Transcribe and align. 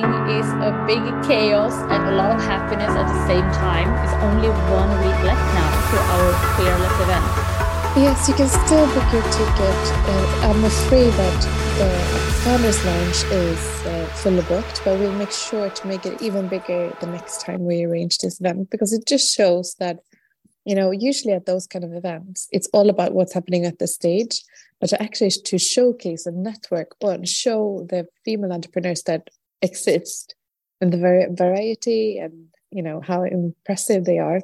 is 0.00 0.48
a 0.64 0.72
big 0.86 1.02
chaos 1.28 1.74
and 1.90 2.08
a 2.08 2.16
lot 2.16 2.34
of 2.34 2.40
happiness 2.42 2.88
at 2.88 3.06
the 3.06 3.26
same 3.26 3.44
time. 3.52 3.88
It's 4.04 4.14
only 4.24 4.48
one 4.72 4.90
week 5.04 5.18
left 5.22 5.46
now 5.52 5.70
to 5.90 5.96
our 6.16 6.32
fearless 6.56 6.96
event. 7.04 7.26
Yes, 7.94 8.26
you 8.26 8.34
can 8.34 8.48
still 8.48 8.86
book 8.94 9.12
your 9.12 9.22
ticket. 9.22 9.80
Uh, 10.08 10.48
I'm 10.48 10.64
afraid 10.64 11.12
that 11.12 11.40
the 11.76 11.90
founders 12.42 12.82
lounge 12.86 13.24
is 13.32 13.86
uh, 13.86 14.06
fully 14.14 14.42
booked, 14.42 14.80
but 14.84 14.98
we'll 14.98 15.12
make 15.12 15.30
sure 15.30 15.68
to 15.68 15.86
make 15.86 16.06
it 16.06 16.22
even 16.22 16.48
bigger 16.48 16.96
the 17.00 17.06
next 17.06 17.42
time 17.42 17.66
we 17.66 17.84
arrange 17.84 18.18
this 18.18 18.40
event 18.40 18.70
because 18.70 18.94
it 18.94 19.06
just 19.06 19.34
shows 19.34 19.74
that 19.74 19.98
you 20.64 20.74
know 20.74 20.90
usually 20.90 21.34
at 21.34 21.44
those 21.44 21.66
kind 21.66 21.84
of 21.84 21.92
events 21.92 22.46
it's 22.52 22.68
all 22.72 22.88
about 22.88 23.14
what's 23.14 23.32
happening 23.32 23.64
at 23.64 23.80
the 23.80 23.86
stage 23.88 24.44
but 24.80 24.88
to 24.88 25.02
actually 25.02 25.28
to 25.28 25.58
showcase 25.58 26.24
and 26.24 26.44
network 26.44 26.94
and 27.02 27.28
show 27.28 27.84
the 27.90 28.06
female 28.24 28.52
entrepreneurs 28.52 29.02
that 29.02 29.28
exist 29.62 30.34
and 30.80 30.92
the 30.92 30.98
very 30.98 31.26
variety 31.30 32.18
and 32.18 32.48
you 32.70 32.82
know 32.82 33.00
how 33.00 33.22
impressive 33.22 34.04
they 34.04 34.18
are 34.18 34.40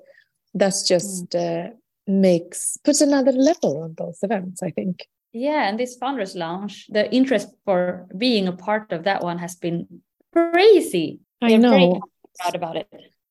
that's 0.54 0.86
just 0.86 1.30
mm. 1.30 1.66
uh, 1.66 1.70
makes 2.06 2.78
puts 2.84 3.00
another 3.00 3.32
level 3.32 3.82
on 3.82 3.94
those 3.98 4.18
events 4.22 4.62
i 4.62 4.70
think. 4.70 5.06
Yeah 5.32 5.68
and 5.68 5.78
this 5.78 5.96
founders 5.96 6.34
lounge 6.34 6.86
the 6.88 7.12
interest 7.12 7.48
for 7.66 8.06
being 8.16 8.48
a 8.48 8.52
part 8.52 8.92
of 8.92 9.04
that 9.04 9.22
one 9.22 9.38
has 9.38 9.56
been 9.56 9.86
crazy. 10.32 11.20
I 11.42 11.56
know 11.56 11.70
very 11.70 12.00
proud 12.40 12.54
about 12.54 12.76
it 12.76 12.88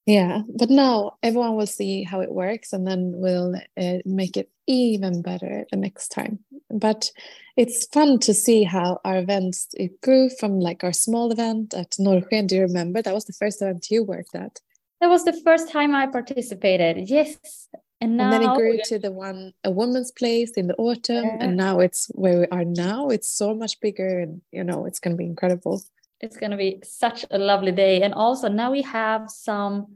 yeah 0.07 0.41
but 0.55 0.69
now 0.69 1.17
everyone 1.21 1.55
will 1.55 1.67
see 1.67 2.03
how 2.03 2.21
it 2.21 2.31
works 2.31 2.73
and 2.73 2.87
then 2.87 3.11
we'll 3.15 3.55
uh, 3.55 3.97
make 4.05 4.35
it 4.35 4.49
even 4.65 5.21
better 5.21 5.65
the 5.71 5.77
next 5.77 6.09
time 6.09 6.39
but 6.69 7.11
it's 7.57 7.87
fun 7.87 8.19
to 8.19 8.33
see 8.33 8.63
how 8.63 8.99
our 9.03 9.17
events 9.17 9.67
it 9.73 9.99
grew 10.01 10.29
from 10.29 10.59
like 10.59 10.83
our 10.83 10.93
small 10.93 11.31
event 11.31 11.73
at 11.73 11.91
Norrsken. 11.99 12.47
Do 12.47 12.55
you 12.55 12.61
remember 12.61 13.01
that 13.01 13.13
was 13.13 13.25
the 13.25 13.33
first 13.33 13.61
event 13.61 13.89
you 13.89 14.03
worked 14.03 14.35
at? 14.35 14.59
That 15.01 15.09
was 15.09 15.25
the 15.25 15.41
first 15.43 15.71
time 15.71 15.95
I 15.95 16.05
participated. 16.05 17.09
Yes. 17.09 17.67
And, 17.99 18.15
now, 18.15 18.25
and 18.25 18.33
then 18.33 18.51
it 18.51 18.55
grew 18.55 18.79
to 18.85 18.99
the 18.99 19.11
one 19.11 19.53
a 19.63 19.71
woman's 19.71 20.11
place 20.11 20.51
in 20.51 20.67
the 20.67 20.75
autumn, 20.75 21.25
yeah. 21.25 21.37
and 21.39 21.57
now 21.57 21.79
it's 21.79 22.11
where 22.13 22.41
we 22.41 22.47
are 22.51 22.63
now. 22.63 23.07
It's 23.07 23.27
so 23.27 23.55
much 23.55 23.79
bigger, 23.79 24.19
and 24.19 24.41
you 24.51 24.63
know 24.63 24.85
it's 24.85 24.99
going 24.99 25.15
to 25.15 25.17
be 25.17 25.25
incredible. 25.25 25.81
It's 26.19 26.37
going 26.37 26.51
to 26.51 26.57
be 26.57 26.79
such 26.83 27.25
a 27.29 27.37
lovely 27.37 27.71
day, 27.71 28.01
and 28.01 28.13
also 28.13 28.47
now 28.47 28.71
we 28.71 28.81
have 28.81 29.29
some 29.29 29.95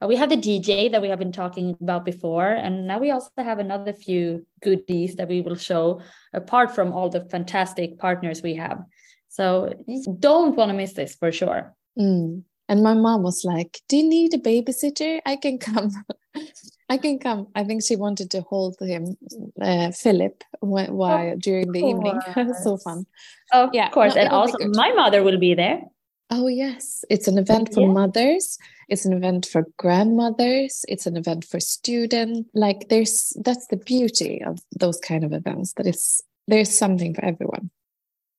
uh, 0.00 0.06
we 0.06 0.16
have 0.16 0.30
the 0.30 0.36
DJ 0.36 0.90
that 0.90 1.02
we 1.02 1.08
have 1.08 1.18
been 1.18 1.32
talking 1.32 1.76
about 1.80 2.04
before, 2.04 2.48
and 2.48 2.86
now 2.86 2.98
we 2.98 3.10
also 3.10 3.30
have 3.36 3.58
another 3.58 3.92
few 3.92 4.46
goodies 4.62 5.16
that 5.16 5.28
we 5.28 5.40
will 5.40 5.56
show 5.56 6.00
apart 6.32 6.74
from 6.74 6.92
all 6.92 7.10
the 7.10 7.24
fantastic 7.28 7.98
partners 7.98 8.42
we 8.42 8.54
have. 8.54 8.82
So 9.28 9.74
don't 10.18 10.56
want 10.56 10.70
to 10.70 10.76
miss 10.76 10.94
this 10.94 11.14
for 11.14 11.30
sure. 11.32 11.74
Mm. 11.98 12.44
And 12.70 12.82
my 12.82 12.94
mom 12.94 13.22
was 13.22 13.44
like, 13.44 13.80
"Do 13.88 13.96
you 13.96 14.08
need 14.08 14.34
a 14.34 14.38
babysitter? 14.38 15.20
I 15.26 15.36
can 15.36 15.58
come. 15.58 15.90
I 16.88 16.96
can 16.98 17.18
come." 17.18 17.48
I 17.54 17.64
think 17.64 17.82
she 17.82 17.96
wanted 17.96 18.30
to 18.30 18.42
hold 18.42 18.76
him, 18.80 19.16
uh, 19.60 19.90
Philip, 19.90 20.44
while 20.60 21.36
during 21.36 21.72
the 21.72 21.80
evening. 21.80 22.20
so 22.62 22.76
fun. 22.76 23.06
Oh, 23.52 23.70
yeah, 23.72 23.86
of 23.86 23.92
course. 23.92 24.14
No, 24.14 24.20
and 24.22 24.30
also, 24.30 24.58
my 24.68 24.92
mother 24.92 25.22
will 25.22 25.38
be 25.38 25.54
there. 25.54 25.82
Oh 26.30 26.46
yes, 26.46 27.04
it's 27.08 27.26
an 27.26 27.38
event 27.38 27.72
for 27.72 27.80
yeah. 27.80 27.92
mothers. 27.92 28.58
It's 28.88 29.06
an 29.06 29.14
event 29.14 29.46
for 29.46 29.66
grandmothers. 29.78 30.84
It's 30.86 31.06
an 31.06 31.16
event 31.16 31.44
for 31.44 31.58
students. 31.58 32.50
Like 32.54 32.88
there's 32.88 33.34
that's 33.42 33.66
the 33.68 33.78
beauty 33.78 34.42
of 34.44 34.58
those 34.78 34.98
kind 34.98 35.24
of 35.24 35.32
events. 35.32 35.72
That 35.74 35.86
is 35.86 36.22
there's 36.46 36.76
something 36.76 37.14
for 37.14 37.24
everyone. 37.24 37.70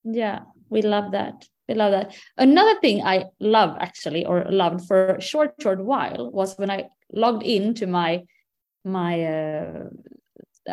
Yeah, 0.03 0.41
we 0.69 0.83
love 0.83 1.11
that. 1.11 1.47
We 1.67 1.75
love 1.75 1.91
that. 1.91 2.15
Another 2.37 2.79
thing 2.79 3.03
I 3.03 3.25
love 3.39 3.75
actually, 3.79 4.25
or 4.25 4.45
loved 4.49 4.87
for 4.87 5.15
a 5.15 5.21
short, 5.21 5.55
short 5.59 5.83
while, 5.83 6.31
was 6.31 6.57
when 6.57 6.69
I 6.69 6.89
logged 7.13 7.43
into 7.43 7.87
my 7.87 8.23
my 8.83 9.23
uh, 9.23 9.89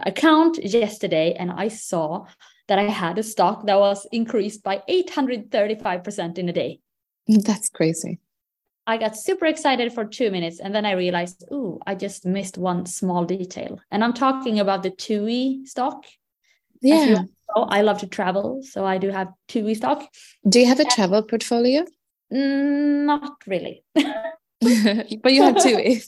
account 0.04 0.62
yesterday 0.62 1.34
and 1.38 1.50
I 1.50 1.68
saw 1.68 2.26
that 2.68 2.78
I 2.78 2.84
had 2.84 3.18
a 3.18 3.22
stock 3.22 3.66
that 3.66 3.78
was 3.78 4.06
increased 4.12 4.62
by 4.62 4.82
835% 4.88 6.38
in 6.38 6.48
a 6.48 6.52
day. 6.52 6.80
That's 7.28 7.68
crazy. 7.68 8.18
I 8.88 8.98
got 8.98 9.16
super 9.16 9.46
excited 9.46 9.92
for 9.92 10.04
two 10.04 10.30
minutes 10.30 10.60
and 10.60 10.74
then 10.74 10.86
I 10.86 10.92
realized, 10.92 11.44
ooh, 11.52 11.80
I 11.86 11.94
just 11.94 12.24
missed 12.24 12.56
one 12.56 12.86
small 12.86 13.24
detail. 13.24 13.80
And 13.90 14.04
I'm 14.04 14.12
talking 14.12 14.60
about 14.60 14.82
the 14.82 14.90
TUI 14.90 15.62
stock. 15.64 16.04
Yeah. 16.82 17.22
Know, 17.54 17.64
I 17.68 17.82
love 17.82 17.98
to 17.98 18.06
travel. 18.06 18.60
So 18.62 18.84
I 18.84 18.98
do 18.98 19.10
have 19.10 19.28
TUI 19.48 19.74
stock. 19.74 20.06
Do 20.48 20.60
you 20.60 20.66
have 20.66 20.78
a 20.78 20.84
travel 20.84 21.22
portfolio? 21.22 21.84
Mm, 22.32 23.06
not 23.06 23.42
really. 23.46 23.82
but 23.94 25.32
you 25.32 25.42
have 25.42 25.60
TUI. 25.62 26.02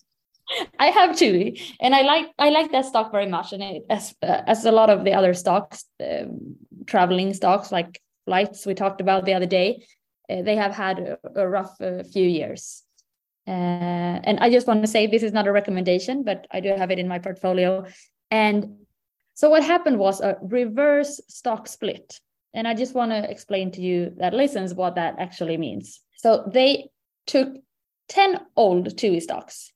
I 0.78 0.86
have 0.86 1.16
TUI, 1.16 1.60
and 1.80 1.94
I 1.94 2.02
like 2.02 2.26
I 2.38 2.50
like 2.50 2.72
that 2.72 2.86
stock 2.86 3.12
very 3.12 3.28
much, 3.28 3.52
and 3.52 3.62
it, 3.62 3.84
as 3.90 4.14
uh, 4.22 4.42
as 4.46 4.64
a 4.64 4.72
lot 4.72 4.90
of 4.90 5.04
the 5.04 5.12
other 5.12 5.34
stocks, 5.34 5.84
um, 6.00 6.56
traveling 6.86 7.34
stocks 7.34 7.72
like 7.72 8.00
flights 8.26 8.66
we 8.66 8.74
talked 8.74 9.00
about 9.00 9.24
the 9.24 9.34
other 9.34 9.46
day, 9.46 9.86
uh, 10.30 10.42
they 10.42 10.56
have 10.56 10.74
had 10.74 10.98
a, 10.98 11.18
a 11.36 11.48
rough 11.48 11.80
uh, 11.80 12.02
few 12.02 12.26
years. 12.26 12.82
Uh, 13.46 14.20
and 14.24 14.38
I 14.40 14.50
just 14.50 14.66
want 14.66 14.82
to 14.82 14.86
say 14.86 15.06
this 15.06 15.22
is 15.22 15.32
not 15.32 15.46
a 15.46 15.52
recommendation, 15.52 16.22
but 16.22 16.46
I 16.50 16.60
do 16.60 16.68
have 16.76 16.90
it 16.90 16.98
in 16.98 17.08
my 17.08 17.18
portfolio. 17.18 17.86
And 18.30 18.86
so 19.32 19.48
what 19.48 19.64
happened 19.64 19.98
was 19.98 20.20
a 20.20 20.36
reverse 20.42 21.20
stock 21.28 21.66
split. 21.66 22.20
And 22.52 22.68
I 22.68 22.74
just 22.74 22.94
want 22.94 23.10
to 23.12 23.30
explain 23.30 23.70
to 23.72 23.80
you 23.80 24.12
that 24.18 24.34
listens 24.34 24.74
what 24.74 24.96
that 24.96 25.14
actually 25.18 25.56
means. 25.56 26.00
So 26.16 26.50
they 26.52 26.90
took 27.26 27.54
10 28.08 28.40
old 28.56 28.98
TUI 28.98 29.20
stocks 29.20 29.72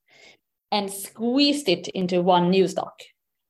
and 0.73 0.91
squeezed 0.91 1.69
it 1.69 1.87
into 1.89 2.23
one 2.23 2.51
new 2.51 2.67
stock, 2.67 2.95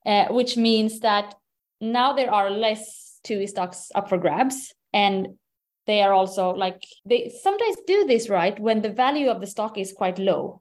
uh, 0.04 0.26
which 0.26 0.56
means 0.56 1.00
that 1.00 1.34
now 1.80 2.12
there 2.12 2.30
are 2.30 2.50
less 2.50 3.20
TUI 3.24 3.46
stocks 3.46 3.90
up 3.94 4.08
for 4.08 4.18
grabs. 4.18 4.74
And 4.92 5.38
they 5.86 6.02
are 6.02 6.12
also 6.12 6.50
like 6.50 6.82
they 7.04 7.32
sometimes 7.42 7.76
do 7.86 8.04
this 8.06 8.28
right 8.28 8.58
when 8.60 8.82
the 8.82 8.90
value 8.90 9.28
of 9.28 9.40
the 9.40 9.46
stock 9.46 9.78
is 9.78 9.92
quite 9.92 10.18
low. 10.18 10.60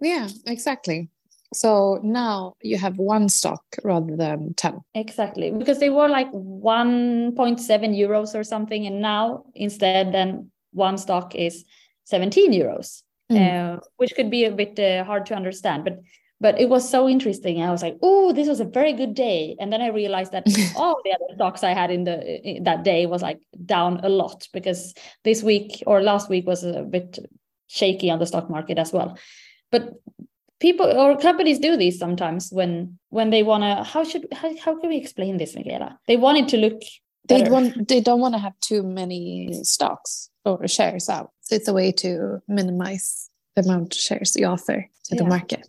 Yeah 0.00 0.28
exactly. 0.46 1.08
So 1.54 2.00
now 2.02 2.54
you 2.62 2.78
have 2.78 2.96
one 2.96 3.28
stock 3.28 3.62
rather 3.84 4.16
than 4.16 4.54
10 4.54 4.80
exactly 4.94 5.50
because 5.50 5.78
they 5.80 5.90
were 5.90 6.08
like 6.08 6.30
1.7 6.32 7.34
euros 7.94 8.34
or 8.34 8.42
something 8.42 8.86
and 8.86 9.02
now 9.02 9.44
instead 9.54 10.12
then 10.12 10.50
one 10.72 10.96
stock 10.96 11.34
is 11.34 11.64
17 12.04 12.52
euros 12.52 13.02
mm. 13.32 13.76
uh, 13.76 13.80
which 13.96 14.14
could 14.14 14.30
be 14.30 14.44
a 14.44 14.50
bit 14.50 14.78
uh, 14.78 15.04
hard 15.04 15.26
to 15.26 15.34
understand 15.34 15.84
but 15.84 15.98
but 16.42 16.60
it 16.60 16.68
was 16.68 16.90
so 16.90 17.08
interesting. 17.08 17.62
I 17.62 17.70
was 17.70 17.82
like, 17.82 17.96
"Oh, 18.02 18.32
this 18.32 18.48
was 18.48 18.58
a 18.58 18.64
very 18.64 18.92
good 18.92 19.14
day," 19.14 19.56
and 19.60 19.72
then 19.72 19.80
I 19.80 19.86
realized 19.86 20.32
that 20.32 20.44
all 20.76 21.00
the 21.04 21.12
other 21.12 21.34
stocks 21.36 21.62
I 21.62 21.72
had 21.72 21.90
in 21.92 22.02
the 22.02 22.16
in 22.42 22.64
that 22.64 22.82
day 22.82 23.06
was 23.06 23.22
like 23.22 23.40
down 23.64 24.00
a 24.02 24.08
lot 24.08 24.48
because 24.52 24.92
this 25.22 25.42
week 25.44 25.84
or 25.86 26.02
last 26.02 26.28
week 26.28 26.44
was 26.44 26.64
a 26.64 26.82
bit 26.82 27.20
shaky 27.68 28.10
on 28.10 28.18
the 28.18 28.26
stock 28.26 28.50
market 28.50 28.76
as 28.76 28.92
well. 28.92 29.16
But 29.70 29.92
people 30.58 30.86
or 30.86 31.16
companies 31.16 31.60
do 31.60 31.76
these 31.76 31.98
sometimes 31.98 32.50
when 32.50 32.98
when 33.10 33.30
they 33.30 33.44
want 33.44 33.62
to. 33.62 33.84
How 33.84 34.02
should 34.02 34.26
how, 34.32 34.50
how 34.58 34.80
can 34.80 34.90
we 34.90 34.96
explain 34.96 35.36
this, 35.36 35.54
Michaela? 35.54 36.00
They 36.08 36.16
wanted 36.16 36.48
to 36.48 36.56
look. 36.56 36.82
They 37.28 37.48
want. 37.48 37.86
They 37.86 38.00
don't 38.00 38.20
want 38.20 38.34
to 38.34 38.40
have 38.40 38.58
too 38.58 38.82
many 38.82 39.60
stocks 39.62 40.28
or 40.44 40.66
shares 40.66 41.08
out. 41.08 41.30
So 41.52 41.56
it's 41.56 41.68
a 41.68 41.74
way 41.74 41.92
to 41.92 42.40
minimize 42.48 43.28
the 43.56 43.62
amount 43.62 43.94
of 43.94 44.00
shares 44.00 44.34
you 44.36 44.46
offer 44.46 44.88
to 45.04 45.14
yeah. 45.14 45.22
the 45.22 45.28
market. 45.28 45.68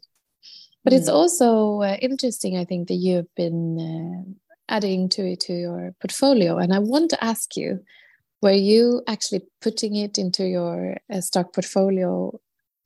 But 0.85 0.93
mm. 0.93 0.95
it's 0.97 1.09
also 1.09 1.81
uh, 1.81 1.97
interesting, 2.01 2.55
I 2.55 2.63
think, 2.63 2.87
that 2.87 2.93
you've 2.93 3.27
been 3.35 3.77
uh, 3.77 4.73
adding 4.73 5.09
to 5.09 5.27
it 5.29 5.41
to 5.41 5.53
your 5.53 5.93
portfolio. 5.99 6.57
And 6.57 6.73
I 6.73 6.79
want 6.79 7.09
to 7.09 7.21
ask 7.21 7.57
you, 7.57 7.83
were 8.41 8.53
you 8.53 9.01
actually 9.09 9.41
putting 9.59 9.97
it 9.97 10.17
into 10.17 10.47
your 10.47 10.95
uh, 11.11 11.19
stock 11.19 11.53
portfolio 11.53 12.39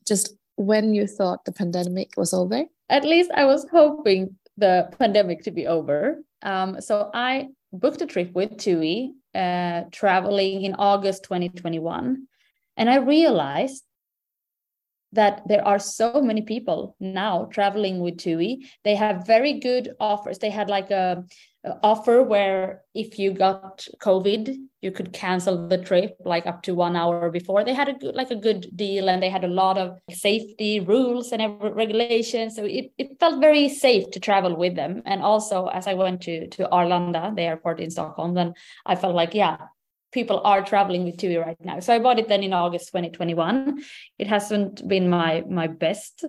just 0.08 0.34
when 0.56 0.96
you 0.96 1.06
thought 1.06 1.46
the 1.46 1.52
pandemic 1.52 2.14
was 2.18 2.34
over? 2.34 2.64
At 2.90 3.04
least 3.04 3.30
I 3.36 3.46
was 3.46 3.68
hoping 3.72 4.38
the 4.58 4.90
pandemic 4.98 5.44
to 5.44 5.52
be 5.52 5.68
over. 5.68 6.24
Um, 6.42 6.82
so 6.82 7.12
I 7.14 7.50
booked 7.72 8.02
a 8.02 8.08
trip 8.08 8.32
with 8.34 8.58
TUI, 8.58 9.14
uh, 9.36 9.84
traveling 9.92 10.64
in 10.64 10.74
August 10.74 11.26
2021. 11.26 12.28
And 12.78 12.90
I 12.90 12.98
realized 12.98 13.84
that 15.14 15.42
there 15.48 15.66
are 15.66 15.80
so 15.80 16.22
many 16.22 16.42
people 16.42 16.96
now 17.00 17.46
traveling 17.52 18.00
with 18.00 18.18
TUI. 18.18 18.68
They 18.84 18.96
have 18.96 19.26
very 19.26 19.60
good 19.60 19.94
offers. 20.00 20.38
They 20.38 20.50
had 20.50 20.70
like 20.70 20.92
a, 20.92 21.24
a, 21.64 21.72
offer 21.82 22.22
where 22.22 22.84
if 22.94 23.18
you 23.18 23.32
got 23.32 23.88
COVID, 24.00 24.56
you 24.82 24.92
could 24.92 25.14
cancel 25.14 25.68
the 25.68 25.78
trip 25.78 26.18
like 26.26 26.46
up 26.46 26.62
to 26.64 26.76
one 26.76 26.96
hour 26.96 27.32
before. 27.32 27.64
They 27.64 27.74
had 27.74 27.88
a 27.88 27.94
good, 27.94 28.16
like 28.16 28.32
a 28.32 28.36
good 28.36 28.68
deal, 28.76 29.10
and 29.10 29.24
they 29.24 29.30
had 29.30 29.46
a 29.46 29.56
lot 29.64 29.78
of 29.78 29.98
safety 30.12 30.82
rules 30.82 31.32
and 31.32 31.42
regulations. 31.62 32.56
So 32.56 32.66
it, 32.66 32.92
it 32.98 33.18
felt 33.20 33.40
very 33.40 33.70
safe 33.70 34.12
to 34.12 34.20
travel 34.20 34.58
with 34.58 34.76
them. 34.76 35.02
And 35.06 35.22
also, 35.24 35.68
as 35.68 35.88
I 35.88 35.94
went 35.94 36.22
to 36.24 36.48
to 36.50 36.68
Arlanda, 36.68 37.34
the 37.34 37.44
airport 37.44 37.80
in 37.80 37.92
Stockholm, 37.92 38.34
then 38.34 38.54
I 38.86 38.96
felt 38.96 39.16
like 39.16 39.34
yeah, 39.34 39.58
people 40.12 40.42
are 40.44 40.64
traveling 40.64 41.04
with 41.04 41.18
TUI 41.18 41.38
right 41.38 41.58
now. 41.64 41.80
So 41.80 41.94
I 41.94 42.00
bought 42.00 42.20
it 42.20 42.28
then 42.28 42.44
in 42.44 42.54
August 42.54 42.88
2021. 42.88 43.84
It 44.18 44.28
hasn't 44.28 44.88
been 44.88 45.10
my 45.10 45.44
my 45.50 45.68
best 45.68 46.26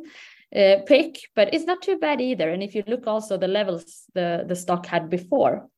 uh, 0.55 0.77
pick, 0.87 1.21
but 1.35 1.53
it's 1.55 1.65
not 1.65 1.83
too 1.83 1.99
bad 1.99 2.21
either. 2.21 2.51
And 2.51 2.63
if 2.63 2.75
you 2.75 2.83
look 2.87 3.07
also 3.07 3.37
the 3.37 3.49
levels 3.49 4.05
the 4.15 4.45
the 4.47 4.57
stock 4.57 4.87
had 4.87 5.11
before 5.11 5.69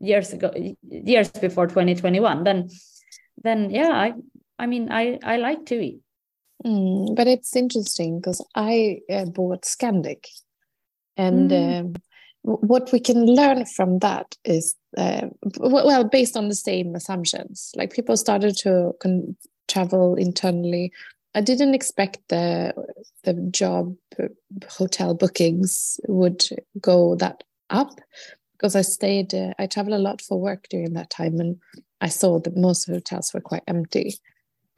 years 0.00 0.32
ago, 0.32 0.52
years 0.82 1.30
before 1.30 1.66
2021, 1.66 2.44
then 2.44 2.68
then 3.42 3.70
yeah, 3.70 3.90
I 3.90 4.12
I 4.58 4.66
mean 4.66 4.90
I 4.90 5.18
I 5.22 5.36
like 5.36 5.66
TUI. 5.66 6.00
Mm, 6.64 7.14
but 7.14 7.26
it's 7.26 7.54
interesting 7.54 8.18
because 8.18 8.44
I 8.54 9.00
uh, 9.10 9.26
bought 9.26 9.62
Scandic, 9.62 10.24
and 11.16 11.50
mm. 11.50 11.80
um, 11.80 11.94
what 12.46 12.92
we 12.92 13.00
can 13.00 13.26
learn 13.26 13.66
from 13.66 13.98
that 13.98 14.36
is 14.44 14.76
uh, 14.96 15.26
well 15.58 16.04
based 16.04 16.36
on 16.36 16.48
the 16.48 16.54
same 16.54 16.94
assumptions. 16.94 17.72
Like 17.74 17.92
people 17.92 18.16
started 18.16 18.56
to 18.58 18.94
travel 19.66 20.14
internally. 20.14 20.92
I 21.34 21.40
didn't 21.40 21.74
expect 21.74 22.20
the 22.28 22.72
the 23.24 23.34
job 23.50 23.96
uh, 24.18 24.28
hotel 24.70 25.14
bookings 25.14 25.98
would 26.06 26.44
go 26.80 27.16
that 27.16 27.42
up 27.68 28.00
because 28.52 28.76
i 28.76 28.80
stayed 28.80 29.34
uh, 29.34 29.52
i 29.58 29.66
traveled 29.66 29.96
a 29.96 29.98
lot 29.98 30.22
for 30.22 30.40
work 30.40 30.68
during 30.70 30.92
that 30.92 31.10
time 31.10 31.40
and 31.40 31.58
i 32.00 32.08
saw 32.08 32.38
that 32.38 32.56
most 32.56 32.86
hotels 32.86 33.34
were 33.34 33.40
quite 33.40 33.64
empty. 33.66 34.14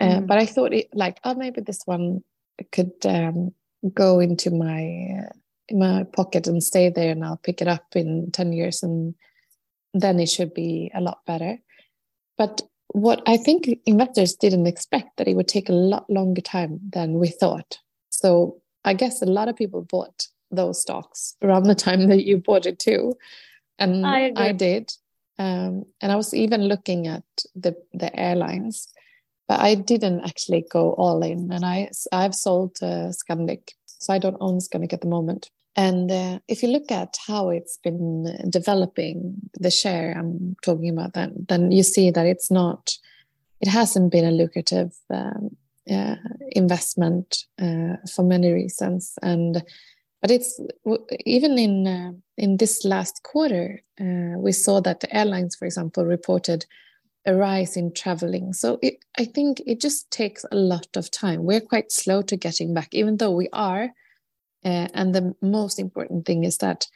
Uh, 0.01 0.21
mm. 0.21 0.27
but 0.27 0.39
i 0.39 0.47
thought 0.47 0.73
it, 0.73 0.89
like 0.95 1.19
oh 1.25 1.35
maybe 1.35 1.61
this 1.61 1.83
one 1.85 2.25
could 2.73 2.95
um, 3.05 3.53
go 3.93 4.19
into 4.19 4.51
my 4.51 5.09
uh, 5.21 5.33
in 5.69 5.79
my 5.79 6.05
pocket 6.05 6.47
and 6.47 6.63
stay 6.63 6.89
there 6.89 7.13
and 7.13 7.25
I'll 7.25 7.37
pick 7.37 7.61
it 7.61 7.69
up 7.69 7.95
in 7.95 8.31
10 8.33 8.53
years 8.53 8.83
and 8.83 9.15
then 9.95 10.19
it 10.21 10.29
should 10.29 10.55
be 10.55 10.91
a 10.95 11.01
lot 11.01 11.21
better. 11.27 11.59
But 12.37 12.63
what 12.89 13.23
I 13.27 13.37
think 13.37 13.69
investors 13.85 14.35
didn't 14.35 14.67
expect 14.67 15.17
that 15.17 15.29
it 15.29 15.35
would 15.35 15.49
take 15.49 15.69
a 15.69 15.73
lot 15.73 16.09
longer 16.09 16.41
time 16.41 16.81
than 16.93 17.19
we 17.19 17.29
thought. 17.29 17.79
So 18.11 18.61
I 18.85 18.95
guess 18.95 19.21
a 19.21 19.27
lot 19.27 19.49
of 19.49 19.57
people 19.57 19.83
bought 19.83 20.29
those 20.51 20.81
stocks 20.81 21.37
around 21.43 21.65
the 21.65 21.75
time 21.75 22.09
that 22.09 22.25
you 22.25 22.39
bought 22.39 22.67
it 22.67 22.79
too. 22.79 23.15
And 23.79 24.07
I, 24.07 24.33
I 24.35 24.53
did. 24.53 24.93
Um, 25.39 25.85
and 26.01 26.11
I 26.11 26.17
was 26.17 26.35
even 26.35 26.63
looking 26.63 27.07
at 27.07 27.23
the, 27.55 27.77
the 27.93 28.15
airlines, 28.19 28.89
but 29.47 29.61
I 29.61 29.77
didn't 29.77 30.25
actually 30.25 30.65
go 30.71 30.95
all 30.95 31.23
in. 31.23 31.53
And 31.53 31.65
I, 31.65 31.91
I've 32.13 32.35
sold 32.35 32.77
uh, 32.83 33.13
Scandic, 33.13 33.71
so 33.87 34.13
I 34.13 34.19
don't 34.19 34.37
own 34.41 34.59
Scandic 34.59 34.93
at 34.93 35.01
the 35.01 35.07
moment. 35.07 35.51
And 35.79 36.11
uh, 36.11 36.41
if 36.49 36.65
you 36.65 36.71
look 36.71 36.91
at 36.91 37.17
how 37.25 37.51
it's 37.51 37.79
been 37.85 38.51
developing, 38.51 39.37
the 39.61 39.71
share 39.71 40.13
I'm 40.19 40.57
talking 40.61 40.91
about, 40.91 41.13
that, 41.13 41.31
then 41.49 41.71
you 41.71 41.85
see 41.85 42.11
that 42.11 42.27
it's 42.27 42.51
not, 42.51 42.99
it 43.61 43.69
hasn't 43.69 44.11
been 44.11 44.25
a 44.25 44.33
lucrative 44.33 44.93
um, 45.09 45.57
uh, 45.89 46.17
investment 46.51 47.45
uh, 47.63 47.95
for 48.13 48.25
many 48.25 48.51
reasons. 48.51 49.15
And 49.23 49.63
but 50.21 50.33
it's 50.33 50.59
even 51.25 51.57
in 51.57 51.87
uh, 51.87 52.13
in 52.37 52.57
this 52.57 52.85
last 52.85 53.23
quarter, 53.23 53.81
uh, 54.01 54.37
we 54.37 54.51
saw 54.51 54.81
that 54.81 54.99
the 54.99 55.17
airlines, 55.17 55.55
for 55.55 55.65
example, 55.65 56.05
reported 56.05 56.67
a 57.25 57.37
rise 57.37 57.77
in 57.77 57.95
traveling. 57.95 58.53
So 58.53 58.81
it, 58.83 59.05
I 59.17 59.27
think 59.27 59.63
it 59.65 59.81
just 59.81 60.11
takes 60.11 60.45
a 60.51 60.57
lot 60.57 60.89
of 60.97 61.13
time. 61.13 61.45
We're 61.45 61.61
quite 61.61 61.93
slow 61.93 62.23
to 62.23 62.37
getting 62.37 62.75
back, 62.75 62.89
even 62.91 63.19
though 63.19 63.31
we 63.31 63.49
are 63.53 63.91
uh, 64.65 64.89
and 64.95 65.15
the 65.15 65.35
most 65.41 65.79
important 65.79 66.27
thing 66.27 66.45
is 66.45 66.59
that 66.59 66.87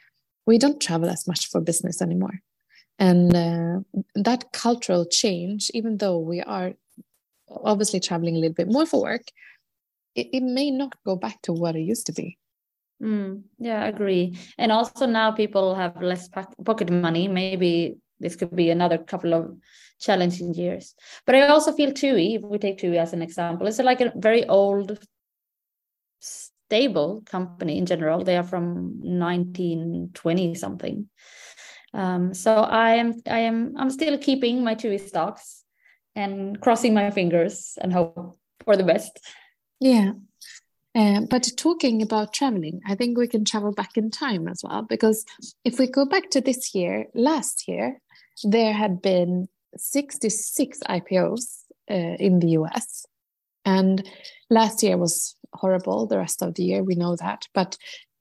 we 0.47 0.59
don't 0.59 0.81
travel 0.81 1.09
as 1.09 1.27
much 1.27 1.49
for 1.49 1.61
business 1.61 2.03
anymore. 2.03 2.41
And 2.99 3.35
uh, 3.35 3.81
that 4.15 4.53
cultural 4.53 5.07
change, 5.07 5.71
even 5.75 5.99
though 5.99 6.19
we 6.19 6.41
are 6.41 6.73
obviously 7.49 8.01
traveling 8.01 8.37
a 8.37 8.39
little 8.39 8.55
bit 8.55 8.69
more 8.69 8.87
for 8.87 9.03
work, 9.03 9.23
it, 10.15 10.29
it 10.33 10.43
may 10.43 10.71
not 10.71 10.95
go 11.05 11.17
back 11.17 11.41
to 11.43 11.53
what 11.53 11.77
it 11.77 11.81
used 11.81 12.07
to 12.07 12.13
be. 12.13 12.39
Mm, 13.03 13.43
yeah, 13.59 13.83
I 13.83 13.89
agree. 13.89 14.39
And 14.59 14.71
also 14.71 15.07
now 15.07 15.33
people 15.33 15.75
have 15.75 16.01
less 16.01 16.29
pocket 16.29 16.91
money. 16.91 17.27
Maybe 17.29 17.97
this 18.21 18.37
could 18.37 18.55
be 18.55 18.71
another 18.71 18.99
couple 18.99 19.35
of 19.35 19.57
challenging 20.01 20.55
years. 20.55 20.95
But 21.27 21.35
I 21.35 21.49
also 21.49 21.73
feel 21.73 21.93
TUI, 21.93 22.37
if 22.37 22.43
we 22.43 22.59
take 22.59 22.79
TUI 22.79 22.99
as 22.99 23.13
an 23.13 23.23
example, 23.23 23.67
it's 23.67 23.79
like 23.79 24.01
a 24.01 24.13
very 24.15 24.47
old 24.47 24.99
stable 26.73 27.23
company 27.27 27.77
in 27.77 27.85
general. 27.85 28.25
They 28.25 28.39
are 28.39 28.43
from 28.43 28.99
1920 29.03 30.55
something. 30.55 31.07
Um, 31.93 32.33
so 32.33 32.55
I 32.55 32.95
am 32.95 33.13
I 33.27 33.41
am 33.41 33.75
I'm 33.77 33.91
still 33.91 34.17
keeping 34.17 34.65
my 34.65 34.75
TUI 34.75 34.97
stocks 34.97 35.65
and 36.17 36.59
crossing 36.63 36.95
my 36.95 37.11
fingers 37.11 37.77
and 37.83 37.93
hope 37.93 38.39
for 38.65 38.77
the 38.77 38.85
best. 38.85 39.21
Yeah. 39.81 40.13
Uh, 40.95 41.21
but 41.29 41.47
talking 41.59 42.01
about 42.01 42.33
traveling, 42.33 42.81
I 42.87 42.95
think 42.95 43.19
we 43.19 43.29
can 43.29 43.45
travel 43.45 43.73
back 43.73 43.97
in 43.97 44.11
time 44.11 44.49
as 44.49 44.63
well. 44.65 44.83
Because 44.83 45.27
if 45.65 45.79
we 45.79 45.87
go 45.87 46.07
back 46.07 46.31
to 46.31 46.41
this 46.41 46.75
year, 46.75 47.07
last 47.15 47.69
year, 47.69 48.01
there 48.45 48.73
had 48.73 49.03
been 49.03 49.49
66 49.77 50.79
IPOs 50.89 51.65
uh, 51.91 52.17
in 52.19 52.41
the 52.41 52.51
US. 52.61 53.05
And 53.65 54.09
last 54.51 54.83
year 54.83 54.97
was 54.97 55.37
horrible 55.55 56.07
the 56.07 56.19
rest 56.19 56.43
of 56.43 56.55
the 56.55 56.65
year. 56.65 56.83
We 56.83 56.95
know 56.95 57.17
that. 57.17 57.47
But 57.55 57.77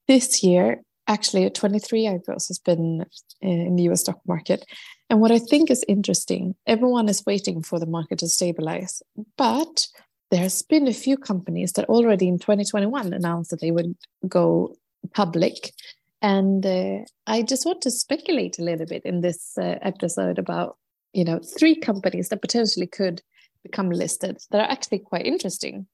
this 0.08 0.44
year, 0.44 0.82
actually, 1.08 1.50
23 1.50 2.06
IPOs 2.06 2.48
has 2.48 2.60
been 2.60 3.02
uh, 3.02 3.48
in 3.48 3.76
the 3.76 3.84
US 3.84 4.02
stock 4.02 4.20
market. 4.28 4.66
And 5.10 5.20
what 5.20 5.32
I 5.32 5.40
think 5.40 5.70
is 5.70 5.84
interesting, 5.88 6.56
everyone 6.68 7.10
is 7.10 7.26
waiting 7.26 7.62
for 7.62 7.80
the 7.80 7.86
market 7.86 8.20
to 8.20 8.30
stabilize. 8.30 9.02
But 9.38 9.88
there's 10.32 10.62
been 10.62 10.88
a 10.88 10.94
few 10.94 11.18
companies 11.18 11.74
that 11.74 11.90
already 11.90 12.28
in 12.28 12.40
2021 12.40 13.14
announced 13.14 13.52
that 13.52 13.60
they 13.60 13.72
would 13.72 13.96
go 14.28 14.76
public. 15.14 15.74
And 16.22 16.66
uh, 16.66 17.00
I 17.28 17.42
just 17.42 17.66
want 17.66 17.82
to 17.82 17.92
speculate 17.92 18.58
a 18.58 18.64
little 18.64 18.86
bit 18.86 19.04
in 19.04 19.22
this 19.22 19.58
uh, 19.58 19.76
episode 19.82 20.40
about, 20.40 20.78
you 21.14 21.26
know, 21.26 21.40
three 21.58 21.76
companies 21.76 22.30
that 22.30 22.42
potentially 22.42 22.88
could 22.88 23.22
become 23.64 23.90
listed 23.90 24.38
that 24.52 24.62
are 24.62 24.72
actually 24.72 25.00
quite 25.00 25.26
interesting. 25.26 25.88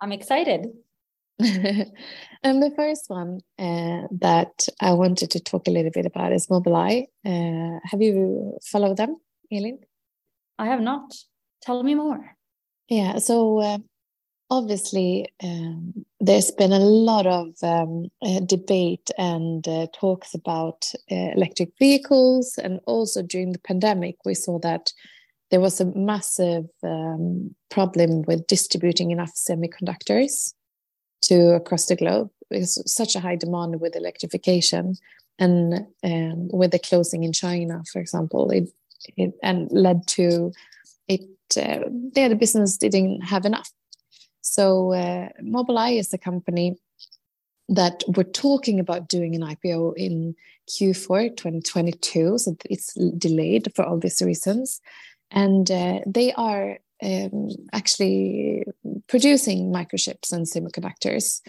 I'm 0.00 0.12
excited. 0.12 0.66
and 1.38 2.62
the 2.62 2.72
first 2.76 3.10
one 3.10 3.40
uh, 3.58 4.02
that 4.12 4.68
I 4.80 4.92
wanted 4.92 5.30
to 5.32 5.40
talk 5.40 5.66
a 5.66 5.70
little 5.70 5.90
bit 5.90 6.06
about 6.06 6.32
is 6.32 6.46
Mobileye. 6.46 7.06
Uh, 7.24 7.80
have 7.82 8.00
you 8.00 8.56
followed 8.62 8.96
them, 8.96 9.16
Elin? 9.50 9.78
I 10.58 10.66
have 10.66 10.80
not. 10.80 11.14
Tell 11.62 11.82
me 11.82 11.94
more. 11.94 12.36
Yeah, 12.88 13.18
so 13.18 13.58
uh, 13.58 13.78
obviously 14.50 15.26
um, 15.42 16.04
there's 16.20 16.50
been 16.50 16.72
a 16.72 16.78
lot 16.78 17.26
of 17.26 17.48
um, 17.62 18.08
uh, 18.22 18.40
debate 18.40 19.10
and 19.18 19.66
uh, 19.66 19.86
talks 19.92 20.34
about 20.34 20.90
uh, 21.10 21.32
electric 21.34 21.70
vehicles, 21.78 22.58
and 22.62 22.80
also 22.86 23.22
during 23.22 23.52
the 23.52 23.58
pandemic, 23.60 24.16
we 24.24 24.34
saw 24.34 24.58
that 24.60 24.92
there 25.50 25.60
was 25.60 25.80
a 25.80 25.84
massive 25.96 26.66
um, 26.82 27.54
problem 27.70 28.22
with 28.22 28.46
distributing 28.46 29.10
enough 29.10 29.32
semiconductors 29.34 30.54
to 31.22 31.54
across 31.54 31.86
the 31.86 31.96
globe 31.96 32.30
because 32.50 32.82
such 32.90 33.14
a 33.14 33.20
high 33.20 33.36
demand 33.36 33.80
with 33.80 33.96
electrification 33.96 34.96
and 35.38 35.86
um, 36.02 36.48
with 36.48 36.70
the 36.70 36.78
closing 36.78 37.24
in 37.24 37.32
China, 37.32 37.82
for 37.92 38.00
example, 38.00 38.50
it, 38.50 38.68
it 39.16 39.32
and 39.42 39.70
led 39.70 40.06
to 40.06 40.52
it. 41.08 41.22
Uh, 41.56 41.80
the 42.14 42.36
business 42.38 42.76
didn't 42.76 43.22
have 43.22 43.44
enough. 43.44 43.70
So 44.40 44.92
uh, 44.92 45.28
Mobileye 45.42 45.98
is 45.98 46.12
a 46.12 46.18
company 46.18 46.76
that 47.68 48.04
we're 48.08 48.24
talking 48.24 48.78
about 48.78 49.08
doing 49.08 49.34
an 49.34 49.42
IPO 49.42 49.94
in 49.96 50.34
Q4 50.68 51.36
2022. 51.36 52.38
So 52.38 52.56
it's 52.68 52.94
delayed 52.94 53.72
for 53.74 53.84
obvious 53.84 54.20
reasons 54.22 54.80
and 55.34 55.68
uh, 55.70 55.98
they 56.06 56.32
are 56.34 56.78
um, 57.02 57.48
actually 57.72 58.64
producing 59.08 59.72
microchips 59.72 60.32
and 60.32 60.46
semiconductors. 60.46 61.40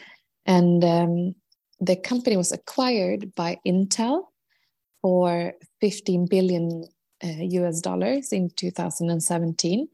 And 0.45 0.83
um, 0.83 1.35
the 1.79 1.95
company 1.95 2.35
was 2.35 2.51
acquired 2.51 3.33
by 3.35 3.59
Intel 3.65 4.23
for 5.01 5.53
15 5.81 6.25
billion 6.25 6.83
uh, 7.23 7.27
US 7.27 7.79
dollars 7.79 8.33
in 8.33 8.49
2017. 8.55 9.87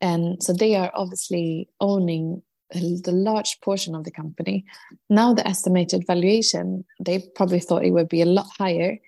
And 0.00 0.42
so 0.42 0.52
they 0.52 0.76
are 0.76 0.92
obviously 0.94 1.68
owning 1.80 2.40
the 2.72 3.12
large 3.12 3.60
portion 3.62 3.94
of 3.94 4.04
the 4.04 4.10
company. 4.10 4.64
Now, 5.10 5.34
the 5.34 5.46
estimated 5.46 6.06
valuation, 6.06 6.84
they 7.00 7.18
probably 7.34 7.60
thought 7.60 7.84
it 7.84 7.90
would 7.90 8.08
be 8.08 8.22
a 8.22 8.26
lot 8.26 8.46
higher, 8.58 8.98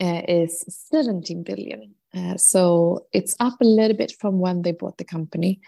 uh, 0.00 0.22
is 0.28 0.64
17 0.90 1.42
billion 1.42 1.95
uh, 2.14 2.36
so 2.36 3.06
it's 3.12 3.34
up 3.40 3.60
a 3.60 3.64
little 3.64 3.96
bit 3.96 4.12
from 4.20 4.38
when 4.38 4.62
they 4.62 4.72
bought 4.72 4.98
the 4.98 5.04
company. 5.04 5.60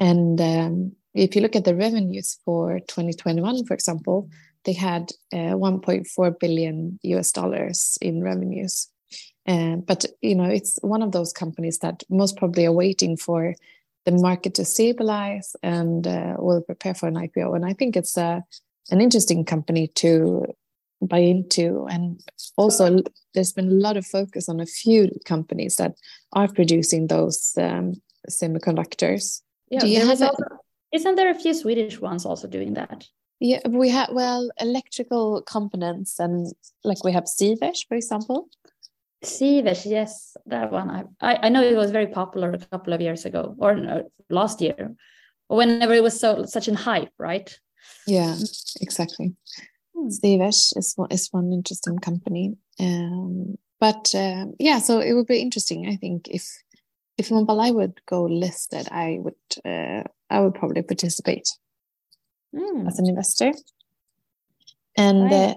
And 0.00 0.40
um, 0.40 0.92
if 1.14 1.34
you 1.34 1.42
look 1.42 1.56
at 1.56 1.64
the 1.64 1.74
revenues 1.74 2.38
for 2.44 2.80
2021, 2.80 3.64
for 3.64 3.74
example, 3.74 4.28
they 4.64 4.72
had 4.72 5.12
uh, 5.32 5.54
1.4 5.54 6.40
billion 6.40 6.98
US 7.02 7.32
dollars 7.32 7.98
in 8.00 8.22
revenues. 8.22 8.88
Uh, 9.46 9.76
but 9.76 10.06
you 10.22 10.34
know, 10.34 10.44
it's 10.44 10.78
one 10.82 11.02
of 11.02 11.12
those 11.12 11.32
companies 11.32 11.78
that 11.78 12.02
most 12.08 12.36
probably 12.36 12.66
are 12.66 12.72
waiting 12.72 13.16
for 13.16 13.54
the 14.04 14.12
market 14.12 14.54
to 14.54 14.64
stabilize 14.64 15.54
and 15.62 16.06
uh, 16.06 16.34
will 16.38 16.62
prepare 16.62 16.94
for 16.94 17.08
an 17.08 17.14
IPO. 17.14 17.54
And 17.54 17.64
I 17.64 17.72
think 17.72 17.96
it's 17.96 18.16
a 18.16 18.42
an 18.90 19.00
interesting 19.00 19.44
company 19.44 19.88
to 19.88 20.44
buy 21.06 21.18
into. 21.18 21.86
And 21.90 22.20
also, 22.56 23.00
there's 23.34 23.52
been 23.52 23.68
a 23.68 23.74
lot 23.74 23.96
of 23.96 24.06
focus 24.06 24.48
on 24.48 24.60
a 24.60 24.66
few 24.66 25.10
companies 25.24 25.76
that 25.76 25.94
are 26.32 26.48
producing 26.48 27.06
those 27.06 27.54
um, 27.58 27.94
semiconductors. 28.30 29.42
Yeah, 29.70 29.80
Do 29.80 29.88
you 29.88 29.98
there 29.98 30.06
have 30.06 30.22
also, 30.22 30.44
isn't 30.92 31.14
there 31.16 31.30
a 31.30 31.34
few 31.34 31.54
Swedish 31.54 32.00
ones 32.00 32.24
also 32.24 32.48
doing 32.48 32.74
that? 32.74 33.06
Yeah, 33.40 33.60
we 33.68 33.88
have 33.90 34.10
well 34.12 34.48
electrical 34.60 35.42
components 35.42 36.20
and 36.20 36.52
like 36.84 37.04
we 37.04 37.12
have 37.12 37.24
Sivers, 37.24 37.86
for 37.86 37.96
example. 37.96 38.48
Sivers, 39.24 39.84
yes, 39.86 40.36
that 40.46 40.70
one. 40.70 40.90
I, 40.90 41.04
I 41.20 41.46
I 41.46 41.48
know 41.48 41.62
it 41.62 41.76
was 41.76 41.90
very 41.90 42.06
popular 42.06 42.52
a 42.52 42.58
couple 42.58 42.92
of 42.92 43.00
years 43.00 43.24
ago 43.24 43.56
or 43.58 43.74
no, 43.74 44.10
last 44.30 44.60
year, 44.60 44.94
whenever 45.48 45.94
it 45.94 46.02
was 46.02 46.18
so 46.18 46.44
such 46.44 46.68
an 46.68 46.74
hype, 46.74 47.12
right? 47.18 47.58
Yeah, 48.06 48.36
exactly. 48.80 49.34
Sivers 50.08 50.76
is 50.76 50.94
one 50.96 51.08
is 51.10 51.28
one 51.32 51.52
interesting 51.52 51.98
company. 51.98 52.56
Um, 52.80 53.56
but 53.80 54.14
uh, 54.14 54.46
yeah, 54.58 54.78
so 54.78 55.00
it 55.00 55.12
would 55.14 55.26
be 55.26 55.40
interesting. 55.40 55.88
I 55.88 55.96
think 55.96 56.28
if 56.28 56.44
if 57.18 57.30
Mobile 57.30 57.74
would 57.74 58.00
go 58.06 58.24
listed, 58.24 58.88
I 58.90 59.18
would 59.20 59.34
uh, 59.64 60.02
I 60.30 60.40
would 60.40 60.54
probably 60.54 60.82
participate 60.82 61.48
Hmm. 62.56 62.86
as 62.86 62.98
an 62.98 63.08
investor. 63.08 63.52
And 64.96 65.24
Right. 65.24 65.32
uh, 65.32 65.54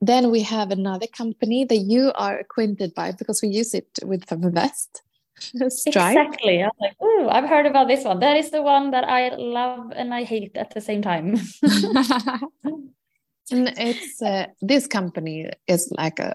then 0.00 0.30
we 0.30 0.42
have 0.42 0.70
another 0.70 1.06
company 1.06 1.64
that 1.64 1.78
you 1.78 2.12
are 2.14 2.38
acquainted 2.38 2.94
by 2.94 3.12
because 3.12 3.40
we 3.42 3.48
use 3.48 3.74
it 3.74 3.88
with 4.02 4.26
Feminvest. 4.26 5.02
Stripe. 5.70 6.16
Exactly. 6.16 6.62
I 6.62 6.66
was 6.66 6.76
like, 6.80 6.96
ooh, 7.02 7.28
I've 7.28 7.48
heard 7.48 7.66
about 7.66 7.88
this 7.88 8.04
one. 8.04 8.18
That 8.20 8.36
is 8.36 8.50
the 8.50 8.62
one 8.62 8.90
that 8.90 9.04
I 9.04 9.34
love 9.36 9.92
and 9.94 10.12
I 10.12 10.24
hate 10.24 10.56
at 10.56 10.74
the 10.74 10.80
same 10.80 11.00
time. 11.02 11.36
and 13.50 13.72
it's 13.76 14.22
uh, 14.22 14.46
this 14.60 14.86
company 14.86 15.50
is 15.66 15.92
like 15.96 16.18
a 16.18 16.34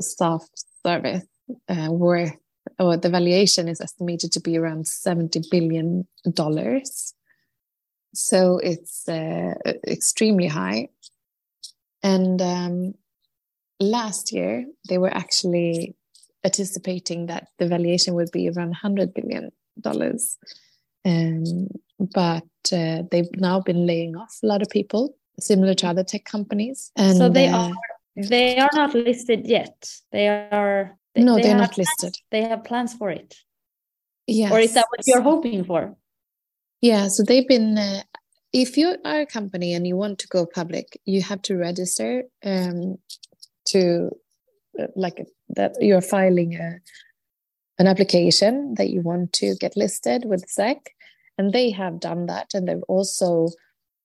soft 0.00 0.64
service 0.84 1.26
uh, 1.68 1.88
where 1.88 2.38
or 2.78 2.96
the 2.96 3.10
valuation 3.10 3.68
is 3.68 3.80
estimated 3.80 4.32
to 4.32 4.40
be 4.40 4.56
around 4.56 4.86
70 4.86 5.42
billion 5.50 6.06
dollars. 6.32 7.14
So 8.14 8.58
it's 8.58 9.08
uh, 9.08 9.54
extremely 9.86 10.46
high. 10.46 10.88
And 12.02 12.40
um, 12.40 12.94
last 13.80 14.32
year 14.32 14.66
they 14.88 14.98
were 14.98 15.14
actually 15.14 15.94
anticipating 16.44 17.26
that 17.26 17.48
the 17.58 17.66
valuation 17.66 18.14
would 18.14 18.30
be 18.32 18.48
around 18.48 18.68
100 18.68 19.14
billion 19.14 19.50
dollars. 19.80 20.38
Um, 21.04 21.68
but 21.98 22.44
uh, 22.72 23.02
they've 23.10 23.30
now 23.36 23.60
been 23.60 23.86
laying 23.86 24.16
off 24.16 24.38
a 24.42 24.46
lot 24.46 24.62
of 24.62 24.68
people 24.68 25.16
similar 25.40 25.74
to 25.74 25.86
other 25.88 26.04
tech 26.04 26.24
companies 26.24 26.92
and 26.96 27.16
So 27.16 27.28
they 27.28 27.48
uh, 27.48 27.58
are 27.58 27.72
they 28.16 28.58
are 28.58 28.70
not 28.72 28.94
listed 28.94 29.46
yet. 29.46 29.90
They 30.12 30.28
are 30.28 30.96
they, 31.14 31.22
no 31.22 31.36
they 31.36 31.42
they're 31.42 31.56
not 31.56 31.72
plans- 31.72 31.88
listed 32.00 32.14
They 32.30 32.42
have 32.42 32.64
plans 32.64 32.94
for 32.94 33.10
it. 33.10 33.36
yes. 34.26 34.52
Or 34.52 34.60
is 34.60 34.74
that 34.74 34.86
what 34.90 35.00
you're 35.06 35.22
hoping 35.22 35.64
for? 35.64 35.96
Yeah, 36.80 37.08
so 37.08 37.22
they've 37.22 37.48
been. 37.48 37.78
Uh, 37.78 38.02
if 38.52 38.76
you 38.76 38.96
are 39.04 39.20
a 39.20 39.26
company 39.26 39.74
and 39.74 39.86
you 39.86 39.96
want 39.96 40.18
to 40.20 40.28
go 40.28 40.46
public, 40.46 41.00
you 41.04 41.22
have 41.22 41.42
to 41.42 41.56
register 41.56 42.24
um, 42.44 42.98
to 43.66 44.10
uh, 44.78 44.86
like 44.94 45.26
that 45.56 45.72
you're 45.80 46.00
filing 46.02 46.54
a, 46.54 46.78
an 47.78 47.86
application 47.88 48.74
that 48.74 48.90
you 48.90 49.00
want 49.00 49.32
to 49.32 49.56
get 49.56 49.76
listed 49.76 50.24
with 50.26 50.48
SEC, 50.48 50.92
and 51.38 51.52
they 51.52 51.70
have 51.70 51.98
done 52.00 52.26
that, 52.26 52.54
and 52.54 52.68
they've 52.68 52.84
also 52.86 53.48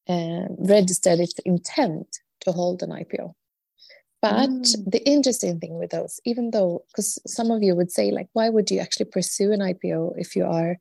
uh, 0.10 0.46
registered 0.58 1.20
its 1.20 1.39
intent 1.46 2.20
to 2.42 2.51
hold 2.51 2.84
an 2.84 2.89
IPO. 2.92 3.34
But 4.22 4.50
Mm. 4.50 4.92
the 4.92 5.08
interesting 5.08 5.60
thing 5.60 5.80
with 5.80 5.92
those, 5.92 6.20
even 6.25 6.51
though, 6.51 6.84
because 6.88 7.20
some 7.25 7.51
of 7.51 7.63
you 7.63 7.75
would 7.75 7.92
say, 7.92 8.12
like, 8.12 8.28
why 8.34 8.50
would 8.50 8.70
you 8.72 8.80
actually 8.80 9.06
pursue 9.06 9.51
an 9.54 9.62
IPO 9.62 10.16
if 10.18 10.36
you 10.36 10.46
are 10.46 10.78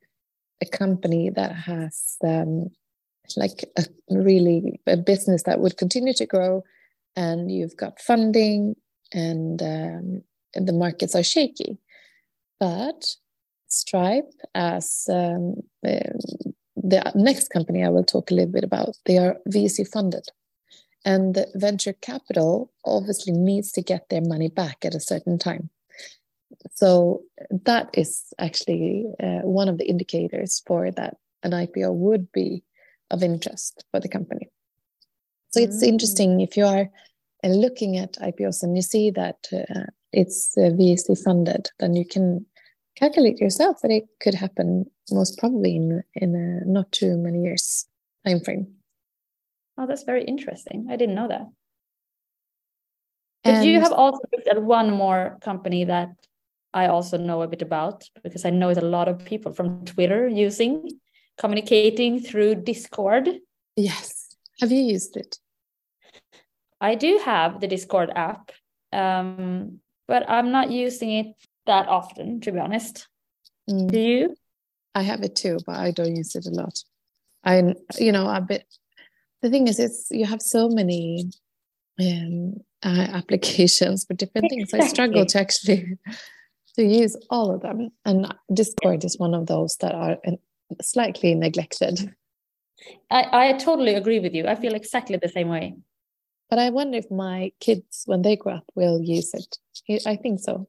a 0.61 0.67
company 0.67 1.31
that 1.31 1.53
has 1.53 2.17
um, 2.25 2.71
like 3.37 3.65
a 3.77 3.85
really 4.11 4.81
a 4.87 4.97
business 4.97 5.45
that 5.45 5.61
would 5.61 5.77
continue 5.77 6.15
to 6.15 6.27
grow 6.27 6.65
and 7.17 7.51
you've 7.51 7.77
got 7.77 8.01
funding 8.01 8.75
and, 9.13 9.63
um, 9.63 10.23
and 10.55 10.67
the 10.67 10.73
markets 10.73 11.15
are 11.15 11.23
shaky 11.23 11.79
but 12.61 13.15
stripe 13.69 14.33
as 14.55 15.07
um, 15.11 15.55
um, 15.87 16.55
the 16.89 17.01
next 17.15 17.49
company 17.49 17.85
i 17.85 17.89
will 17.89 18.05
talk 18.05 18.31
a 18.31 18.35
little 18.35 18.53
bit 18.53 18.65
about 18.65 18.97
they 19.07 19.19
are 19.19 19.37
vc 19.49 19.87
funded 19.89 20.27
and 21.05 21.35
the 21.35 21.47
venture 21.55 21.95
capital 21.95 22.71
obviously 22.85 23.33
needs 23.33 23.73
to 23.73 23.83
get 23.83 24.09
their 24.09 24.23
money 24.23 24.49
back 24.49 24.85
at 24.85 24.95
a 24.95 25.01
certain 25.01 25.39
time 25.39 25.71
so 26.73 27.23
that 27.65 27.91
is 27.95 28.33
actually 28.39 29.07
uh, 29.23 29.41
one 29.43 29.69
of 29.69 29.79
the 29.79 29.89
indicators 29.89 30.63
for 30.67 30.91
that 30.93 31.17
an 31.43 31.53
IPO 31.53 31.93
would 31.95 32.31
be 32.33 32.63
of 33.11 33.23
interest 33.23 33.85
for 33.91 34.01
the 34.01 34.09
company. 34.09 34.49
So 35.51 35.61
it's 35.61 35.83
Mm. 35.83 35.89
interesting 35.89 36.41
if 36.41 36.57
you 36.57 36.67
are 36.67 36.91
uh, 37.45 37.49
looking 37.49 37.97
at 37.97 38.19
IPOs 38.21 38.63
and 38.63 38.77
you 38.77 38.83
see 38.83 39.11
that 39.13 39.47
uh, 39.53 39.87
it's 40.13 40.57
uh, 40.59 40.71
VC 40.71 41.23
funded, 41.23 41.71
then 41.79 41.95
you 41.95 42.05
can 42.05 42.45
calculate 42.99 43.39
yourself 43.41 43.81
that 43.83 43.91
it 43.91 44.05
could 44.21 44.35
happen 44.35 44.87
most 45.11 45.39
probably 45.39 45.77
in 45.77 46.03
in 46.15 46.35
a 46.35 46.65
not 46.67 46.91
too 46.93 47.17
many 47.17 47.43
years 47.43 47.87
time 48.27 48.41
frame. 48.41 48.67
Oh, 49.79 49.87
that's 49.87 50.03
very 50.03 50.25
interesting. 50.25 50.89
I 50.91 50.97
didn't 50.97 51.15
know 51.15 51.29
that. 51.29 51.47
But 53.45 53.65
you 53.65 53.81
have 53.81 53.93
also 53.93 54.21
looked 54.33 54.49
at 54.49 54.63
one 54.63 54.91
more 54.91 55.39
company 55.41 55.85
that 55.85 56.11
I 56.75 56.89
also 56.89 57.17
know 57.17 57.43
a 57.43 57.49
bit 57.49 57.63
about 57.63 58.05
because 58.23 58.45
I 58.45 58.51
know 58.51 58.69
it's 58.69 58.81
a 58.81 58.85
lot 58.85 59.09
of 59.09 59.25
people 59.25 59.53
from 59.53 59.85
Twitter 59.85 60.29
using 60.29 60.91
communicating 61.39 62.21
through 62.21 62.57
Discord. 62.57 63.29
yes. 63.77 64.37
Have 64.61 64.73
you 64.73 64.83
used 64.83 65.17
it? 65.17 65.39
I 66.81 66.97
do 66.97 67.21
have 67.25 67.61
the 67.61 67.69
Discord 67.69 68.11
app, 68.15 68.51
um, 68.93 69.79
but 70.09 70.29
I'm 70.29 70.51
not 70.51 70.73
using 70.73 71.13
it 71.13 71.27
that 71.69 71.89
often, 71.89 72.41
to 72.41 72.53
be 72.53 72.59
honest. 72.59 73.07
Mm. 73.71 73.91
Do 73.91 73.99
you? 73.99 74.37
I 74.95 75.03
have 75.03 75.23
it 75.23 75.37
too, 75.37 75.59
but 75.65 75.77
I 75.77 75.93
don't 75.93 76.17
use 76.17 76.35
it 76.35 76.47
a 76.47 76.51
lot. 76.51 76.77
I, 77.45 77.75
you 77.99 78.11
know, 78.13 78.29
a 78.29 78.41
bit. 78.41 78.65
The 79.43 79.51
thing 79.51 79.69
is, 79.69 79.79
it's 79.79 80.09
you 80.11 80.27
have 80.27 80.43
so 80.43 80.69
many 80.69 81.31
um, 82.01 82.55
uh, 82.83 83.07
applications 83.13 84.05
for 84.05 84.15
different 84.15 84.51
things. 84.51 84.75
I 84.75 84.81
struggle 84.81 85.25
to 85.27 85.39
actually 85.39 85.97
to 86.77 86.83
use 86.83 87.17
all 87.31 87.55
of 87.55 87.63
them, 87.63 87.91
and 88.05 88.35
Discord 88.53 89.05
is 89.05 89.19
one 89.19 89.35
of 89.35 89.47
those 89.47 89.77
that 89.77 89.95
are 89.95 90.19
uh, 90.27 90.33
slightly 90.83 91.35
neglected. 91.35 92.15
I, 93.11 93.51
I 93.51 93.53
totally 93.55 93.95
agree 93.95 94.21
with 94.21 94.35
you. 94.35 94.47
I 94.47 94.55
feel 94.55 94.75
exactly 94.75 95.17
the 95.17 95.29
same 95.29 95.49
way. 95.49 95.77
But 96.51 96.59
I 96.59 96.71
wonder 96.71 96.99
if 96.99 97.11
my 97.11 97.53
kids, 97.61 98.03
when 98.07 98.23
they 98.23 98.37
grow 98.37 98.55
up, 98.55 98.65
will 98.75 99.01
use 99.01 99.33
it. 99.35 99.59
I 100.07 100.17
think 100.17 100.41
so. 100.41 100.69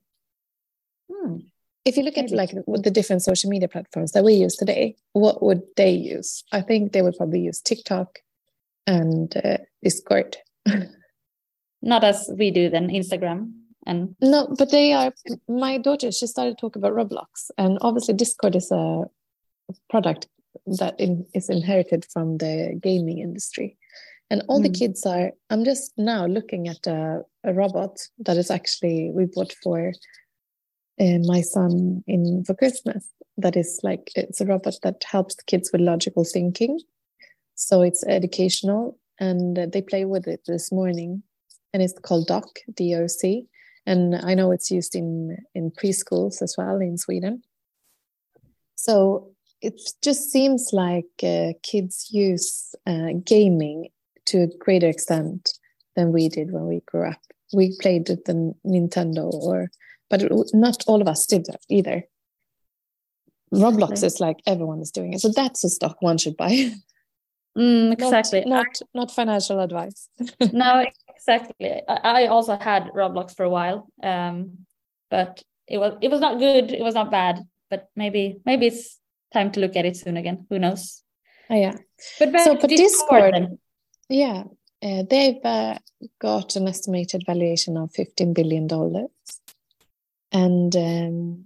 Hmm. 1.12 1.38
If 1.86 1.98
you 1.98 2.04
look 2.04 2.18
at 2.18 2.30
like 2.32 2.52
the 2.52 2.92
different 2.92 3.24
social 3.24 3.50
media 3.50 3.68
platforms 3.68 4.12
that 4.12 4.24
we 4.24 4.34
use 4.34 4.56
today, 4.56 4.96
what 5.14 5.42
would 5.42 5.62
they 5.76 5.92
use? 5.92 6.44
I 6.52 6.62
think 6.62 6.92
they 6.92 7.02
would 7.02 7.16
probably 7.18 7.42
use 7.42 7.62
TikTok 7.62 8.20
and 8.86 9.36
uh, 9.38 9.58
Discord. 9.84 10.38
Not 11.82 12.04
as 12.04 12.30
we 12.38 12.52
do 12.52 12.70
then 12.70 12.90
Instagram 12.90 13.54
and 13.86 14.16
No, 14.22 14.54
but 14.58 14.72
they 14.72 14.94
are. 14.94 15.14
My 15.48 15.78
daughter, 15.78 16.12
she 16.12 16.28
started 16.28 16.58
talking 16.58 16.82
about 16.82 16.94
Roblox, 16.94 17.50
and 17.58 17.78
obviously 17.82 18.14
Discord 18.14 18.56
is 18.56 18.72
a 18.72 19.06
product 19.90 20.28
that 20.80 21.00
in, 21.00 21.26
is 21.34 21.50
inherited 21.50 22.06
from 22.12 22.38
the 22.38 22.78
gaming 22.82 23.20
industry. 23.20 23.78
And 24.30 24.44
all 24.48 24.62
the 24.62 24.70
Mm. 24.70 24.78
kids 24.78 25.06
are. 25.06 25.32
I'm 25.50 25.64
just 25.64 25.94
now 25.98 26.28
looking 26.28 26.68
at 26.68 26.86
a, 26.86 27.24
a 27.44 27.54
robot 27.54 27.98
that 28.20 28.38
is 28.38 28.52
actually 28.52 29.10
we 29.12 29.26
bought 29.26 29.54
for 29.64 29.92
uh, 31.00 31.20
my 31.26 31.42
son 31.42 32.04
in 32.08 32.44
for 32.46 32.56
Christmas. 32.56 33.08
That 33.38 33.56
is 33.56 33.80
like 33.84 34.12
it's 34.16 34.42
a 34.42 34.46
robot 34.46 34.76
that 34.84 35.04
helps 35.04 35.36
kids 35.36 35.70
with 35.72 35.82
logical 35.82 36.26
thinking. 36.26 36.80
So 37.56 37.82
it's 37.82 38.06
educational, 38.06 38.98
and 39.20 39.56
they 39.72 39.82
play 39.82 40.06
with 40.06 40.28
it 40.28 40.42
this 40.46 40.72
morning, 40.72 41.24
and 41.74 41.82
it's 41.82 41.98
called 42.00 42.28
Doc 42.28 42.48
D 42.76 42.96
O 42.96 43.08
C 43.08 43.48
and 43.90 44.16
I 44.16 44.36
know 44.36 44.52
it's 44.52 44.70
used 44.70 44.96
in 44.96 45.38
in 45.56 45.72
preschools 45.72 46.42
as 46.42 46.56
well 46.58 46.78
in 46.80 46.98
Sweden. 46.98 47.42
So 48.76 49.32
it 49.62 49.82
just 50.02 50.32
seems 50.32 50.70
like 50.72 51.12
uh, 51.24 51.54
kids 51.64 52.08
use 52.12 52.76
uh, 52.86 53.10
gaming 53.26 53.90
to 54.26 54.44
a 54.44 54.58
greater 54.60 54.88
extent 54.88 55.54
than 55.96 56.14
we 56.14 56.30
did 56.30 56.52
when 56.52 56.68
we 56.68 56.82
grew 56.86 57.10
up. 57.10 57.20
we 57.54 57.76
played 57.82 58.10
with 58.10 58.26
the 58.26 58.54
Nintendo 58.66 59.32
or 59.32 59.70
but 60.10 60.24
not 60.54 60.84
all 60.88 61.02
of 61.02 61.08
us 61.08 61.26
did 61.26 61.46
that 61.46 61.62
either. 61.70 62.04
Roblox 63.54 64.04
is 64.04 64.20
like 64.20 64.38
everyone 64.46 64.80
is 64.80 64.92
doing 64.92 65.14
it. 65.14 65.22
So 65.22 65.30
that's 65.30 65.64
a 65.64 65.70
stock 65.70 65.98
one 66.02 66.18
should 66.18 66.38
buy. 66.38 66.72
Mm, 67.58 67.92
exactly. 67.94 68.44
Not, 68.46 68.66
not, 68.66 68.82
not 68.94 69.12
financial 69.12 69.60
advice. 69.60 70.08
no, 70.54 70.86
exactly. 71.10 71.82
I, 71.90 72.24
I, 72.24 72.28
also 72.28 72.56
had 72.56 72.90
Roblox 72.96 73.36
for 73.36 73.44
a 73.44 73.50
while, 73.50 73.90
um, 74.04 74.66
but 75.10 75.44
it 75.68 75.78
was 75.78 75.98
it 76.00 76.10
was 76.10 76.22
not 76.22 76.40
good. 76.40 76.72
It 76.72 76.82
was 76.82 76.94
not 76.94 77.12
bad, 77.12 77.44
but 77.70 77.90
maybe 77.96 78.40
maybe 78.46 78.68
it's 78.68 79.00
time 79.34 79.52
to 79.54 79.60
look 79.60 79.76
at 79.76 79.86
it 79.86 79.98
soon 79.98 80.16
again. 80.16 80.46
Who 80.50 80.60
knows? 80.60 81.04
Oh, 81.50 81.56
yeah. 81.56 81.76
But 82.20 82.40
so 82.40 82.56
but 82.56 82.70
Discord, 82.70 83.34
Discord 83.34 83.58
yeah, 84.10 84.44
uh, 84.82 85.04
they've 85.10 85.44
uh, 85.44 85.80
got 86.22 86.56
an 86.56 86.68
estimated 86.68 87.24
valuation 87.26 87.78
of 87.78 87.92
fifteen 87.92 88.34
billion 88.34 88.68
dollars, 88.68 89.10
and 90.32 90.76
um, 90.76 91.46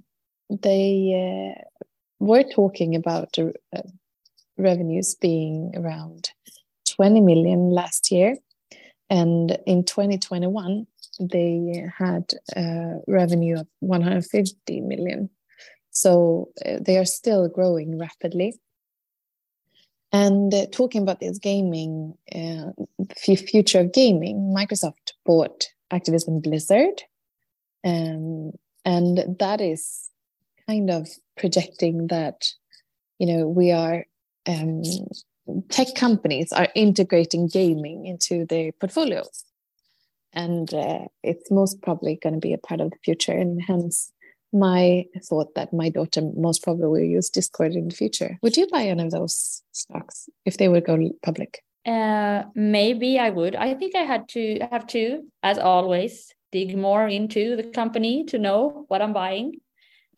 they 0.49 1.55
uh, 1.55 1.61
were 2.19 2.43
talking 2.43 2.95
about 2.95 3.37
uh, 3.37 3.81
revenues 4.57 5.15
being 5.15 5.73
around 5.75 6.29
20 6.95 7.21
million 7.21 7.69
last 7.69 8.11
year. 8.11 8.35
And 9.09 9.57
in 9.65 9.83
2021, 9.83 10.87
they 11.19 11.89
had 11.97 12.33
a 12.55 12.99
revenue 13.07 13.59
of 13.59 13.67
150 13.79 14.81
million. 14.81 15.29
So 15.91 16.49
uh, 16.65 16.77
they 16.81 16.97
are 16.97 17.05
still 17.05 17.47
growing 17.47 17.99
rapidly. 17.99 18.59
And 20.11 20.53
uh, 20.53 20.67
talking 20.71 21.01
about 21.01 21.19
this 21.19 21.39
gaming, 21.39 22.13
uh, 22.33 22.71
future 23.17 23.79
of 23.79 23.93
gaming, 23.93 24.53
Microsoft 24.55 25.13
bought 25.25 25.65
Activision 25.91 26.41
Blizzard. 26.41 27.01
Um, 27.83 28.51
and 28.85 29.37
that 29.39 29.61
is 29.61 30.09
kind 30.67 30.89
of 30.89 31.07
projecting 31.37 32.07
that 32.07 32.47
you 33.19 33.27
know 33.27 33.47
we 33.47 33.71
are 33.71 34.05
um, 34.47 34.83
tech 35.69 35.87
companies 35.95 36.51
are 36.51 36.67
integrating 36.75 37.47
gaming 37.47 38.05
into 38.05 38.45
their 38.45 38.71
portfolios 38.73 39.45
and 40.33 40.73
uh, 40.73 40.99
it's 41.21 41.51
most 41.51 41.81
probably 41.81 42.15
going 42.21 42.33
to 42.33 42.39
be 42.39 42.53
a 42.53 42.57
part 42.57 42.81
of 42.81 42.91
the 42.91 42.97
future. 43.03 43.31
And 43.31 43.61
hence 43.61 44.11
my 44.51 45.05
thought 45.23 45.55
that 45.55 45.73
my 45.73 45.89
daughter 45.89 46.21
most 46.35 46.63
probably 46.63 46.87
will 46.87 46.99
use 46.99 47.29
discord 47.29 47.73
in 47.73 47.87
the 47.87 47.95
future. 47.95 48.37
Would 48.41 48.57
you 48.57 48.67
buy 48.67 48.83
any 48.83 49.03
of 49.03 49.11
those 49.11 49.63
stocks 49.71 50.29
if 50.45 50.57
they 50.57 50.67
would 50.67 50.85
go 50.85 50.97
public? 51.23 51.63
Uh 51.85 52.43
maybe 52.55 53.19
i 53.19 53.29
would. 53.29 53.55
I 53.55 53.73
think 53.73 53.93
i 53.93 54.03
had 54.03 54.29
to 54.29 54.59
have 54.71 54.87
to 54.87 55.23
as 55.41 55.57
always 55.57 56.33
dig 56.53 56.77
more 56.77 57.07
into 57.07 57.55
the 57.57 57.67
company 57.79 58.24
to 58.31 58.38
know 58.45 58.86
what 58.88 59.01
i'm 59.01 59.13
buying 59.13 59.51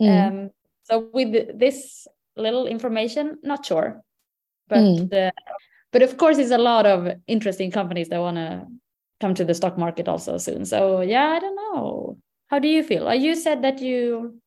Mm. 0.01 0.27
Um, 0.27 0.49
so 0.83 1.09
with 1.13 1.57
this 1.57 2.07
little 2.35 2.67
information, 2.67 3.37
not 3.43 3.65
sure, 3.65 4.01
but 4.67 4.79
mm. 4.79 5.13
uh, 5.13 5.31
but 5.91 6.01
of 6.01 6.17
course, 6.17 6.37
it's 6.37 6.51
a 6.51 6.57
lot 6.57 6.85
of 6.85 7.09
interesting 7.27 7.71
companies 7.71 8.09
that 8.09 8.19
want 8.19 8.37
to 8.37 8.65
come 9.21 9.33
to 9.35 9.45
the 9.45 9.53
stock 9.53 9.77
market 9.77 10.07
also 10.07 10.37
soon. 10.37 10.65
So 10.65 11.01
yeah, 11.01 11.29
I 11.29 11.39
don't 11.39 11.55
know. 11.55 12.17
How 12.47 12.59
do 12.59 12.67
you 12.67 12.83
feel? 12.83 13.07
Uh, 13.07 13.13
you 13.13 13.35
said 13.35 13.63
that 13.63 13.81
you 13.81 14.39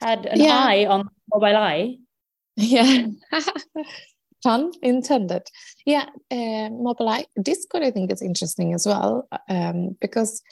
had 0.00 0.26
an 0.26 0.40
yeah. 0.40 0.58
eye 0.58 0.86
on 0.86 1.08
Mobileye. 1.32 1.98
Yeah. 2.56 3.06
Pun 4.42 4.72
intended. 4.82 5.42
Yeah, 5.86 6.06
uh, 6.30 6.68
Mobileye. 6.70 7.24
Discord, 7.40 7.84
I 7.84 7.90
think, 7.90 8.12
is 8.12 8.22
interesting 8.22 8.74
as 8.74 8.86
well 8.86 9.28
um, 9.48 9.96
because 10.00 10.42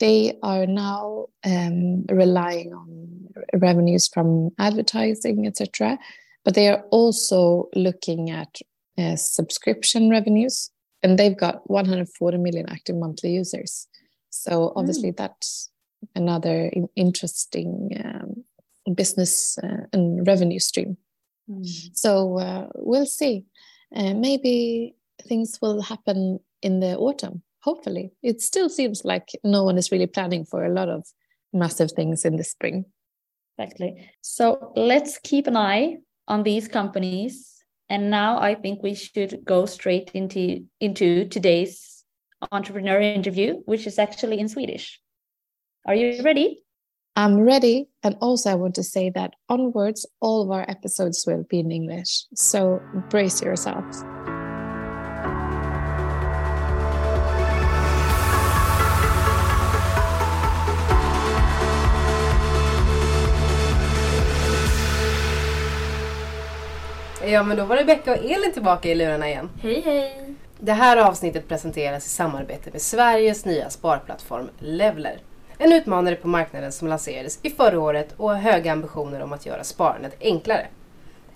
they 0.00 0.38
are 0.42 0.66
now 0.66 1.26
um, 1.44 2.04
relying 2.10 2.72
on 2.72 3.28
revenues 3.52 4.08
from 4.08 4.50
advertising, 4.58 5.46
etc. 5.46 5.98
But 6.44 6.54
they 6.54 6.68
are 6.68 6.84
also 6.90 7.68
looking 7.74 8.30
at 8.30 8.58
uh, 8.98 9.16
subscription 9.16 10.10
revenues, 10.10 10.70
and 11.02 11.18
they've 11.18 11.36
got 11.36 11.68
140 11.70 12.38
million 12.38 12.68
active 12.68 12.96
monthly 12.96 13.32
users. 13.32 13.86
So 14.30 14.72
obviously, 14.76 15.12
mm. 15.12 15.16
that's 15.16 15.70
another 16.14 16.70
interesting 16.96 17.90
um, 18.04 18.94
business 18.94 19.58
uh, 19.58 19.86
and 19.92 20.26
revenue 20.26 20.58
stream. 20.58 20.96
Mm. 21.48 21.90
So 21.96 22.38
uh, 22.38 22.68
we'll 22.74 23.06
see. 23.06 23.44
Uh, 23.94 24.14
maybe 24.14 24.96
things 25.22 25.58
will 25.62 25.80
happen 25.80 26.40
in 26.62 26.80
the 26.80 26.96
autumn 26.96 27.42
hopefully. 27.64 28.12
It 28.22 28.42
still 28.42 28.68
seems 28.68 29.04
like 29.04 29.30
no 29.42 29.64
one 29.64 29.78
is 29.78 29.90
really 29.90 30.06
planning 30.06 30.44
for 30.44 30.64
a 30.64 30.72
lot 30.72 30.88
of 30.88 31.06
massive 31.52 31.92
things 31.92 32.24
in 32.24 32.36
the 32.36 32.44
spring. 32.44 32.84
Exactly. 33.58 34.10
So 34.20 34.72
let's 34.76 35.18
keep 35.18 35.46
an 35.46 35.56
eye 35.56 35.96
on 36.28 36.42
these 36.42 36.68
companies. 36.68 37.50
And 37.90 38.10
now 38.10 38.38
i 38.40 38.54
think 38.54 38.82
we 38.82 38.94
should 38.94 39.44
go 39.44 39.66
straight 39.66 40.10
into 40.14 40.64
into 40.80 41.28
today's 41.28 42.02
entrepreneur 42.50 42.98
interview 43.00 43.60
which 43.66 43.86
is 43.86 43.98
actually 43.98 44.38
in 44.40 44.48
swedish. 44.48 45.00
Are 45.86 45.94
you 45.94 46.22
ready? 46.22 46.62
I'm 47.14 47.38
ready. 47.40 47.88
And 48.02 48.16
also 48.20 48.50
i 48.50 48.54
want 48.54 48.74
to 48.76 48.82
say 48.82 49.10
that 49.10 49.34
onwards 49.48 50.06
all 50.20 50.42
of 50.42 50.50
our 50.50 50.64
episodes 50.68 51.24
will 51.26 51.44
be 51.50 51.60
in 51.60 51.70
english. 51.70 52.24
So 52.34 52.80
brace 53.10 53.42
yourselves 53.42 54.02
Ja 67.26 67.42
men 67.42 67.56
då 67.56 67.64
var 67.64 67.76
Rebecka 67.76 68.12
och 68.12 68.24
Elin 68.24 68.52
tillbaka 68.52 68.88
i 68.88 68.94
lurarna 68.94 69.28
igen. 69.28 69.50
Hej 69.62 69.80
hej! 69.84 70.34
Det 70.58 70.72
här 70.72 70.96
avsnittet 70.96 71.48
presenteras 71.48 72.06
i 72.06 72.08
samarbete 72.08 72.70
med 72.72 72.82
Sveriges 72.82 73.44
nya 73.44 73.70
sparplattform 73.70 74.50
Levler. 74.58 75.18
En 75.58 75.72
utmanare 75.72 76.16
på 76.16 76.28
marknaden 76.28 76.72
som 76.72 76.88
lanserades 76.88 77.38
i 77.42 77.50
förra 77.50 77.80
året 77.80 78.14
och 78.16 78.28
har 78.28 78.36
höga 78.36 78.72
ambitioner 78.72 79.20
om 79.22 79.32
att 79.32 79.46
göra 79.46 79.64
sparandet 79.64 80.16
enklare. 80.20 80.66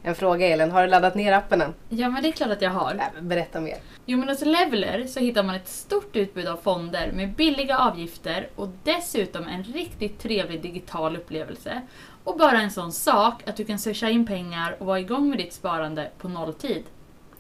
En 0.03 0.15
fråga 0.15 0.47
Elin, 0.47 0.71
har 0.71 0.83
du 0.83 0.89
laddat 0.89 1.15
ner 1.15 1.33
appen 1.33 1.63
än? 1.63 1.75
Ja 1.89 2.09
men 2.09 2.23
det 2.23 2.29
är 2.29 2.33
klart 2.33 2.51
att 2.51 2.63
jag 2.63 2.71
har. 2.71 2.95
Ja, 2.95 3.21
berätta 3.21 3.61
mer. 3.61 3.77
Jo 4.07 4.19
men 4.19 4.29
hos 4.29 4.41
Leveler 4.41 5.07
så 5.07 5.21
hittar 5.21 5.43
man 5.43 5.55
ett 5.55 5.69
stort 5.69 6.17
utbud 6.17 6.47
av 6.47 6.57
fonder 6.57 7.13
med 7.13 7.33
billiga 7.35 7.79
avgifter 7.79 8.49
och 8.57 8.69
dessutom 8.85 9.49
en 9.49 9.63
riktigt 9.63 10.19
trevlig 10.21 10.63
digital 10.63 11.17
upplevelse. 11.17 11.83
Och 12.29 12.37
bara 12.37 12.61
en 12.61 12.71
sån 12.71 12.93
sak 12.93 13.49
att 13.49 13.57
du 13.57 13.65
kan 13.65 13.79
swisha 13.79 14.11
in 14.11 14.27
pengar 14.27 14.77
och 14.79 14.87
vara 14.87 15.01
igång 15.01 15.29
med 15.29 15.39
ditt 15.39 15.53
sparande 15.53 16.11
på 16.19 16.29
nolltid. 16.29 16.85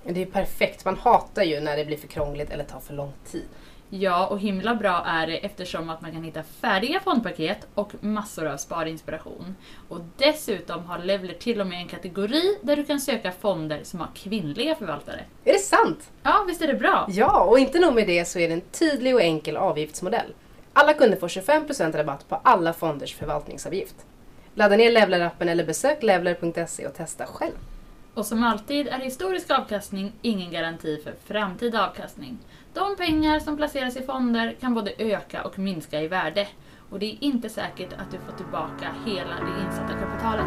Det 0.04 0.22
är 0.22 0.26
perfekt, 0.26 0.84
man 0.84 0.96
hatar 0.96 1.42
ju 1.42 1.60
när 1.60 1.76
det 1.76 1.84
blir 1.84 1.96
för 1.96 2.08
krångligt 2.08 2.50
eller 2.50 2.64
tar 2.64 2.80
för 2.80 2.94
lång 2.94 3.12
tid. 3.30 3.44
Ja, 3.90 4.26
och 4.26 4.38
himla 4.38 4.74
bra 4.74 5.04
är 5.06 5.26
det 5.26 5.36
eftersom 5.36 5.90
att 5.90 6.00
man 6.00 6.12
kan 6.12 6.22
hitta 6.22 6.42
färdiga 6.42 7.00
fondpaket 7.00 7.66
och 7.74 7.92
massor 8.00 8.46
av 8.46 8.56
sparinspiration. 8.56 9.56
Och 9.88 10.00
dessutom 10.16 10.84
har 10.84 10.98
Levler 10.98 11.34
till 11.34 11.60
och 11.60 11.66
med 11.66 11.78
en 11.78 11.88
kategori 11.88 12.58
där 12.62 12.76
du 12.76 12.84
kan 12.84 13.00
söka 13.00 13.32
fonder 13.32 13.80
som 13.82 14.00
har 14.00 14.08
kvinnliga 14.14 14.74
förvaltare. 14.74 15.24
Är 15.44 15.52
det 15.52 15.58
sant? 15.58 16.10
Ja, 16.22 16.44
visst 16.46 16.62
är 16.62 16.66
det 16.66 16.74
bra? 16.74 17.06
Ja, 17.10 17.44
och 17.44 17.58
inte 17.58 17.78
nog 17.78 17.94
med 17.94 18.06
det 18.06 18.24
så 18.24 18.38
är 18.38 18.48
det 18.48 18.54
en 18.54 18.60
tydlig 18.60 19.14
och 19.14 19.22
enkel 19.22 19.56
avgiftsmodell. 19.56 20.34
Alla 20.72 20.94
kunder 20.94 21.16
får 21.16 21.28
25% 21.28 21.96
rabatt 21.96 22.28
på 22.28 22.40
alla 22.42 22.72
fonders 22.72 23.14
förvaltningsavgift. 23.14 23.96
Ladda 24.58 24.76
ner 24.76 24.92
Levler-appen 24.92 25.48
eller 25.48 25.64
besök 25.64 26.02
levler.se 26.02 26.86
och 26.86 26.94
testa 26.94 27.26
själv. 27.26 27.54
Och 28.14 28.26
som 28.26 28.44
alltid 28.44 28.88
är 28.88 28.98
historisk 28.98 29.50
avkastning 29.50 30.12
ingen 30.22 30.50
garanti 30.50 31.00
för 31.04 31.14
framtida 31.26 31.88
avkastning. 31.88 32.38
De 32.74 32.96
pengar 32.96 33.40
som 33.40 33.56
placeras 33.56 33.96
i 33.96 34.02
fonder 34.02 34.56
kan 34.60 34.74
både 34.74 34.92
öka 34.98 35.44
och 35.44 35.58
minska 35.58 36.02
i 36.02 36.08
värde. 36.08 36.48
Och 36.90 36.98
det 36.98 37.06
är 37.06 37.16
inte 37.20 37.48
säkert 37.48 37.92
att 37.92 38.10
du 38.10 38.18
får 38.18 38.36
tillbaka 38.36 38.94
hela 39.06 39.34
det 39.34 39.64
insatta 39.66 39.94
kapitalet. 39.94 40.46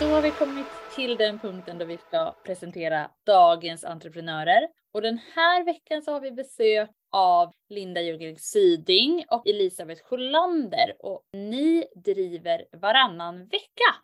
Då 0.00 0.06
har 0.06 0.22
vi 0.22 0.30
kommit 0.30 0.81
till 0.96 1.16
den 1.16 1.38
punkten 1.38 1.78
då 1.78 1.84
vi 1.84 1.98
ska 1.98 2.34
presentera 2.44 3.10
dagens 3.26 3.84
entreprenörer. 3.84 4.68
Och 4.92 5.02
den 5.02 5.18
här 5.34 5.64
veckan 5.64 6.02
så 6.02 6.12
har 6.12 6.20
vi 6.20 6.32
besök 6.32 6.90
av 7.10 7.52
Linda 7.68 8.00
Ljunggren 8.00 8.36
Syding 8.36 9.24
och 9.30 9.46
Elisabeth 9.46 10.02
Sjölander 10.04 10.96
och 10.98 11.22
ni 11.32 11.84
driver 12.04 12.64
varannan 12.72 13.38
vecka. 13.38 13.94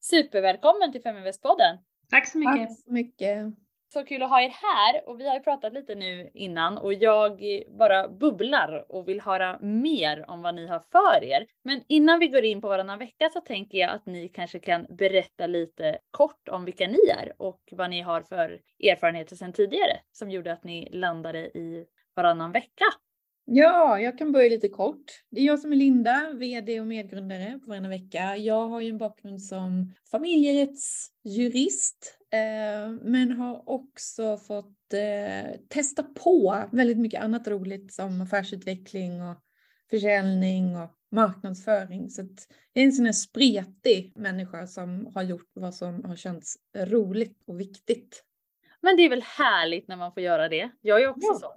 Supervälkommen 0.00 0.92
till 0.92 1.02
Feminvest-podden! 1.02 1.78
Tack 2.10 2.28
så 2.28 2.38
mycket! 2.38 2.68
Tack 2.68 2.78
så 2.84 2.92
mycket! 2.92 3.46
Så 3.92 4.04
kul 4.04 4.22
att 4.22 4.30
ha 4.30 4.42
er 4.42 4.48
här 4.48 5.08
och 5.08 5.20
vi 5.20 5.28
har 5.28 5.34
ju 5.34 5.40
pratat 5.40 5.72
lite 5.72 5.94
nu 5.94 6.30
innan 6.34 6.78
och 6.78 6.94
jag 6.94 7.42
bara 7.78 8.08
bubblar 8.08 8.86
och 8.88 9.08
vill 9.08 9.20
höra 9.20 9.58
mer 9.60 10.30
om 10.30 10.42
vad 10.42 10.54
ni 10.54 10.66
har 10.66 10.82
för 10.92 11.24
er. 11.24 11.46
Men 11.64 11.82
innan 11.88 12.18
vi 12.18 12.28
går 12.28 12.44
in 12.44 12.60
på 12.60 12.68
varannan 12.68 12.98
vecka 12.98 13.30
så 13.32 13.40
tänker 13.40 13.78
jag 13.78 13.90
att 13.90 14.06
ni 14.06 14.28
kanske 14.28 14.58
kan 14.58 14.86
berätta 14.88 15.46
lite 15.46 15.98
kort 16.10 16.48
om 16.48 16.64
vilka 16.64 16.86
ni 16.86 16.98
är 17.20 17.32
och 17.38 17.60
vad 17.70 17.90
ni 17.90 18.00
har 18.00 18.22
för 18.22 18.60
erfarenheter 18.82 19.36
sedan 19.36 19.52
tidigare 19.52 20.00
som 20.12 20.30
gjorde 20.30 20.52
att 20.52 20.64
ni 20.64 20.88
landade 20.92 21.38
i 21.38 21.84
varannan 22.16 22.52
vecka. 22.52 22.84
Ja, 23.44 24.00
jag 24.00 24.18
kan 24.18 24.32
börja 24.32 24.48
lite 24.48 24.68
kort. 24.68 25.04
Det 25.30 25.40
är 25.40 25.44
jag 25.44 25.58
som 25.58 25.72
är 25.72 25.76
Linda, 25.76 26.32
VD 26.34 26.80
och 26.80 26.86
medgrundare 26.86 27.60
på 27.64 27.70
Varannan 27.70 27.90
vecka. 27.90 28.36
Jag 28.36 28.68
har 28.68 28.80
ju 28.80 28.88
en 28.88 28.98
bakgrund 28.98 29.42
som 29.42 29.94
familjerättsjurist, 30.10 32.19
men 33.02 33.32
har 33.32 33.68
också 33.68 34.36
fått 34.36 34.92
eh, 34.92 35.60
testa 35.68 36.02
på 36.02 36.64
väldigt 36.72 36.98
mycket 36.98 37.22
annat 37.22 37.48
roligt 37.48 37.92
som 37.92 38.20
affärsutveckling 38.20 39.22
och 39.22 39.36
försäljning 39.90 40.76
och 40.76 40.90
marknadsföring. 41.10 42.10
Så 42.10 42.22
att 42.22 42.48
jag 42.72 42.82
är 42.82 42.86
en 42.86 42.92
sån 42.92 43.04
här 43.06 43.12
spretig 43.12 44.12
människa 44.16 44.66
som 44.66 45.10
har 45.14 45.22
gjort 45.22 45.50
vad 45.54 45.74
som 45.74 46.04
har 46.04 46.16
känts 46.16 46.56
roligt 46.76 47.42
och 47.46 47.60
viktigt. 47.60 48.24
Men 48.80 48.96
det 48.96 49.02
är 49.02 49.10
väl 49.10 49.22
härligt 49.22 49.88
när 49.88 49.96
man 49.96 50.12
får 50.12 50.22
göra 50.22 50.48
det. 50.48 50.70
Jag 50.80 51.02
är 51.02 51.08
också 51.08 51.26
Ja. 51.32 51.38
så. 51.38 51.52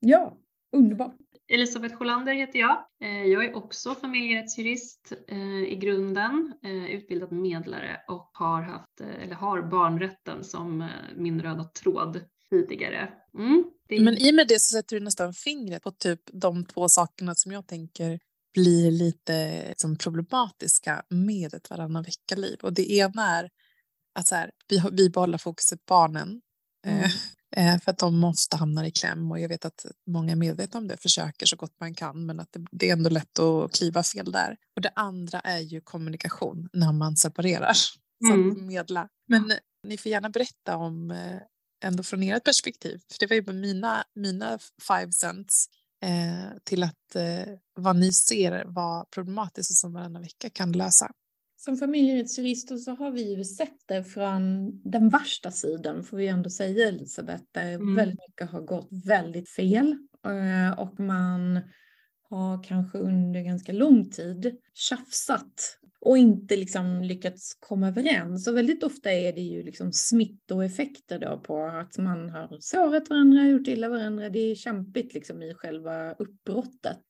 Ja, 0.00 0.36
underbart. 0.72 1.16
Elisabeth 1.48 1.94
Sjölander 1.94 2.34
heter 2.34 2.58
jag. 2.58 2.84
Eh, 3.02 3.24
Jag 3.24 3.44
är 3.44 3.56
också 3.56 3.94
familjerättsjurist 3.94 5.12
eh, 5.28 5.62
i 5.62 5.78
grunden, 5.80 6.54
eh, 6.64 6.86
utbildad 6.86 7.32
medlare 7.32 8.00
och 8.08 8.30
har, 8.32 8.62
haft, 8.62 9.00
eller 9.00 9.34
har 9.34 9.62
barnrätten 9.62 10.44
som 10.44 10.88
min 11.16 11.42
röda 11.42 11.64
tråd 11.64 12.20
tidigare. 12.50 13.12
Mm, 13.38 13.64
det 13.88 14.00
Men 14.00 14.18
i 14.18 14.30
och 14.30 14.34
med 14.34 14.48
det 14.48 14.60
så 14.60 14.76
sätter 14.76 14.96
du 14.96 15.04
nästan 15.04 15.34
fingret 15.34 15.82
på 15.82 15.90
typ 15.90 16.20
de 16.32 16.64
två 16.64 16.88
sakerna 16.88 17.34
som 17.34 17.52
jag 17.52 17.66
tänker 17.66 18.18
blir 18.54 18.90
lite 18.90 19.64
som 19.76 19.96
problematiska 19.96 21.02
med 21.08 21.54
ett 21.54 21.70
varannan 21.70 22.02
vecka-liv. 22.02 22.58
Och 22.62 22.72
det 22.72 22.92
ena 22.92 23.38
är 23.38 23.50
att 24.14 24.26
så 24.26 24.34
här, 24.34 24.50
vi, 24.68 24.82
vi 24.92 25.10
behåller 25.10 25.38
fokuset 25.38 25.86
på 25.86 25.94
barnen. 25.94 26.40
Mm. 26.86 27.10
Eh, 27.56 27.80
för 27.80 27.90
att 27.90 27.98
de 27.98 28.18
måste 28.18 28.56
hamna 28.56 28.86
i 28.86 28.90
kläm 28.90 29.30
och 29.30 29.40
jag 29.40 29.48
vet 29.48 29.64
att 29.64 29.86
många 30.06 30.32
är 30.32 30.36
medvetna 30.36 30.78
om 30.78 30.88
det, 30.88 30.96
försöker 30.96 31.46
så 31.46 31.56
gott 31.56 31.74
man 31.80 31.94
kan 31.94 32.26
men 32.26 32.40
att 32.40 32.52
det, 32.52 32.66
det 32.70 32.88
är 32.88 32.92
ändå 32.92 33.10
lätt 33.10 33.38
att 33.38 33.72
kliva 33.72 34.02
fel 34.02 34.32
där. 34.32 34.56
Och 34.76 34.82
det 34.82 34.92
andra 34.94 35.40
är 35.40 35.58
ju 35.58 35.80
kommunikation 35.80 36.68
när 36.72 36.92
man 36.92 37.16
separerar. 37.16 37.72
Så 38.28 38.32
Mm. 38.34 38.50
att 38.50 38.58
medla. 38.58 39.08
Men 39.28 39.50
eh, 39.50 39.56
ni 39.86 39.98
får 39.98 40.10
gärna 40.12 40.30
berätta 40.30 40.76
om 40.76 41.10
eh, 41.10 41.40
ändå 41.84 42.02
från 42.02 42.22
ert 42.22 42.44
perspektiv, 42.44 43.00
för 43.12 43.18
det 43.20 43.26
var 43.26 43.36
ju 43.36 43.52
mina, 43.60 44.04
mina 44.14 44.58
five 44.88 45.12
cents 45.12 45.66
eh, 46.04 46.58
till 46.64 46.82
att 46.82 47.14
eh, 47.14 47.54
vad 47.74 47.96
ni 47.96 48.12
ser 48.12 48.64
var 48.64 49.04
problematiskt 49.04 49.70
och 49.70 49.76
som 49.76 49.92
varannan 49.92 50.22
vecka 50.22 50.50
kan 50.50 50.72
lösa. 50.72 51.10
Som 51.60 51.76
familjerättsjurister 51.76 52.76
så 52.76 52.90
har 52.90 53.10
vi 53.10 53.36
ju 53.36 53.44
sett 53.44 53.78
det 53.86 54.04
från 54.04 54.70
den 54.84 55.08
värsta 55.08 55.50
sidan, 55.50 56.04
får 56.04 56.16
vi 56.16 56.28
ändå 56.28 56.50
säga 56.50 56.88
Elisabeth, 56.88 57.42
där 57.52 57.74
Mm. 57.74 57.94
väldigt 57.94 58.18
mycket 58.28 58.50
har 58.50 58.60
gått 58.60 58.88
väldigt 59.06 59.48
fel 59.48 59.96
eh, 60.26 60.78
och 60.78 61.00
man 61.00 61.60
har 62.30 62.64
kanske 62.64 62.98
under 62.98 63.40
ganska 63.40 63.72
lång 63.72 64.10
tid 64.10 64.56
tjafsat 64.74 65.78
och 66.00 66.18
inte 66.18 66.56
liksom 66.56 67.02
lyckats 67.02 67.54
komma 67.60 67.88
överens. 67.88 68.48
Och 68.48 68.56
väldigt 68.56 68.82
ofta 68.82 69.12
är 69.12 69.32
det 69.32 69.40
ju 69.40 69.62
liksom 69.62 69.92
smittoeffekter 69.92 71.18
då 71.18 71.40
på 71.40 71.64
att 71.66 71.98
man 71.98 72.30
har 72.30 72.56
sårat 72.60 73.10
varandra, 73.10 73.42
gjort 73.48 73.68
illa 73.68 73.88
varandra. 73.88 74.28
Det 74.30 74.38
är 74.38 74.54
kämpigt 74.54 75.14
liksom 75.14 75.42
i 75.42 75.54
själva 75.54 76.12
uppbrottet. 76.12 77.04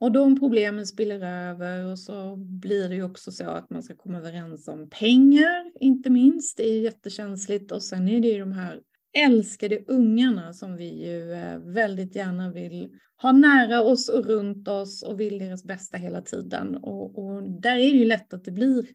Och 0.00 0.12
de 0.12 0.40
problemen 0.40 0.86
spiller 0.86 1.48
över 1.50 1.86
och 1.86 1.98
så 1.98 2.36
blir 2.36 2.88
det 2.88 2.94
ju 2.94 3.02
också 3.02 3.32
så 3.32 3.44
att 3.44 3.70
man 3.70 3.82
ska 3.82 3.96
komma 3.96 4.18
överens 4.18 4.68
om 4.68 4.90
pengar, 4.90 5.72
inte 5.80 6.10
minst. 6.10 6.56
Det 6.56 6.68
är 6.68 6.80
jättekänsligt. 6.80 7.72
Och 7.72 7.82
sen 7.82 8.08
är 8.08 8.20
det 8.20 8.28
ju 8.28 8.38
de 8.38 8.52
här 8.52 8.80
älskade 9.12 9.84
ungarna 9.86 10.52
som 10.52 10.76
vi 10.76 11.06
ju 11.06 11.32
eh, 11.32 11.58
väldigt 11.58 12.16
gärna 12.16 12.52
vill 12.52 12.88
ha 13.22 13.32
nära 13.32 13.82
oss 13.82 14.08
och 14.08 14.26
runt 14.26 14.68
oss 14.68 15.02
och 15.02 15.20
vill 15.20 15.38
deras 15.38 15.64
bästa 15.64 15.96
hela 15.96 16.22
tiden. 16.22 16.76
Och, 16.76 17.18
och 17.18 17.42
där 17.42 17.76
är 17.76 17.92
det 17.92 17.98
ju 17.98 18.04
lätt 18.04 18.34
att 18.34 18.44
det 18.44 18.50
blir 18.50 18.86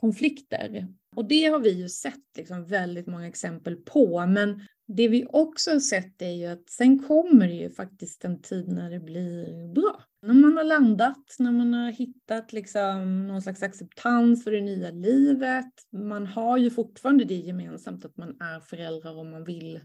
konflikter. 0.00 0.86
Och 1.16 1.24
det 1.24 1.44
har 1.44 1.58
vi 1.58 1.70
ju 1.70 1.88
sett 1.88 2.36
liksom 2.36 2.66
väldigt 2.66 3.06
många 3.06 3.28
exempel 3.28 3.76
på. 3.76 4.26
Men 4.26 4.60
det 4.86 5.08
vi 5.08 5.26
också 5.28 5.70
har 5.70 5.80
sett 5.80 6.22
är 6.22 6.30
ju 6.30 6.46
att 6.46 6.70
sen 6.70 6.98
kommer 7.02 7.48
det 7.48 7.54
ju 7.54 7.70
faktiskt 7.70 8.24
en 8.24 8.42
tid 8.42 8.68
när 8.68 8.90
det 8.90 9.00
blir 9.00 9.74
bra. 9.74 10.04
När 10.22 10.34
man 10.34 10.56
har 10.56 10.64
landat, 10.64 11.36
när 11.38 11.52
man 11.52 11.74
har 11.74 11.90
hittat 11.90 12.52
liksom 12.52 13.26
någon 13.26 13.42
slags 13.42 13.62
acceptans 13.62 14.44
för 14.44 14.50
det 14.50 14.60
nya 14.60 14.90
livet. 14.90 15.72
Man 15.92 16.26
har 16.26 16.58
ju 16.58 16.70
fortfarande 16.70 17.24
det 17.24 17.34
gemensamt 17.34 18.04
att 18.04 18.16
man 18.16 18.40
är 18.40 18.60
föräldrar 18.60 19.18
och 19.18 19.26
man 19.26 19.44
vill 19.44 19.80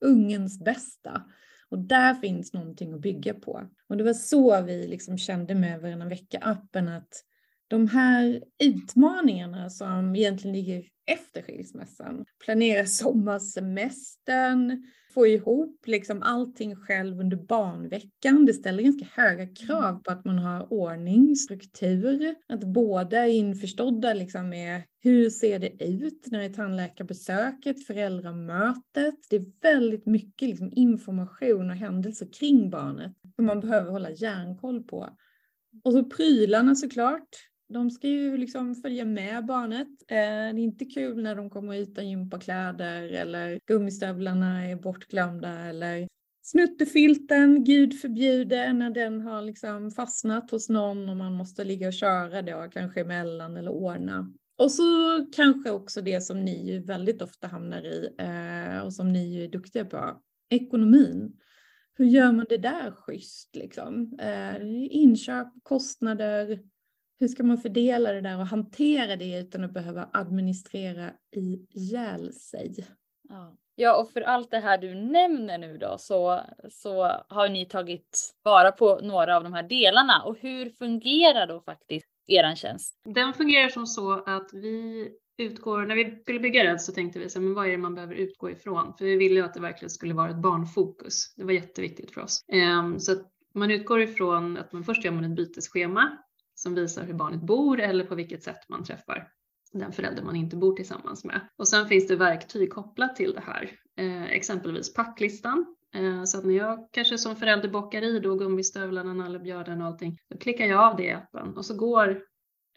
ungens 0.00 0.64
bästa. 0.64 1.22
Och 1.68 1.78
där 1.78 2.14
finns 2.14 2.52
någonting 2.52 2.94
att 2.94 3.00
bygga 3.00 3.34
på. 3.34 3.68
Och 3.88 3.96
det 3.96 4.04
var 4.04 4.14
så 4.14 4.62
vi 4.62 4.86
liksom 4.86 5.18
kände 5.18 5.54
med 5.54 5.80
Varannan 5.80 6.08
vecka-appen 6.08 6.96
att 6.96 7.24
de 7.68 7.88
här 7.88 8.42
utmaningarna 8.64 9.70
som 9.70 10.16
egentligen 10.16 10.56
ligger 10.56 10.84
efter 11.06 11.42
skilsmässan, 11.42 12.24
planera 12.44 12.86
sommarsemestern, 12.86 14.86
få 15.14 15.26
ihop 15.26 15.86
liksom 15.86 16.22
allting 16.22 16.76
själv 16.76 17.20
under 17.20 17.36
barnveckan. 17.36 18.46
Det 18.46 18.52
ställer 18.52 18.82
ganska 18.82 19.22
höga 19.22 19.46
krav 19.46 20.02
på 20.02 20.10
att 20.10 20.24
man 20.24 20.38
har 20.38 20.72
ordning, 20.72 21.36
struktur, 21.36 22.34
att 22.48 22.64
båda 22.64 23.18
är 23.18 23.28
införstådda 23.28 24.14
liksom 24.14 24.48
med 24.48 24.82
hur 25.00 25.30
ser 25.30 25.58
det 25.58 25.84
ut 25.84 26.26
när 26.30 26.38
det 26.38 26.44
är 26.44 26.52
tandläkarbesöket, 26.52 27.86
föräldramötet. 27.86 29.14
Det 29.30 29.36
är 29.36 29.62
väldigt 29.62 30.06
mycket 30.06 30.48
liksom 30.48 30.72
information 30.76 31.70
och 31.70 31.76
händelser 31.76 32.28
kring 32.32 32.70
barnet 32.70 33.12
som 33.36 33.46
man 33.46 33.60
behöver 33.60 33.90
hålla 33.90 34.10
järnkoll 34.10 34.82
på. 34.82 35.08
Och 35.84 35.92
så 35.92 36.04
prylarna 36.04 36.74
såklart. 36.74 37.28
De 37.68 37.90
ska 37.90 38.08
ju 38.08 38.36
liksom 38.36 38.74
följa 38.74 39.04
med 39.04 39.46
barnet. 39.46 39.88
Eh, 40.08 40.16
det 40.16 40.16
är 40.16 40.58
inte 40.58 40.84
kul 40.84 41.22
när 41.22 41.36
de 41.36 41.50
kommer 41.50 41.76
utan 41.76 42.08
gympakläder 42.08 43.02
eller 43.02 43.60
gummistövlarna 43.66 44.66
är 44.66 44.76
bortglömda 44.76 45.48
eller 45.48 46.08
snuttefilten, 46.42 47.64
gud 47.64 48.00
förbjude, 48.00 48.72
när 48.72 48.90
den 48.90 49.20
har 49.20 49.42
liksom 49.42 49.90
fastnat 49.90 50.50
hos 50.50 50.68
någon 50.68 51.08
och 51.08 51.16
man 51.16 51.32
måste 51.32 51.64
ligga 51.64 51.86
och 51.86 51.92
köra 51.92 52.42
då 52.42 52.68
kanske 52.72 53.00
emellan 53.00 53.56
eller 53.56 53.70
ordna. 53.70 54.32
Och 54.58 54.70
så 54.70 54.82
kanske 55.36 55.70
också 55.70 56.00
det 56.02 56.20
som 56.20 56.44
ni 56.44 56.66
ju 56.66 56.82
väldigt 56.82 57.22
ofta 57.22 57.46
hamnar 57.46 57.82
i 57.82 58.08
eh, 58.18 58.78
och 58.78 58.92
som 58.92 59.12
ni 59.12 59.34
ju 59.34 59.44
är 59.44 59.48
duktiga 59.48 59.84
på, 59.84 60.20
ekonomin. 60.50 61.32
Hur 61.98 62.04
gör 62.04 62.32
man 62.32 62.46
det 62.48 62.56
där 62.58 62.90
schysst 62.90 63.56
liksom? 63.56 64.18
Eh, 64.20 64.56
inköp, 64.90 65.48
kostnader, 65.62 66.60
hur 67.18 67.28
ska 67.28 67.42
man 67.42 67.58
fördela 67.58 68.12
det 68.12 68.20
där 68.20 68.38
och 68.38 68.46
hantera 68.46 69.16
det 69.16 69.38
utan 69.38 69.64
att 69.64 69.72
behöva 69.72 70.08
administrera 70.12 71.10
ihjäl 71.36 72.32
sig? 72.32 72.86
Ja. 73.28 73.56
ja, 73.74 74.00
och 74.00 74.10
för 74.10 74.20
allt 74.20 74.50
det 74.50 74.58
här 74.58 74.78
du 74.78 74.94
nämner 74.94 75.58
nu 75.58 75.78
då 75.78 75.96
så, 75.98 76.40
så 76.70 77.10
har 77.28 77.48
ni 77.48 77.66
tagit 77.66 78.34
vara 78.42 78.72
på 78.72 79.00
några 79.02 79.36
av 79.36 79.44
de 79.44 79.52
här 79.52 79.62
delarna. 79.62 80.22
Och 80.22 80.38
hur 80.38 80.70
fungerar 80.70 81.46
då 81.46 81.60
faktiskt 81.60 82.08
eran 82.26 82.56
tjänst? 82.56 83.00
Den 83.04 83.32
fungerar 83.32 83.68
som 83.68 83.86
så 83.86 84.12
att 84.12 84.50
vi 84.52 85.08
utgår, 85.38 85.86
när 85.86 85.94
vi 85.94 86.18
skulle 86.22 86.40
bygga 86.40 86.64
den 86.64 86.78
så 86.78 86.92
tänkte 86.92 87.18
vi 87.18 87.30
så 87.30 87.38
här, 87.38 87.46
men 87.46 87.54
vad 87.54 87.66
är 87.66 87.70
det 87.70 87.78
man 87.78 87.94
behöver 87.94 88.14
utgå 88.14 88.50
ifrån? 88.50 88.94
För 88.98 89.04
vi 89.04 89.16
ville 89.16 89.34
ju 89.34 89.44
att 89.44 89.54
det 89.54 89.60
verkligen 89.60 89.90
skulle 89.90 90.14
vara 90.14 90.30
ett 90.30 90.42
barnfokus. 90.42 91.34
Det 91.36 91.44
var 91.44 91.52
jätteviktigt 91.52 92.10
för 92.10 92.20
oss. 92.20 92.44
Ehm, 92.52 93.00
så 93.00 93.12
att 93.12 93.32
man 93.54 93.70
utgår 93.70 94.02
ifrån 94.02 94.56
att 94.56 94.72
man 94.72 94.84
först 94.84 95.04
gör 95.04 95.12
man 95.12 95.24
ett 95.24 95.36
bytesschema 95.36 96.18
som 96.56 96.74
visar 96.74 97.02
hur 97.02 97.14
barnet 97.14 97.42
bor 97.42 97.80
eller 97.80 98.04
på 98.04 98.14
vilket 98.14 98.42
sätt 98.42 98.68
man 98.68 98.84
träffar 98.84 99.28
den 99.78 99.92
förälder 99.92 100.22
man 100.22 100.36
inte 100.36 100.56
bor 100.56 100.72
tillsammans 100.72 101.24
med. 101.24 101.40
Och 101.56 101.68
sen 101.68 101.88
finns 101.88 102.06
det 102.06 102.16
verktyg 102.16 102.72
kopplat 102.72 103.16
till 103.16 103.32
det 103.32 103.40
här, 103.40 103.70
eh, 103.98 104.24
exempelvis 104.24 104.94
packlistan. 104.94 105.76
Eh, 105.94 106.24
så 106.24 106.38
att 106.38 106.44
när 106.44 106.54
jag 106.54 106.88
kanske 106.92 107.18
som 107.18 107.36
förälder 107.36 107.68
bockar 107.68 108.02
i 108.02 108.20
då 108.20 108.34
gummistövlarna, 108.34 109.14
nallebjörnen 109.14 109.80
och 109.80 109.86
allting, 109.86 110.18
då 110.30 110.38
klickar 110.38 110.66
jag 110.66 110.80
av 110.80 110.96
det 110.96 111.04
i 111.04 111.12
appen 111.12 111.56
och 111.56 111.64
så 111.64 111.76
går 111.76 112.22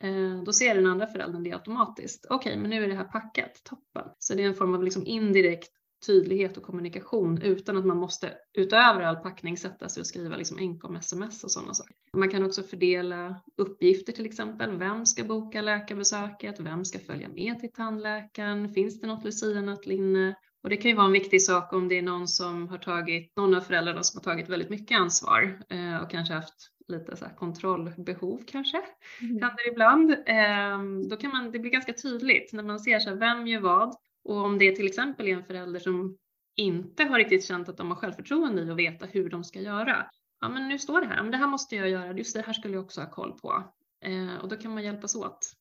eh, 0.02 0.44
då 0.46 0.54
ser 0.54 0.76
den 0.76 0.88
andra 0.88 1.08
föräldern 1.08 1.44
det 1.44 1.54
automatiskt. 1.54 2.26
Okej, 2.30 2.58
men 2.58 2.70
nu 2.70 2.84
är 2.84 2.88
det 2.88 2.96
här 2.96 3.04
packat, 3.04 3.62
toppen. 3.64 4.12
Så 4.20 4.34
det 4.34 4.44
är 4.44 4.48
en 4.48 4.56
form 4.56 4.76
av 4.76 4.84
liksom 4.84 5.06
indirekt 5.06 5.72
tydlighet 6.06 6.58
och 6.58 6.64
kommunikation 6.64 7.42
utan 7.42 7.78
att 7.78 7.86
man 7.86 7.98
måste 7.98 8.34
utöver 8.58 9.02
all 9.02 9.16
packning 9.16 9.58
sätta 9.58 9.90
sig 9.90 10.02
och 10.02 10.08
skriva 10.08 10.36
liksom 10.36 10.58
enkom 10.58 10.96
sms 10.96 11.44
och 11.44 11.52
sådana 11.52 11.74
saker. 11.74 11.96
Man 12.14 12.30
kan 12.30 12.46
också 12.46 12.64
fördela 12.64 13.42
uppgifter 13.58 14.14
till 14.14 14.26
exempel. 14.26 14.78
Vem 14.78 15.06
ska 15.06 15.24
boka 15.24 15.62
läkarbesöket? 15.62 16.60
Vem 16.60 16.86
ska 16.86 17.00
följa 17.00 17.30
med 17.30 17.60
till 17.60 17.72
tandläkaren? 17.72 18.74
Finns 18.74 19.02
det 19.02 19.08
något 19.08 19.26
lucianattlinne? 19.26 20.36
Och 20.64 20.70
det 20.70 20.78
kan 20.78 20.92
ju 20.92 20.98
vara 20.98 21.08
en 21.08 21.12
viktig 21.12 21.42
sak 21.42 21.74
om 21.74 21.88
det 21.88 21.98
är 21.98 22.02
någon 22.02 22.28
som 22.28 22.68
har 22.68 22.78
tagit, 22.78 23.36
någon 23.36 23.56
av 23.56 23.62
föräldrarna 23.62 24.04
som 24.04 24.18
har 24.18 24.24
tagit 24.24 24.50
väldigt 24.50 24.70
mycket 24.70 25.00
ansvar 25.00 25.60
eh, 25.70 26.04
och 26.04 26.12
kanske 26.12 26.34
haft 26.34 26.70
lite 26.88 27.18
så 27.18 27.26
kontrollbehov 27.38 28.44
kanske, 28.48 28.82
mm. 29.22 29.40
kan 29.40 29.50
det 29.56 29.72
ibland. 29.72 30.12
Eh, 30.12 31.08
då 31.10 31.16
kan 31.18 31.32
man, 31.32 31.52
det 31.52 31.60
blir 31.60 31.72
ganska 31.72 31.94
tydligt 31.94 32.54
när 32.54 32.64
man 32.64 32.80
ser 32.80 33.00
så 33.00 33.10
här, 33.10 33.16
vem 33.16 33.48
gör 33.48 33.62
vad 33.62 33.96
och 34.24 34.38
om 34.38 34.58
det 34.58 34.76
till 34.76 34.88
exempel 34.88 35.28
är 35.28 35.36
en 35.36 35.44
förälder 35.44 35.80
som 35.80 36.18
inte 36.56 37.04
har 37.04 37.18
riktigt 37.18 37.46
känt 37.46 37.70
att 37.70 37.78
de 37.78 37.88
har 37.88 37.96
självförtroende 37.96 38.62
i 38.62 38.70
att 38.70 38.78
veta 38.78 39.06
hur 39.06 39.30
de 39.30 39.44
ska 39.44 39.62
göra. 39.62 40.10
Ja, 40.42 40.50
men 40.50 40.68
nu 40.70 40.80
står 40.80 41.02
det 41.02 41.08
här, 41.08 41.24
men 41.24 41.32
det 41.32 41.38
här 41.38 41.48
måste 41.48 41.76
jag 41.76 41.90
göra, 41.90 42.18
just 42.18 42.36
det 42.36 42.42
här 42.42 42.54
skulle 42.54 42.74
jag 42.74 42.84
också 42.84 43.02
ha 43.02 43.10
koll 43.10 43.40
på. 43.40 43.64
Eh, 44.06 44.36
och 44.42 44.50
då 44.50 44.56
kan 44.56 44.74
man 44.74 44.84
hjälpas 44.84 45.16
åt 45.16 45.54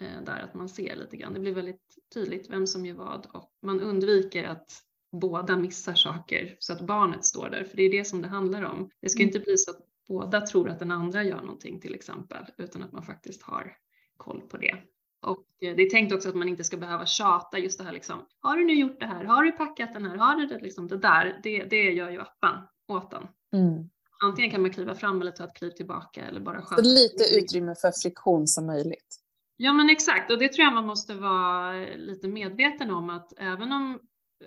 eh, 0.00 0.22
där, 0.24 0.40
att 0.40 0.54
man 0.54 0.68
ser 0.68 0.96
lite 0.96 1.16
grann. 1.16 1.34
Det 1.34 1.40
blir 1.40 1.54
väldigt 1.54 1.98
tydligt 2.14 2.50
vem 2.50 2.66
som 2.66 2.86
gör 2.86 2.94
vad 2.94 3.26
och 3.26 3.50
man 3.62 3.80
undviker 3.80 4.44
att 4.44 4.82
båda 5.12 5.56
missar 5.56 5.94
saker 5.94 6.56
så 6.58 6.72
att 6.72 6.80
barnet 6.80 7.24
står 7.24 7.50
där, 7.50 7.64
för 7.64 7.76
det 7.76 7.82
är 7.82 7.90
det 7.90 8.04
som 8.04 8.22
det 8.22 8.28
handlar 8.28 8.62
om. 8.62 8.90
Det 9.00 9.08
ska 9.08 9.22
mm. 9.22 9.28
inte 9.28 9.40
bli 9.40 9.56
så 9.56 9.70
att 9.70 9.80
båda 10.08 10.40
tror 10.40 10.68
att 10.68 10.78
den 10.78 10.90
andra 10.90 11.24
gör 11.24 11.40
någonting 11.40 11.80
till 11.80 11.94
exempel, 11.94 12.46
utan 12.56 12.82
att 12.82 12.92
man 12.92 13.02
faktiskt 13.02 13.42
har 13.42 13.76
koll 14.16 14.40
på 14.40 14.56
det. 14.56 14.76
Och 15.20 15.46
eh, 15.60 15.76
det 15.76 15.82
är 15.82 15.90
tänkt 15.90 16.12
också 16.12 16.28
att 16.28 16.34
man 16.34 16.48
inte 16.48 16.64
ska 16.64 16.76
behöva 16.76 17.06
tjata 17.06 17.58
just 17.58 17.78
det 17.78 17.84
här 17.84 17.92
liksom. 17.92 18.26
Har 18.40 18.56
du 18.56 18.64
nu 18.64 18.74
gjort 18.74 19.00
det 19.00 19.06
här? 19.06 19.24
Har 19.24 19.44
du 19.44 19.52
packat 19.52 19.92
den 19.92 20.04
här? 20.04 20.16
Har 20.16 20.36
du 20.36 20.46
det 20.46 20.58
liksom? 20.58 20.88
Det 20.88 20.96
där, 20.96 21.40
det, 21.42 21.64
det 21.64 21.82
gör 21.82 22.10
ju 22.10 22.20
appen 22.20 22.54
åt 22.88 23.12
en. 23.12 23.28
Mm. 23.52 23.90
Antingen 24.22 24.50
kan 24.50 24.62
man 24.62 24.72
kliva 24.72 24.94
fram 24.94 25.20
eller 25.20 25.30
ta 25.30 25.44
ett 25.44 25.54
kliv 25.54 25.70
tillbaka 25.70 26.24
eller 26.24 26.40
bara 26.40 26.62
sköta. 26.62 26.82
Så 26.82 26.88
lite 26.88 27.24
utrymme 27.38 27.74
för 27.74 27.92
friktion 28.02 28.46
som 28.46 28.66
möjligt. 28.66 29.16
Ja 29.56 29.72
men 29.72 29.90
exakt 29.90 30.30
och 30.30 30.38
det 30.38 30.48
tror 30.48 30.64
jag 30.64 30.74
man 30.74 30.86
måste 30.86 31.14
vara 31.14 31.72
lite 31.96 32.28
medveten 32.28 32.90
om 32.90 33.10
att 33.10 33.32
även 33.36 33.72
om 33.72 33.98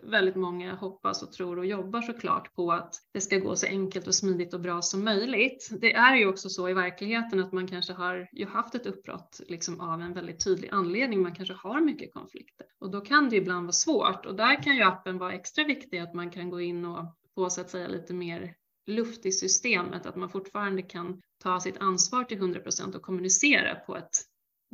väldigt 0.04 0.36
många 0.36 0.76
hoppas 0.76 1.24
och 1.24 1.32
tror 1.32 1.60
och 1.60 1.66
jobbar 1.66 2.02
såklart 2.02 2.56
på 2.56 2.72
att 2.72 2.96
det 3.14 3.22
ska 3.22 3.38
gå 3.38 3.56
så 3.56 3.66
enkelt 3.66 4.08
och 4.08 4.16
smidigt 4.16 4.54
och 4.54 4.60
bra 4.60 4.82
som 4.82 5.04
möjligt. 5.04 5.70
Det 5.82 5.94
är 5.94 6.16
ju 6.16 6.28
också 6.28 6.50
så 6.50 6.70
i 6.70 6.74
verkligheten 6.74 7.40
att 7.40 7.52
man 7.52 7.68
kanske 7.68 7.94
har 7.94 8.30
ju 8.32 8.46
haft 8.46 8.76
ett 8.76 8.86
uppbrott 8.86 9.42
liksom 9.48 9.80
av 9.80 10.02
en 10.02 10.14
väldigt 10.14 10.44
tydlig 10.44 10.70
anledning. 10.72 11.22
Man 11.22 11.36
kanske 11.36 11.54
har 11.54 11.82
mycket 11.82 12.14
konflikter 12.14 12.66
och 12.80 12.92
då 12.92 13.02
kan 13.02 13.30
det 13.30 13.36
ibland 13.36 13.66
vara 13.66 13.74
svårt 13.74 14.26
och 14.26 14.36
där 14.36 14.64
kan 14.64 14.76
ju 14.76 14.84
appen 14.84 15.18
vara 15.18 15.34
extra 15.34 15.64
viktig 15.64 15.98
att 15.98 16.14
man 16.14 16.32
kan 16.32 16.50
gå 16.50 16.62
in 16.62 16.86
och 16.86 17.06
få 17.36 17.50
så 17.50 17.62
att 17.62 17.70
säga 17.70 17.88
lite 17.88 18.14
mer 18.14 18.56
luft 18.88 19.26
i 19.26 19.32
systemet, 19.32 20.06
att 20.06 20.16
man 20.16 20.30
fortfarande 20.30 20.82
kan 20.82 21.22
ta 21.44 21.60
sitt 21.60 21.78
ansvar 21.78 22.24
till 22.24 22.38
100 22.38 22.60
procent 22.60 22.96
och 22.96 23.02
kommunicera 23.02 23.76
på 23.76 23.98
ett 23.98 24.18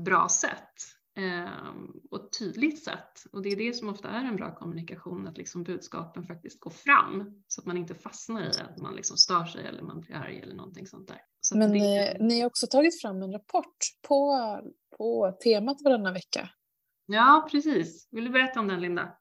bra 0.05 0.29
sätt 0.29 0.98
och 2.11 2.25
ett 2.25 2.39
tydligt 2.39 2.83
sätt. 2.83 3.25
Och 3.31 3.41
det 3.41 3.49
är 3.49 3.55
det 3.55 3.73
som 3.73 3.89
ofta 3.89 4.09
är 4.09 4.25
en 4.25 4.35
bra 4.35 4.55
kommunikation, 4.55 5.27
att 5.27 5.37
liksom 5.37 5.63
budskapen 5.63 6.23
faktiskt 6.23 6.59
går 6.59 6.71
fram 6.71 7.43
så 7.47 7.61
att 7.61 7.67
man 7.67 7.77
inte 7.77 7.95
fastnar 7.95 8.41
i 8.43 8.61
att 8.61 8.77
man 8.77 8.95
liksom 8.95 9.17
stör 9.17 9.45
sig 9.45 9.65
eller 9.65 9.81
man 9.81 9.99
blir 9.99 10.15
arg 10.15 10.39
eller 10.39 10.55
någonting 10.55 10.87
sånt 10.87 11.07
där. 11.07 11.21
Så 11.41 11.57
Men 11.57 11.71
det... 11.71 12.17
ni 12.19 12.39
har 12.39 12.47
också 12.47 12.67
tagit 12.67 13.01
fram 13.01 13.21
en 13.21 13.31
rapport 13.31 13.77
på, 14.07 14.37
på 14.97 15.37
temat 15.43 15.77
varannan 15.83 16.13
vecka. 16.13 16.49
Ja, 17.05 17.47
precis. 17.51 18.07
Vill 18.11 18.25
du 18.25 18.29
berätta 18.29 18.59
om 18.59 18.67
den, 18.67 18.81
Linda? 18.81 19.18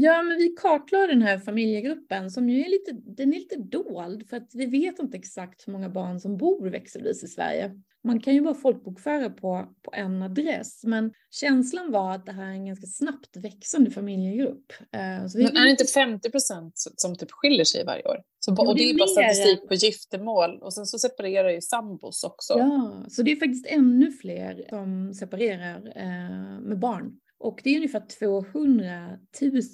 Ja, 0.00 0.22
men 0.22 0.36
vi 0.36 0.48
kartlade 0.48 1.06
den 1.06 1.22
här 1.22 1.38
familjegruppen 1.38 2.30
som 2.30 2.50
ju 2.50 2.60
är 2.60 2.68
lite, 2.68 2.92
den 2.92 3.34
är 3.34 3.38
lite 3.38 3.56
dold 3.56 4.28
för 4.28 4.36
att 4.36 4.50
vi 4.54 4.66
vet 4.66 4.98
inte 4.98 5.16
exakt 5.16 5.68
hur 5.68 5.72
många 5.72 5.88
barn 5.88 6.20
som 6.20 6.36
bor 6.36 6.70
växelvis 6.70 7.24
i 7.24 7.26
Sverige. 7.26 7.70
Man 8.04 8.20
kan 8.20 8.34
ju 8.34 8.40
bara 8.40 8.54
folkbokföra 8.54 9.30
på, 9.30 9.68
på 9.82 9.92
en 9.94 10.22
adress, 10.22 10.84
men 10.84 11.12
känslan 11.30 11.92
var 11.92 12.14
att 12.14 12.26
det 12.26 12.32
här 12.32 12.44
är 12.44 12.50
en 12.50 12.66
ganska 12.66 12.86
snabbt 12.86 13.36
växande 13.36 13.90
familjegrupp. 13.90 14.72
Eh, 14.92 15.26
så 15.26 15.38
men 15.38 15.56
är 15.56 15.64
det 15.64 15.70
inte 15.70 15.84
50 15.84 16.30
procent 16.30 16.72
som 16.76 17.16
typ 17.16 17.30
skiljer 17.30 17.64
sig 17.64 17.84
varje 17.84 18.02
år? 18.02 18.22
Så, 18.40 18.52
och 18.52 18.76
det 18.76 18.82
är 18.82 18.92
ju 18.92 18.98
bara 18.98 19.08
statistik 19.08 19.68
på 19.68 19.74
giftermål 19.74 20.58
och 20.62 20.74
sen 20.74 20.86
så 20.86 20.98
separerar 20.98 21.50
ju 21.50 21.60
sambos 21.60 22.24
också. 22.24 22.54
Ja, 22.58 23.04
så 23.08 23.22
det 23.22 23.32
är 23.32 23.36
faktiskt 23.36 23.66
ännu 23.66 24.12
fler 24.12 24.64
som 24.68 25.14
separerar 25.14 25.92
eh, 25.96 26.60
med 26.60 26.78
barn. 26.78 27.20
Och 27.40 27.60
det 27.64 27.70
är 27.70 27.76
ungefär 27.76 28.06
200 28.18 29.18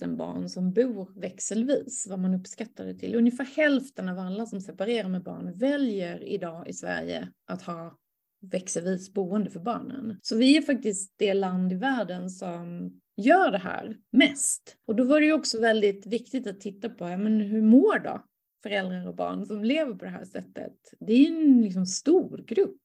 000 0.03 0.17
barn 0.17 0.49
som 0.49 0.73
bor 0.73 1.21
växelvis, 1.21 2.07
vad 2.11 2.19
man 2.19 2.35
uppskattar 2.35 2.85
det 2.85 2.95
till. 2.95 3.15
Ungefär 3.15 3.45
hälften 3.45 4.09
av 4.09 4.19
alla 4.19 4.47
som 4.47 4.61
separerar 4.61 5.09
med 5.09 5.23
barn 5.23 5.59
väljer 5.59 6.23
idag 6.23 6.69
i 6.69 6.73
Sverige 6.73 7.29
att 7.47 7.63
ha 7.63 7.99
växelvis 8.41 9.13
boende 9.13 9.51
för 9.51 9.61
barnen. 9.61 10.19
Så 10.23 10.37
vi 10.37 10.57
är 10.57 10.63
faktiskt 10.63 11.15
det 11.17 11.35
land 11.35 11.73
i 11.73 11.77
världen 11.77 12.31
som 12.31 12.93
gör 13.17 13.51
det 13.51 13.59
här 13.59 13.97
mest. 14.13 14.77
Och 14.87 14.97
då 14.97 15.05
var 15.05 15.21
det 15.21 15.27
ju 15.27 15.33
också 15.33 15.61
väldigt 15.61 16.07
viktigt 16.07 16.47
att 16.47 16.61
titta 16.61 16.89
på, 16.89 17.09
ja, 17.09 17.17
men 17.17 17.41
hur 17.41 17.63
mår 17.63 17.99
då 17.99 18.25
föräldrar 18.63 19.09
och 19.09 19.15
barn 19.15 19.47
som 19.47 19.65
lever 19.65 19.95
på 19.95 20.05
det 20.05 20.11
här 20.11 20.25
sättet? 20.25 20.75
Det 21.01 21.13
är 21.13 21.19
ju 21.19 21.27
en 21.27 21.63
liksom 21.63 21.87
stor 21.87 22.45
grupp. 22.47 22.81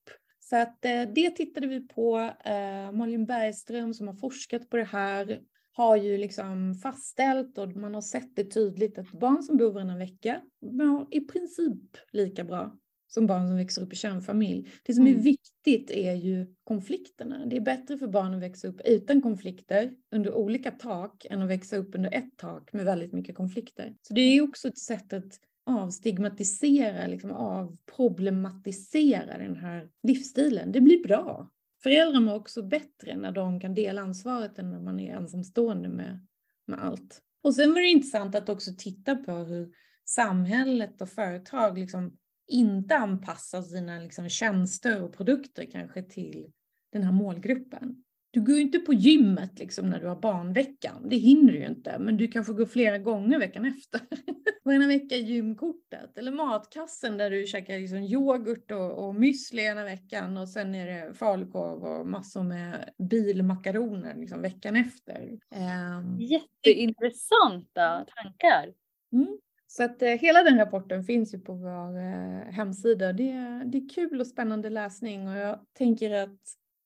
Så 0.49 0.55
att 0.55 0.85
eh, 0.85 1.01
det 1.15 1.29
tittade 1.29 1.67
vi 1.67 1.87
på. 1.87 2.31
Eh, 2.45 2.91
Malin 2.91 3.25
Bergström 3.25 3.93
som 3.93 4.07
har 4.07 4.15
forskat 4.15 4.69
på 4.69 4.77
det 4.77 4.83
här 4.83 5.41
har 5.71 5.95
ju 5.95 6.17
liksom 6.17 6.75
fastställt 6.75 7.57
och 7.57 7.75
man 7.75 7.93
har 7.93 8.01
sett 8.01 8.35
det 8.35 8.43
tydligt 8.43 8.97
att 8.97 9.11
barn 9.11 9.43
som 9.43 9.57
bor 9.57 9.71
varannan 9.71 9.99
vecka 9.99 10.41
mår 10.61 11.07
i 11.11 11.21
princip 11.21 11.97
lika 12.11 12.43
bra 12.43 12.77
som 13.07 13.27
barn 13.27 13.47
som 13.47 13.57
växer 13.57 13.81
upp 13.81 13.93
i 13.93 13.95
kärnfamilj. 13.95 14.69
Det 14.83 14.93
som 14.93 15.07
är 15.07 15.11
mm. 15.11 15.23
viktigt 15.23 15.91
är 15.91 16.13
ju 16.13 16.55
konflikterna. 16.63 17.45
Det 17.45 17.57
är 17.57 17.61
bättre 17.61 17.97
för 17.97 18.07
barn 18.07 18.33
att 18.33 18.41
växa 18.41 18.67
upp 18.67 18.81
utan 18.85 19.21
konflikter 19.21 19.91
under 20.11 20.33
olika 20.33 20.71
tak 20.71 21.25
än 21.29 21.41
att 21.41 21.49
växa 21.49 21.77
upp 21.77 21.95
under 21.95 22.13
ett 22.13 22.37
tak 22.37 22.73
med 22.73 22.85
väldigt 22.85 23.13
mycket 23.13 23.35
konflikter. 23.35 23.95
Så 24.01 24.13
det 24.13 24.21
är 24.21 24.41
också 24.41 24.67
ett 24.67 24.77
sätt 24.77 25.13
att 25.13 25.39
avstigmatisera, 25.69 27.07
liksom 27.07 27.31
avproblematisera 27.31 29.37
den 29.37 29.55
här 29.55 29.89
livsstilen. 30.03 30.71
Det 30.71 30.81
blir 30.81 31.03
bra. 31.03 31.49
Föräldrar 31.83 32.19
mår 32.19 32.35
också 32.35 32.61
bättre 32.61 33.17
när 33.17 33.31
de 33.31 33.59
kan 33.59 33.73
dela 33.73 34.01
ansvaret 34.01 34.59
än 34.59 34.69
när 34.69 34.79
man 34.79 34.99
är 34.99 35.15
ensamstående 35.15 35.89
med, 35.89 36.27
med 36.67 36.83
allt. 36.83 37.21
Och 37.43 37.55
sen 37.55 37.73
var 37.73 37.81
det 37.81 37.87
intressant 37.87 38.35
att 38.35 38.49
också 38.49 38.71
titta 38.77 39.15
på 39.15 39.31
hur 39.31 39.69
samhället 40.05 41.01
och 41.01 41.09
företag 41.09 41.77
liksom 41.77 42.17
inte 42.47 42.95
anpassar 42.95 43.61
sina 43.61 43.99
liksom 43.99 44.29
tjänster 44.29 45.03
och 45.03 45.13
produkter 45.13 45.65
kanske 45.71 46.03
till 46.03 46.51
den 46.91 47.03
här 47.03 47.11
målgruppen. 47.11 48.03
Du 48.31 48.41
går 48.41 48.55
ju 48.55 48.61
inte 48.61 48.79
på 48.79 48.93
gymmet 48.93 49.59
liksom 49.59 49.89
när 49.89 49.99
du 49.99 50.07
har 50.07 50.15
barnveckan. 50.15 51.09
Det 51.09 51.15
hinner 51.15 51.53
du 51.53 51.59
ju 51.59 51.65
inte. 51.65 51.99
Men 51.99 52.17
du 52.17 52.27
kanske 52.27 52.53
går 52.53 52.65
flera 52.65 52.97
gånger 52.97 53.39
veckan 53.39 53.65
efter. 53.65 54.01
Varannan 54.63 54.87
vecka 54.87 55.15
är 55.15 55.19
gymkortet. 55.19 56.17
Eller 56.17 56.31
matkassen 56.31 57.17
där 57.17 57.31
du 57.31 57.45
käkar 57.47 57.79
liksom 57.79 57.97
yoghurt 57.97 58.71
och, 58.71 59.07
och 59.07 59.15
müsli 59.15 59.59
ena 59.59 59.83
veckan. 59.83 60.37
Och 60.37 60.49
sen 60.49 60.75
är 60.75 60.85
det 60.85 61.13
falukorv 61.13 61.83
och 61.83 62.07
massor 62.07 62.43
med 62.43 62.89
bilmakaroner 63.09 64.15
liksom 64.15 64.41
veckan 64.41 64.75
efter. 64.75 65.39
Um, 65.55 66.19
Jätteintressanta 66.19 68.05
tankar. 68.15 68.73
Mm. 69.13 69.37
Så 69.67 69.83
att 69.83 70.01
eh, 70.01 70.09
hela 70.09 70.43
den 70.43 70.57
rapporten 70.57 71.03
finns 71.03 71.33
ju 71.33 71.39
på 71.39 71.53
vår 71.53 71.97
eh, 71.97 72.53
hemsida. 72.53 73.13
Det, 73.13 73.31
det 73.65 73.77
är 73.77 73.89
kul 73.89 74.19
och 74.19 74.27
spännande 74.27 74.69
läsning 74.69 75.27
och 75.27 75.37
jag 75.37 75.59
tänker 75.73 76.11
att 76.11 76.39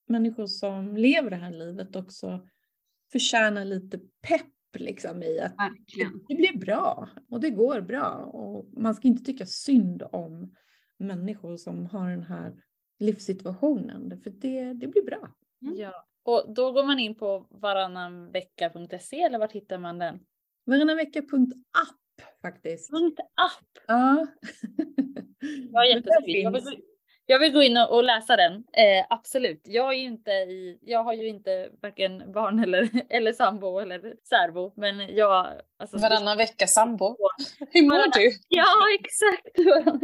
människor 0.06 0.48
som 0.48 0.98
lever 0.98 1.30
det 1.30 1.36
här 1.36 1.52
livet 1.52 1.96
också 1.96 2.48
förtjänar 3.12 3.66
lite 3.66 3.98
pepp 4.28 4.48
liksom 4.78 5.24
i 5.24 5.40
att 5.40 5.56
Verkligen. 5.58 6.26
det 6.28 6.36
blir 6.36 6.58
bra 6.58 7.10
och 7.30 7.40
det 7.40 7.50
går 7.50 7.82
bra 7.82 8.10
och 8.16 8.82
man 8.82 8.96
ska 8.96 9.08
inte 9.08 9.24
tycka 9.24 9.46
synd 9.46 10.04
om 10.12 10.56
människor 10.98 11.58
som 11.58 11.86
har 11.86 12.10
den 12.10 12.24
här 12.24 12.54
livssituationen 13.00 14.22
för 14.24 14.30
det, 14.30 14.74
det 14.74 14.88
blir 14.88 15.04
bra. 15.04 15.36
Mm. 15.62 15.76
Ja, 15.78 16.06
och 16.24 16.54
då 16.56 16.72
går 16.72 16.84
man 16.84 17.00
in 17.00 17.16
på 17.16 17.48
varannanvecka.se 17.50 19.22
eller 19.22 19.40
var 19.40 19.50
hittar 19.50 19.78
man 19.78 20.00
den? 20.00 20.20
Varannanvecka.app 20.66 22.22
faktiskt. 22.42 22.92
Punkt 22.92 23.20
app? 23.20 23.84
Ja. 23.88 24.28
ja, 25.72 25.86
jättefint. 25.86 26.84
Jag 27.34 27.40
vill 27.40 27.54
gå 27.54 27.64
in 27.64 27.78
och 27.78 28.04
läsa 28.04 28.36
den. 28.36 28.54
Eh, 28.54 29.06
absolut. 29.10 29.62
Jag 29.66 29.94
är 29.94 29.98
ju 29.98 30.06
inte 30.06 30.32
i, 30.32 30.80
jag 30.82 31.04
har 31.04 31.14
ju 31.14 31.28
inte 31.28 31.70
varken 31.82 32.32
barn 32.32 32.60
eller, 32.60 32.90
eller 33.10 33.34
sambo 33.34 33.80
eller 33.80 34.16
särbo, 34.24 34.74
men 34.76 35.16
jag. 35.16 35.48
Alltså, 35.84 35.98
Varannan 35.98 36.38
vecka 36.38 36.68
sambo. 36.68 37.16
Hur 37.72 37.84
mår 37.84 38.20
du? 38.20 38.32
Ja, 38.50 38.74
exakt. 39.00 39.48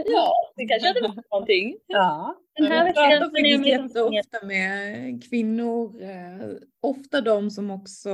Ja, 0.06 0.34
det 0.56 0.65
kanske 0.65 0.88
hade 0.88 1.02
varit 1.02 1.32
någonting. 1.32 1.78
Ja. 1.88 2.36
Den 2.56 2.72
här 2.72 2.86
jag 2.86 2.96
pratar 2.96 3.26
faktiskt 3.26 3.68
jätteofta 3.68 4.46
med 4.46 5.24
kvinnor, 5.30 6.02
eh, 6.02 6.50
ofta 6.82 7.22
de 7.22 7.52
som 7.52 7.72
också 7.72 8.10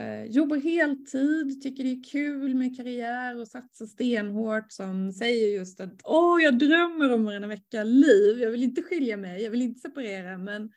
eh, 0.00 0.24
jobbar 0.24 0.56
heltid, 0.56 1.62
tycker 1.62 1.84
det 1.84 1.90
är 1.90 2.10
kul 2.10 2.54
med 2.54 2.76
karriär 2.76 3.40
och 3.40 3.48
satsar 3.48 3.86
stenhårt 3.86 4.72
som 4.72 5.12
säger 5.12 5.48
just 5.58 5.80
att 5.80 6.00
åh, 6.04 6.42
jag 6.42 6.58
drömmer 6.58 7.12
om 7.12 7.24
varannan 7.24 7.48
vecka 7.48 7.84
liv, 7.84 8.42
jag 8.42 8.50
vill 8.50 8.62
inte 8.62 8.82
skilja 8.82 9.16
mig, 9.16 9.42
jag 9.42 9.50
vill 9.50 9.62
inte 9.62 9.80
separera, 9.80 10.38
men 10.38 10.70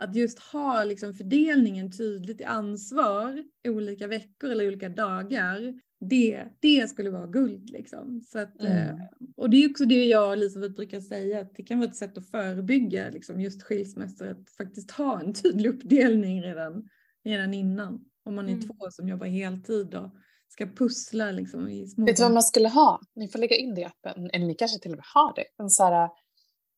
att 0.00 0.14
just 0.16 0.38
ha 0.38 0.84
liksom 0.84 1.14
fördelningen 1.14 1.92
tydligt 1.92 2.40
i 2.40 2.44
ansvar 2.44 3.44
olika 3.68 4.06
veckor 4.06 4.50
eller 4.50 4.66
olika 4.68 4.88
dagar. 4.88 5.80
Det, 6.00 6.44
det 6.60 6.90
skulle 6.90 7.10
vara 7.10 7.26
guld 7.26 7.70
liksom. 7.70 8.20
Så 8.32 8.38
att, 8.38 8.60
Mm. 8.60 8.72
eh, 8.88 8.94
och 9.36 9.50
det 9.50 9.56
är 9.64 9.70
också 9.70 9.84
det 9.84 10.04
jag 10.04 10.26
och 10.26 10.32
Elisabeth 10.32 10.74
brukar 10.74 11.00
säga, 11.00 11.40
att 11.40 11.54
det 11.56 11.62
kan 11.62 11.78
vara 11.78 11.88
ett 11.90 11.96
sätt 11.96 12.18
att 12.18 12.30
förebygga 12.30 13.10
liksom, 13.10 13.40
just 13.40 13.62
skilsmässor, 13.62 14.28
att 14.28 14.50
faktiskt 14.50 14.90
ha 14.90 15.20
en 15.20 15.34
tydlig 15.34 15.70
uppdelning 15.70 16.42
redan, 16.42 16.88
redan 17.24 17.54
innan. 17.54 18.04
Om 18.24 18.34
man 18.34 18.48
är 18.48 18.52
Mm. 18.52 18.68
två 18.68 18.90
som 18.90 19.08
jobbar 19.08 19.26
heltid 19.26 19.94
och 19.94 20.10
ska 20.48 20.66
pussla 20.66 21.30
liksom, 21.32 21.68
i 21.68 21.86
små... 21.88 22.06
Vet 22.06 22.16
du 22.16 22.22
vad 22.22 22.32
man 22.32 22.42
skulle 22.42 22.68
ha? 22.68 23.00
Ni 23.14 23.28
får 23.28 23.38
lägga 23.38 23.56
in 23.56 23.74
det 23.74 23.80
i 23.80 23.84
appen, 23.84 24.30
eller 24.32 24.46
ni 24.46 24.54
kanske 24.54 24.78
till 24.78 24.90
och 24.90 24.96
med 24.96 25.06
har 25.14 25.34
det. 25.36 25.44
En 25.62 25.70
så 25.70 25.84
här, 25.84 26.08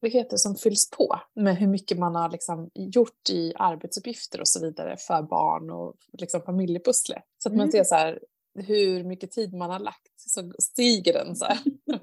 heter 0.09 0.31
det, 0.31 0.38
som 0.38 0.57
fylls 0.57 0.91
på 0.91 1.21
med 1.35 1.57
hur 1.57 1.67
mycket 1.67 1.99
man 1.99 2.15
har 2.15 2.31
liksom 2.31 2.71
gjort 2.75 3.31
i 3.31 3.53
arbetsuppgifter 3.59 4.41
och 4.41 4.49
så 4.49 4.61
vidare 4.61 4.97
för 4.97 5.23
barn 5.23 5.71
och 5.71 5.95
liksom 6.19 6.43
familjepusslet. 6.43 7.23
Så 7.43 7.49
att 7.49 7.53
man 7.55 7.61
Mm. 7.61 7.73
ser 7.73 7.85
så 7.85 7.95
här, 7.95 8.19
hur 8.67 9.05
mycket 9.05 9.31
tid 9.31 9.55
man 9.55 9.71
har 9.71 9.79
lagt 9.79 10.12
så 10.17 10.53
stiger 10.59 11.12
den 11.12 11.37
så 11.37 11.45
här. 11.45 11.59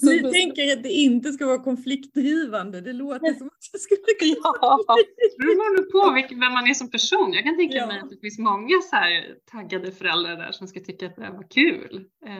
Så 0.00 0.06
Ni 0.06 0.18
pusslet- 0.18 0.32
tänker 0.32 0.72
att 0.76 0.82
det 0.82 0.88
inte 0.92 1.32
ska 1.32 1.46
vara 1.46 1.58
konfliktdrivande, 1.58 2.80
det 2.80 2.92
låter 2.92 3.34
som 3.34 3.46
att 3.46 3.52
det 3.72 3.78
skulle 3.78 4.00
kunna 4.18 4.52
Ja. 4.60 4.78
Det 4.86 5.38
beror 5.38 5.76
nog 5.76 5.90
på 5.92 6.34
vem 6.40 6.52
man 6.52 6.66
är 6.70 6.74
som 6.74 6.90
person. 6.90 7.32
Jag 7.32 7.44
kan 7.44 7.56
tänka 7.56 7.76
Ja. 7.76 7.86
mig 7.86 8.00
att 8.00 8.10
det 8.10 8.16
finns 8.20 8.38
många 8.38 8.74
så 8.90 8.96
här 8.96 9.34
taggade 9.52 9.92
föräldrar 9.92 10.36
där 10.36 10.52
som 10.52 10.68
ska 10.68 10.80
tycka 10.80 11.06
att 11.06 11.16
det 11.16 11.22
här 11.22 11.32
var 11.32 11.46
kul. 11.50 12.04
Eh, 12.26 12.32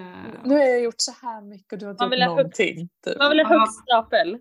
Nu 0.44 0.54
har 0.54 0.60
jag 0.64 0.82
gjort 0.82 0.94
så 0.98 1.12
här 1.22 1.40
mycket 1.42 1.72
och 1.72 1.78
du 1.78 1.84
har 1.84 1.90
inte 1.92 2.04
Man 2.04 2.10
vill 2.10 2.20
gjort 2.20 2.28
någonting. 2.28 2.88
Typ. 3.04 3.18
Man 3.18 3.30
vill 3.30 3.40
ha 3.40 3.58
högst 3.58 3.80
stapel. 3.82 4.38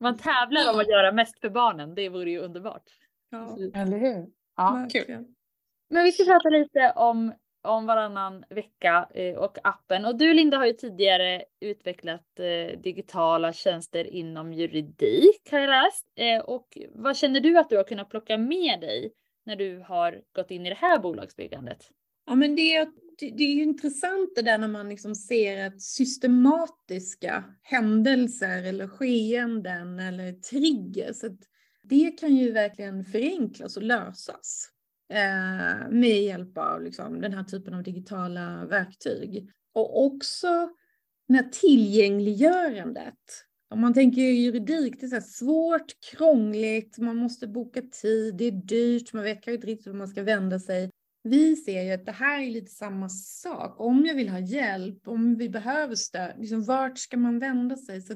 Man 0.00 0.16
tävlar 0.16 0.72
om 0.74 0.80
att 0.80 0.88
göra 0.88 1.12
mest 1.12 1.40
för 1.40 1.50
barnen. 1.50 1.94
Det 1.94 2.08
vore 2.08 2.30
ju 2.30 2.38
underbart. 2.38 2.82
Ja, 3.30 3.56
Eller 3.74 3.98
hur? 3.98 4.26
Ja, 4.56 4.88
kul. 4.92 5.24
Men 5.90 6.04
vi 6.04 6.12
ska 6.12 6.24
prata 6.24 6.48
lite 6.48 6.92
om, 6.96 7.32
om 7.62 7.86
varannan 7.86 8.44
vecka 8.50 9.08
eh, 9.14 9.36
och 9.38 9.58
appen. 9.64 10.04
Och 10.04 10.18
du 10.18 10.34
Linda 10.34 10.56
har 10.56 10.66
ju 10.66 10.72
tidigare 10.72 11.44
utvecklat 11.60 12.38
eh, 12.38 12.78
digitala 12.80 13.52
tjänster 13.52 14.04
inom 14.04 14.52
juridik 14.52 15.50
har 15.50 15.58
jag 15.58 15.68
läst. 15.70 16.06
Eh, 16.16 16.40
och 16.40 16.78
vad 16.94 17.16
känner 17.16 17.40
du 17.40 17.58
att 17.58 17.68
du 17.68 17.76
har 17.76 17.84
kunnat 17.84 18.10
plocka 18.10 18.38
med 18.38 18.80
dig 18.80 19.12
när 19.46 19.56
du 19.56 19.78
har 19.88 20.20
gått 20.32 20.50
in 20.50 20.66
i 20.66 20.68
det 20.68 20.74
här 20.78 20.98
bolagsbyggandet? 20.98 21.90
Ja, 22.26 22.34
men 22.34 22.56
det, 22.56 22.76
är- 22.76 22.84
det, 22.86 22.90
det 23.20 23.44
är 23.44 23.54
ju 23.54 23.62
intressant 23.62 24.32
det 24.34 24.42
där 24.42 24.58
när 24.58 24.68
man 24.68 24.88
liksom 24.88 25.14
ser 25.14 25.66
att 25.66 25.82
systematiska 25.82 27.44
händelser 27.62 28.62
eller 28.62 28.88
skeenden 28.88 29.98
eller 29.98 30.32
triggers. 30.32 31.24
Att 31.24 31.38
det 31.82 32.10
kan 32.10 32.36
ju 32.36 32.52
verkligen 32.52 33.04
förenklas 33.04 33.76
och 33.76 33.82
lösas 33.82 34.68
eh, 35.12 35.90
med 35.90 36.22
hjälp 36.22 36.58
av 36.58 36.82
liksom, 36.82 37.20
den 37.20 37.32
här 37.32 37.44
typen 37.44 37.74
av 37.74 37.82
digitala 37.82 38.66
verktyg. 38.66 39.50
Och 39.74 40.04
också 40.04 40.68
när 41.28 41.42
tillgängliggörandet. 41.42 43.14
Om 43.70 43.80
man 43.80 43.94
tänker 43.94 44.22
juridik, 44.22 45.00
det 45.00 45.06
är 45.06 45.08
så 45.08 45.14
här 45.14 45.22
svårt, 45.22 46.00
krångligt, 46.10 46.98
man 46.98 47.16
måste 47.16 47.46
boka 47.46 47.82
tid, 47.82 48.36
det 48.36 48.44
är 48.44 48.52
dyrt, 48.52 49.12
man 49.12 49.24
vet 49.24 49.34
kanske 49.34 49.54
inte 49.54 49.66
riktigt 49.66 49.86
vart 49.86 49.96
man 49.96 50.08
ska 50.08 50.22
vända 50.22 50.58
sig. 50.58 50.90
Vi 51.22 51.56
ser 51.56 51.82
ju 51.82 51.90
att 51.90 52.06
det 52.06 52.12
här 52.12 52.42
är 52.42 52.50
lite 52.50 52.70
samma 52.70 53.08
sak. 53.08 53.80
Om 53.80 54.06
jag 54.06 54.14
vill 54.14 54.28
ha 54.28 54.38
hjälp, 54.38 55.08
om 55.08 55.36
vi 55.36 55.48
behöver 55.48 55.94
stöd, 55.94 56.34
liksom 56.38 56.64
vart 56.64 56.98
ska 56.98 57.16
man 57.16 57.38
vända 57.38 57.76
sig? 57.76 58.02
Så 58.02 58.14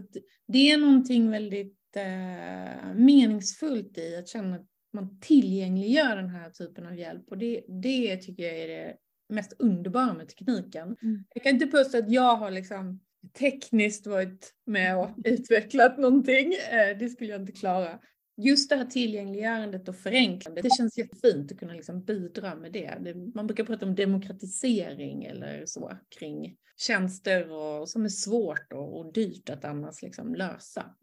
det 0.49 0.71
är 0.71 0.79
någonting 0.79 1.31
väldigt 1.31 1.97
eh, 1.97 2.95
meningsfullt 2.95 3.99
i 3.99 4.17
att 4.17 4.29
känna 4.29 4.57
att 4.57 4.67
man 4.93 5.21
tillgängliggör 5.21 6.17
den 6.17 6.29
här 6.29 6.51
typen 6.51 6.87
av 6.87 6.95
hjälp. 6.99 7.31
Och 7.31 7.39
det, 7.39 7.65
det 7.83 8.17
tycker 8.17 8.43
jag 8.43 8.59
är 8.59 8.69
det 8.69 8.97
mest 9.29 9.53
underbara 9.59 10.15
med 10.15 10.29
tekniken. 10.29 10.97
Mm. 11.03 11.25
Jag 11.35 11.43
kan 11.43 11.53
inte 11.53 11.67
påstå 11.67 11.99
att 11.99 12.11
jag 12.11 12.37
har 12.37 12.51
liksom 12.51 13.01
tekniskt 13.39 14.07
varit 14.07 14.53
med 14.67 14.99
och 14.99 15.11
utvecklat 15.25 15.99
någonting. 15.99 16.53
Eh, 16.71 16.99
det 16.99 17.09
skulle 17.09 17.31
jag 17.31 17.41
inte 17.41 17.53
klara. 17.53 17.99
Just 18.37 18.71
det 18.71 18.77
här 18.77 18.85
tillgängliggörandet 18.85 19.89
och 19.89 19.97
förenklandet, 19.97 20.65
det 20.65 20.77
känns 20.77 20.99
jättefint 20.99 21.53
att 21.53 21.59
kunna 21.59 21.73
liksom 21.73 22.05
bidra 22.05 22.55
med 22.55 22.73
det. 22.73 22.99
det. 23.01 23.15
Man 23.35 23.47
brukar 23.47 23.65
prata 23.65 23.87
om 23.87 23.95
demokratisering 23.95 25.25
eller 25.25 25.67
så 25.67 25.93
kring 26.19 26.57
tjänster 26.77 27.51
och, 27.51 27.89
som 27.89 28.05
är 28.05 28.09
svårt 28.09 28.73
och, 28.73 28.99
och 28.99 29.13
dyrt 29.13 29.51
att 29.51 29.65
annars 29.65 30.03
liksom 30.03 30.35
lösa. 30.35 30.95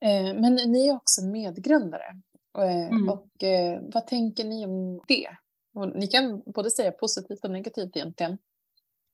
Eh, 0.00 0.40
Men 0.40 0.54
ni 0.54 0.88
är 0.88 0.96
också 0.96 1.24
medgrundare. 1.24 2.20
Eh, 2.58 2.86
Mm. 2.86 3.08
Och 3.08 3.44
eh, 3.44 3.80
vad 3.82 4.06
tänker 4.06 4.44
ni 4.44 4.64
om 4.64 5.02
det? 5.08 5.28
Och 5.74 5.96
ni 5.96 6.06
kan 6.06 6.42
både 6.46 6.70
säga 6.70 6.92
positivt 6.92 7.44
och 7.44 7.50
negativt 7.50 7.96
egentligen. 7.96 8.38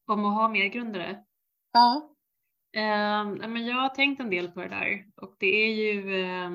Om 0.07 0.25
att 0.25 0.35
ha 0.35 0.49
mer 0.49 0.67
grundare. 0.67 1.25
Ja. 1.73 2.12
Eh, 2.75 3.49
men 3.49 3.67
jag 3.67 3.77
har 3.77 3.89
tänkt 3.89 4.21
en 4.21 4.31
del 4.31 4.49
på 4.49 4.61
det 4.61 4.69
där 4.69 5.05
och 5.17 5.37
det 5.39 5.65
är 5.65 5.75
ju 5.75 6.23
eh, 6.23 6.51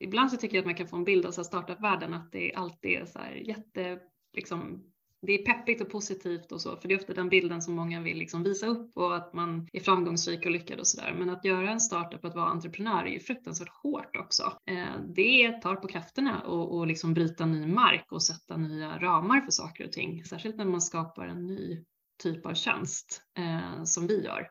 ibland 0.00 0.30
så 0.30 0.36
tycker 0.36 0.56
jag 0.56 0.62
att 0.62 0.66
man 0.66 0.74
kan 0.74 0.88
få 0.88 0.96
en 0.96 1.04
bild 1.04 1.26
av 1.26 1.30
så 1.30 1.44
startup-världen 1.44 2.14
att 2.14 2.32
det 2.32 2.54
alltid 2.54 2.90
är 2.90 3.04
så 3.04 3.18
här 3.18 3.32
jätte, 3.32 3.98
liksom, 4.32 4.82
det 5.22 5.32
är 5.32 5.44
peppigt 5.44 5.80
och 5.80 5.90
positivt 5.90 6.52
och 6.52 6.60
så, 6.60 6.76
för 6.76 6.88
det 6.88 6.94
är 6.94 6.98
ofta 6.98 7.14
den 7.14 7.28
bilden 7.28 7.62
som 7.62 7.74
många 7.74 8.00
vill 8.00 8.18
liksom 8.18 8.42
visa 8.42 8.66
upp 8.66 8.96
och 8.96 9.16
att 9.16 9.32
man 9.32 9.68
är 9.72 9.80
framgångsrik 9.80 10.44
och 10.44 10.50
lyckad 10.50 10.80
och 10.80 10.86
sådär. 10.86 11.14
Men 11.18 11.30
att 11.30 11.44
göra 11.44 11.70
en 11.70 11.80
startup, 11.80 12.24
att 12.24 12.34
vara 12.34 12.46
entreprenör 12.46 13.04
är 13.04 13.10
ju 13.10 13.20
fruktansvärt 13.20 13.68
hårt 13.82 14.16
också. 14.16 14.52
Eh, 14.66 15.00
det 15.14 15.52
tar 15.62 15.76
på 15.76 15.88
krafterna 15.88 16.42
och, 16.42 16.76
och 16.76 16.86
liksom 16.86 17.14
bryta 17.14 17.46
ny 17.46 17.66
mark 17.66 18.12
och 18.12 18.22
sätta 18.22 18.56
nya 18.56 18.98
ramar 18.98 19.40
för 19.40 19.50
saker 19.50 19.84
och 19.84 19.92
ting, 19.92 20.24
särskilt 20.24 20.56
när 20.56 20.64
man 20.64 20.80
skapar 20.80 21.26
en 21.26 21.46
ny 21.46 21.84
typ 22.22 22.46
av 22.46 22.54
tjänst 22.54 23.22
eh, 23.38 23.84
som 23.84 24.06
vi 24.06 24.24
gör. 24.24 24.50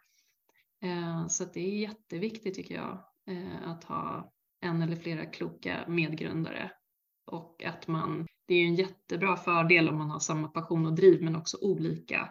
Eh, 0.86 1.28
så 1.28 1.44
att 1.44 1.54
det 1.54 1.60
är 1.60 1.80
jätteviktigt 1.80 2.56
tycker 2.56 2.76
jag 2.76 3.04
eh, 3.28 3.70
att 3.70 3.84
ha 3.84 4.32
en 4.62 4.82
eller 4.82 4.96
flera 4.96 5.26
kloka 5.26 5.86
medgrundare 5.88 6.72
och 7.32 7.64
att 7.64 7.88
man, 7.88 8.28
det 8.48 8.54
är 8.54 8.60
ju 8.60 8.66
en 8.66 8.76
jättebra 8.76 9.38
fördel 9.38 9.90
om 9.90 9.98
man 9.98 10.10
har 10.10 10.20
samma 10.20 10.48
passion 10.48 10.86
och 10.86 10.96
driv 10.96 11.24
men 11.24 11.36
också 11.36 11.58
olika 11.62 12.30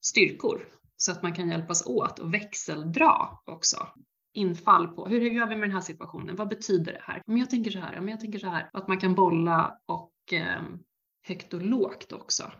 styrkor 0.00 0.68
så 0.96 1.12
att 1.12 1.22
man 1.22 1.34
kan 1.34 1.48
hjälpas 1.48 1.86
åt 1.86 2.18
och 2.18 2.34
växeldra 2.34 3.28
också 3.46 3.88
infall 4.34 4.88
på 4.88 5.06
hur 5.06 5.20
gör 5.20 5.46
vi 5.46 5.56
med 5.56 5.68
den 5.68 5.74
här 5.74 5.80
situationen? 5.80 6.36
Vad 6.36 6.48
betyder 6.48 6.92
det 6.92 7.02
här? 7.02 7.22
Om 7.26 7.38
jag 7.38 7.50
tänker 7.50 7.70
så 7.70 7.78
här, 7.78 7.98
om 7.98 8.08
jag 8.08 8.20
tänker 8.20 8.38
så 8.38 8.46
här. 8.46 8.70
Att 8.72 8.88
man 8.88 9.00
kan 9.00 9.14
bolla 9.14 9.78
och 9.86 10.32
eh, 10.32 10.62
högt 11.22 11.54
och 11.54 11.62
lågt 11.62 12.12
också. 12.12 12.52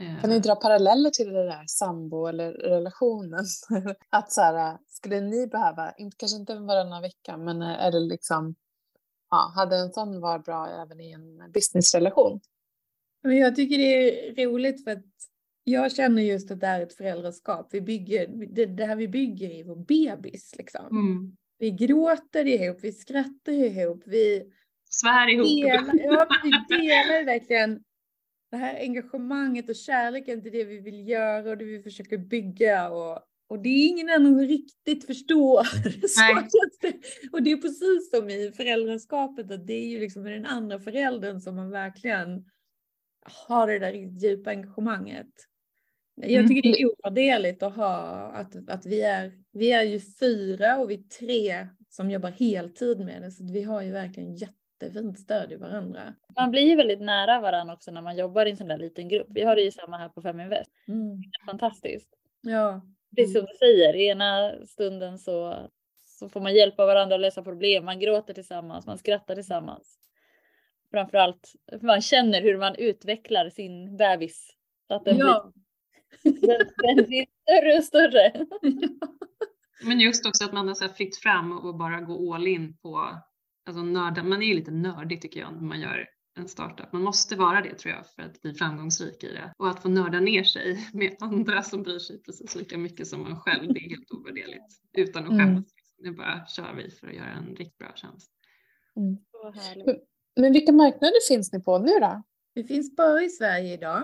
Eh, 0.00 0.20
Kan 0.20 0.30
ni 0.30 0.38
dra 0.38 0.56
paralleller 0.56 1.10
till 1.10 1.32
det 1.32 1.44
där 1.46 1.64
sambo 1.66 2.26
eller 2.26 2.52
relationen? 2.52 3.44
att 4.10 4.32
så 4.32 4.40
här, 4.40 4.78
skulle 4.88 5.20
ni 5.20 5.46
behöva, 5.46 5.92
inte, 5.92 6.16
kanske 6.16 6.36
inte 6.38 6.54
varannan 6.54 7.02
vecka, 7.02 7.36
men 7.36 7.62
är 7.62 7.92
det 7.92 8.00
liksom, 8.00 8.54
ja, 9.30 9.52
hade 9.56 9.76
en 9.76 9.92
sån 9.92 10.20
varit 10.20 10.44
bra 10.44 10.68
även 10.68 11.00
i 11.00 11.12
en 11.12 11.52
businessrelation? 11.52 12.40
Jag 13.22 13.56
tycker 13.56 13.78
det 13.78 14.42
är 14.42 14.46
roligt 14.46 14.84
för 14.84 14.90
att 14.90 15.04
jag 15.64 15.92
känner 15.92 16.22
just 16.22 16.50
att 16.50 16.60
det 16.60 16.66
är 16.66 16.80
ett 16.80 16.94
föräldraskap. 16.96 17.68
Vi 17.70 17.80
bygger, 17.80 18.26
det, 18.26 18.66
det 18.66 18.84
här 18.84 18.96
vi 18.96 19.08
bygger 19.08 19.50
är 19.50 19.64
vår 19.64 19.76
bebis 19.76 20.54
liksom. 20.58 20.86
mm, 20.86 21.36
Vi 21.58 21.70
gråter 21.70 22.46
ihop, 22.46 22.78
vi 22.82 22.92
skrattar 22.92 23.52
ihop, 23.52 24.02
vi 24.06 24.52
svär 24.90 25.28
ihop. 25.28 25.46
delar, 25.46 26.04
ja, 26.04 26.26
vi 26.42 26.76
delar 26.78 27.24
verkligen 27.24 27.84
det 28.54 28.58
här 28.58 28.80
engagemanget 28.80 29.68
och 29.68 29.76
kärleken 29.76 30.42
till 30.42 30.52
det 30.52 30.64
vi 30.64 30.78
vill 30.80 31.08
göra 31.08 31.50
och 31.50 31.58
det 31.58 31.64
vi 31.64 31.82
försöker 31.82 32.18
bygga. 32.18 32.90
Och, 32.90 33.18
och 33.46 33.62
det 33.62 33.68
är 33.68 33.88
ingen 33.88 34.10
annan 34.10 34.40
riktigt 34.40 35.06
förstår. 35.06 35.66
Det. 36.80 36.92
Och 37.32 37.42
det 37.42 37.52
är 37.52 37.56
precis 37.56 38.10
som 38.10 38.30
i 38.30 38.52
föräldraskapet, 38.56 39.50
att 39.50 39.66
det 39.66 39.74
är 39.74 39.88
ju 39.88 40.00
liksom 40.00 40.22
med 40.22 40.32
den 40.32 40.46
andra 40.46 40.78
föräldern 40.78 41.40
som 41.40 41.56
man 41.56 41.70
verkligen 41.70 42.44
har 43.46 43.66
det 43.66 43.78
där 43.78 43.92
djupa 43.92 44.50
engagemanget. 44.50 45.26
Jag 46.16 46.32
Mm. 46.32 46.48
tycker 46.48 46.62
det 46.62 46.80
är 46.80 46.86
ovärderligt 46.86 47.62
att 47.62 47.76
ha 47.76 47.96
att, 48.34 48.68
att 48.68 48.86
vi, 48.86 49.00
är, 49.02 49.32
vi 49.52 49.72
är 49.72 49.82
ju 49.82 50.00
fyra 50.20 50.78
och 50.78 50.90
vi 50.90 50.94
är 50.94 51.02
tre 51.18 51.68
som 51.88 52.10
jobbar 52.10 52.30
heltid 52.30 52.98
med 53.00 53.22
det. 53.22 53.30
Så 53.30 53.44
vi 53.52 53.62
har 53.62 53.82
ju 53.82 53.90
verkligen 53.90 54.36
jättefint 54.84 55.18
stöd 55.18 55.52
i 55.52 55.56
varandra. 55.56 56.14
Man 56.36 56.50
blir 56.50 56.62
ju 56.62 56.76
väldigt 56.76 57.00
nära 57.00 57.40
varandra 57.40 57.74
också 57.74 57.90
när 57.90 58.02
man 58.02 58.16
jobbar 58.16 58.46
i 58.46 58.50
en 58.50 58.56
sån 58.56 58.68
där 58.68 58.78
liten 58.78 59.08
grupp. 59.08 59.26
Vi 59.30 59.42
har 59.42 59.56
det 59.56 59.62
ju 59.62 59.70
samma 59.70 59.98
här 59.98 60.08
på 60.08 60.22
Feminvest. 60.22 60.70
Mm. 60.88 61.22
Fantastiskt. 61.46 62.08
Ja. 62.40 62.80
Precis 63.16 63.32
som 63.34 63.46
du 63.46 63.56
säger, 63.58 63.96
i 63.96 64.06
ena 64.06 64.52
stunden 64.66 65.18
så, 65.18 65.68
så 66.06 66.28
får 66.28 66.40
man 66.40 66.54
hjälpa 66.54 66.86
varandra 66.86 67.14
att 67.14 67.20
lösa 67.20 67.42
problem. 67.42 67.84
Man 67.84 68.00
gråter 68.00 68.34
tillsammans, 68.34 68.86
man 68.86 68.98
skrattar 68.98 69.34
tillsammans. 69.34 69.98
Framförallt, 70.90 71.52
man 71.82 72.00
känner 72.00 72.42
hur 72.42 72.58
man 72.58 72.74
utvecklar 72.74 73.50
sin 73.50 73.96
bebis. 73.96 74.56
Så 74.88 74.94
att 74.94 75.04
den, 75.04 75.16
Ja. 75.16 75.52
blir, 76.22 76.32
den, 76.46 76.66
den 76.96 77.06
blir 77.06 77.26
större 77.42 77.78
och 77.78 77.84
större. 77.84 78.46
Men 79.84 80.00
just 80.00 80.26
också 80.26 80.44
att 80.44 80.52
man 80.52 80.68
har 80.68 80.74
så 80.74 80.84
här 80.84 80.92
fritt 80.92 81.16
fram 81.16 81.58
och 81.58 81.74
bara 81.74 82.00
gå 82.00 82.34
all 82.34 82.46
in 82.46 82.76
på 82.76 83.18
alltså 83.66 83.82
nörda, 83.82 84.22
man 84.22 84.42
är 84.42 84.46
ju 84.46 84.54
lite 84.54 84.70
nördig 84.70 85.20
tycker 85.22 85.40
jag 85.40 85.52
när 85.52 85.60
man 85.62 85.80
gör 85.80 86.08
en 86.36 86.48
startup. 86.48 86.92
Man 86.92 87.02
måste 87.02 87.36
vara 87.36 87.60
det 87.60 87.74
tror 87.74 87.94
jag 87.94 88.06
för 88.06 88.22
att 88.22 88.42
bli 88.42 88.54
framgångsrik 88.54 89.24
i 89.24 89.32
det. 89.32 89.52
Och 89.58 89.68
att 89.70 89.82
få 89.82 89.88
nörda 89.88 90.20
ner 90.20 90.44
sig 90.44 90.88
med 90.92 91.16
andra 91.20 91.62
som 91.62 91.82
bryr 91.82 91.98
sig 91.98 92.22
precis 92.22 92.54
lika 92.56 92.78
mycket 92.78 93.06
som 93.06 93.20
man 93.22 93.40
själv, 93.40 93.74
det 93.74 93.80
är 93.80 93.88
helt 93.90 94.10
ovärderligt. 94.10 94.80
Utan 94.92 95.24
att 95.24 95.30
Mm. 95.32 95.46
skämmas. 95.46 95.64
Nu 95.98 96.12
bara 96.12 96.46
kör 96.46 96.74
vi 96.74 96.90
för 96.90 97.06
att 97.08 97.14
göra 97.14 97.30
en 97.30 97.46
riktigt 97.56 97.78
bra 97.78 97.92
tjänst. 97.94 98.30
Härligt. 99.54 99.86
Men, 99.86 99.96
men 100.36 100.52
vilka 100.52 100.72
marknader 100.72 101.28
finns 101.28 101.52
ni 101.52 101.60
på 101.62 101.78
nu 101.78 101.92
då? 102.00 102.22
Vi 102.54 102.64
finns 102.64 102.96
bara 102.96 103.22
i 103.22 103.28
Sverige 103.28 103.74
idag. 103.74 104.02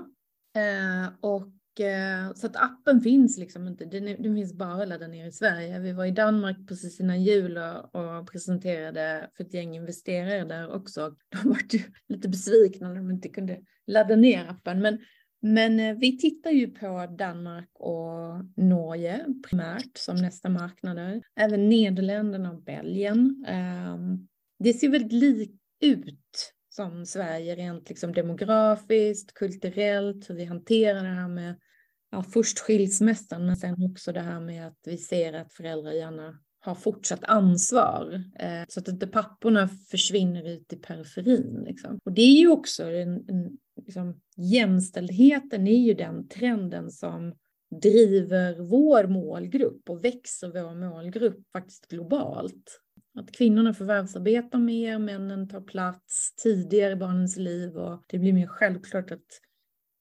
Eh, 0.57 1.13
och 1.21 1.43
Eh, 1.81 2.33
så 2.35 2.47
att 2.47 2.57
appen 2.57 3.01
finns 3.01 3.39
liksom 3.39 3.67
inte. 3.69 3.85
Den, 3.85 4.09
är- 4.09 4.19
den 4.19 4.35
finns 4.37 4.55
bara 4.55 4.85
laddad 4.85 5.11
ner 5.11 5.27
i 5.27 5.33
Sverige. 5.33 5.79
Vi 5.79 5.93
var 5.93 6.05
i 6.05 6.11
Danmark 6.11 6.69
precis 6.69 7.01
innan 7.01 7.23
jul 7.25 7.59
och, 7.59 7.95
och 7.95 8.31
presenterade 8.31 9.31
för 9.37 9.45
ett 9.45 9.55
gäng 9.55 9.77
investerare 9.77 10.45
där 10.45 10.73
också. 10.75 11.17
De 11.29 11.49
var 11.49 11.59
ju 11.71 11.81
lite 12.09 12.29
besvikna 12.29 12.89
när 12.89 12.97
de 12.97 13.11
inte 13.11 13.29
kunde 13.29 13.59
ladda 13.87 14.17
ner 14.17 14.47
appen. 14.49 14.81
Men, 14.81 14.99
men 15.43 15.81
eh, 15.81 15.97
vi 15.97 16.19
tittar 16.19 16.51
ju 16.51 16.71
på 16.71 17.07
Danmark 17.19 17.71
och 17.73 18.45
Norge 18.57 19.25
primärt 19.49 19.99
som 19.99 20.17
nästa 20.17 20.49
marknader. 20.49 21.23
Även 21.37 21.69
Nederländerna 21.69 22.53
och 22.53 22.63
Belgien. 22.63 23.45
Ehm, 23.49 24.29
det 24.59 24.73
ser 24.73 24.89
väldigt 24.89 25.13
likt 25.13 25.61
ut 25.81 26.53
som 26.69 27.07
Sverige 27.07 27.55
rent 27.55 27.89
liksom 27.89 28.13
demografiskt, 28.13 29.35
kulturellt, 29.35 30.31
hur 30.31 30.35
vi 30.35 30.45
hanterar 30.45 31.03
det 31.03 31.09
här 31.09 31.29
med 31.29 31.55
ja, 32.11 32.23
först 32.23 32.59
skilsmässan 32.59 33.47
men 33.47 33.57
sen 33.57 33.91
också 33.91 34.13
det 34.13 34.21
här 34.21 34.41
med 34.41 34.67
att 34.67 34.79
vi 34.87 34.97
ser 34.97 35.33
att 35.33 35.53
föräldrar 35.53 35.93
gärna 35.93 36.39
har 36.61 36.75
fortsatt 36.75 37.25
ansvar 37.25 38.25
eh, 38.39 38.63
så 38.69 38.81
att 38.81 38.89
inte 38.89 39.07
papporna 39.07 39.69
försvinner 39.69 40.49
ut 40.49 40.73
i 40.73 40.77
periferin. 40.77 41.65
Liksom. 41.67 41.99
Och 42.05 42.13
det 42.13 42.23
är 42.23 42.41
ju 42.41 42.49
också 42.49 42.85
en, 42.85 43.25
en 43.29 43.59
liksom, 43.87 44.21
jämställdheten 44.37 45.67
är 45.67 45.79
ju 45.87 45.95
den 45.95 46.29
trenden 46.29 46.91
som 46.91 47.35
driver 47.83 48.59
vår 48.59 49.07
målgrupp 49.07 49.91
och 49.91 50.05
växer 50.05 50.49
vår 50.49 50.75
målgrupp 50.75 51.39
faktiskt 51.53 51.89
globalt. 51.89 52.81
Att 53.19 53.33
kvinnorna 53.33 53.75
förvärvsarbetar 53.75 54.59
mer, 54.59 54.99
männen 54.99 55.49
tar 55.49 55.61
plats 55.61 56.35
tidigare 56.37 56.93
i 56.93 56.97
barnens 56.97 57.37
liv 57.37 57.77
och 57.77 58.05
det 58.07 58.19
blir 58.19 58.33
mer 58.33 58.47
självklart 58.47 59.11
att 59.11 59.41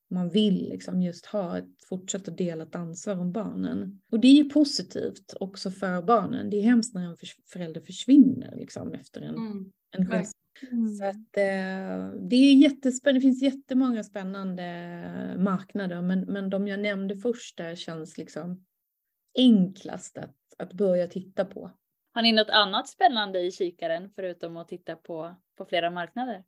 man 0.10 0.30
vill 0.30 0.70
liksom 0.70 1.02
just 1.02 1.26
ha 1.26 1.58
ett 1.58 1.84
fortsatt 1.90 2.38
delat 2.38 2.76
ansvar 2.76 3.18
om 3.20 3.32
barnen. 3.32 4.02
Och 4.12 4.20
det 4.20 4.28
är 4.28 4.34
ju 4.44 4.50
positivt 4.50 5.34
också 5.40 5.72
för 5.72 6.02
barnen. 6.02 6.50
Det 6.50 6.58
är 6.58 6.62
hemskt 6.62 6.94
när 6.94 7.06
en 7.06 7.18
förälder 7.54 7.82
försvinner 7.82 8.56
liksom 8.56 8.94
efter 8.94 9.22
en, 9.22 9.36
Mm. 9.36 9.72
en 9.92 10.06
skilsmässa. 10.06 10.34
Så 10.98 11.06
att, 11.06 11.38
eh, 11.38 12.20
det 12.30 12.36
är 12.36 12.54
jättespännande. 12.56 13.20
Det 13.20 13.22
finns 13.22 13.42
jättemånga 13.42 14.04
spännande 14.04 14.64
marknader, 15.38 16.02
men, 16.02 16.20
men 16.20 16.50
de 16.50 16.68
jag 16.68 16.80
nämnde 16.80 17.18
först 17.18 17.58
där 17.58 17.76
känns 17.76 18.18
liksom 18.18 18.66
enklast 19.38 20.18
att, 20.18 20.36
att 20.58 20.74
börja 20.74 21.08
titta 21.08 21.46
på. 21.46 21.72
Har 22.14 22.22
ni 22.22 22.32
något 22.32 22.50
annat 22.50 22.88
spännande 22.88 23.40
i 23.40 23.52
kikaren 23.52 24.10
förutom 24.16 24.58
att 24.58 24.68
titta 24.68 24.96
på, 24.96 25.36
på 25.58 25.66
flera 25.66 25.92
marknader? 25.92 26.44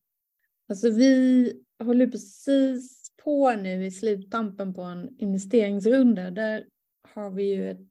Alltså 0.69 0.89
vi 0.89 1.53
håller 1.83 2.07
precis 2.07 3.00
på 3.23 3.51
nu 3.51 3.85
i 3.85 3.91
sluttampen 3.91 4.73
på 4.73 4.81
en 4.81 5.09
investeringsrunda. 5.19 6.31
Där 6.31 6.65
har 7.13 7.31
vi 7.31 7.43
ju 7.43 7.71
ett 7.71 7.87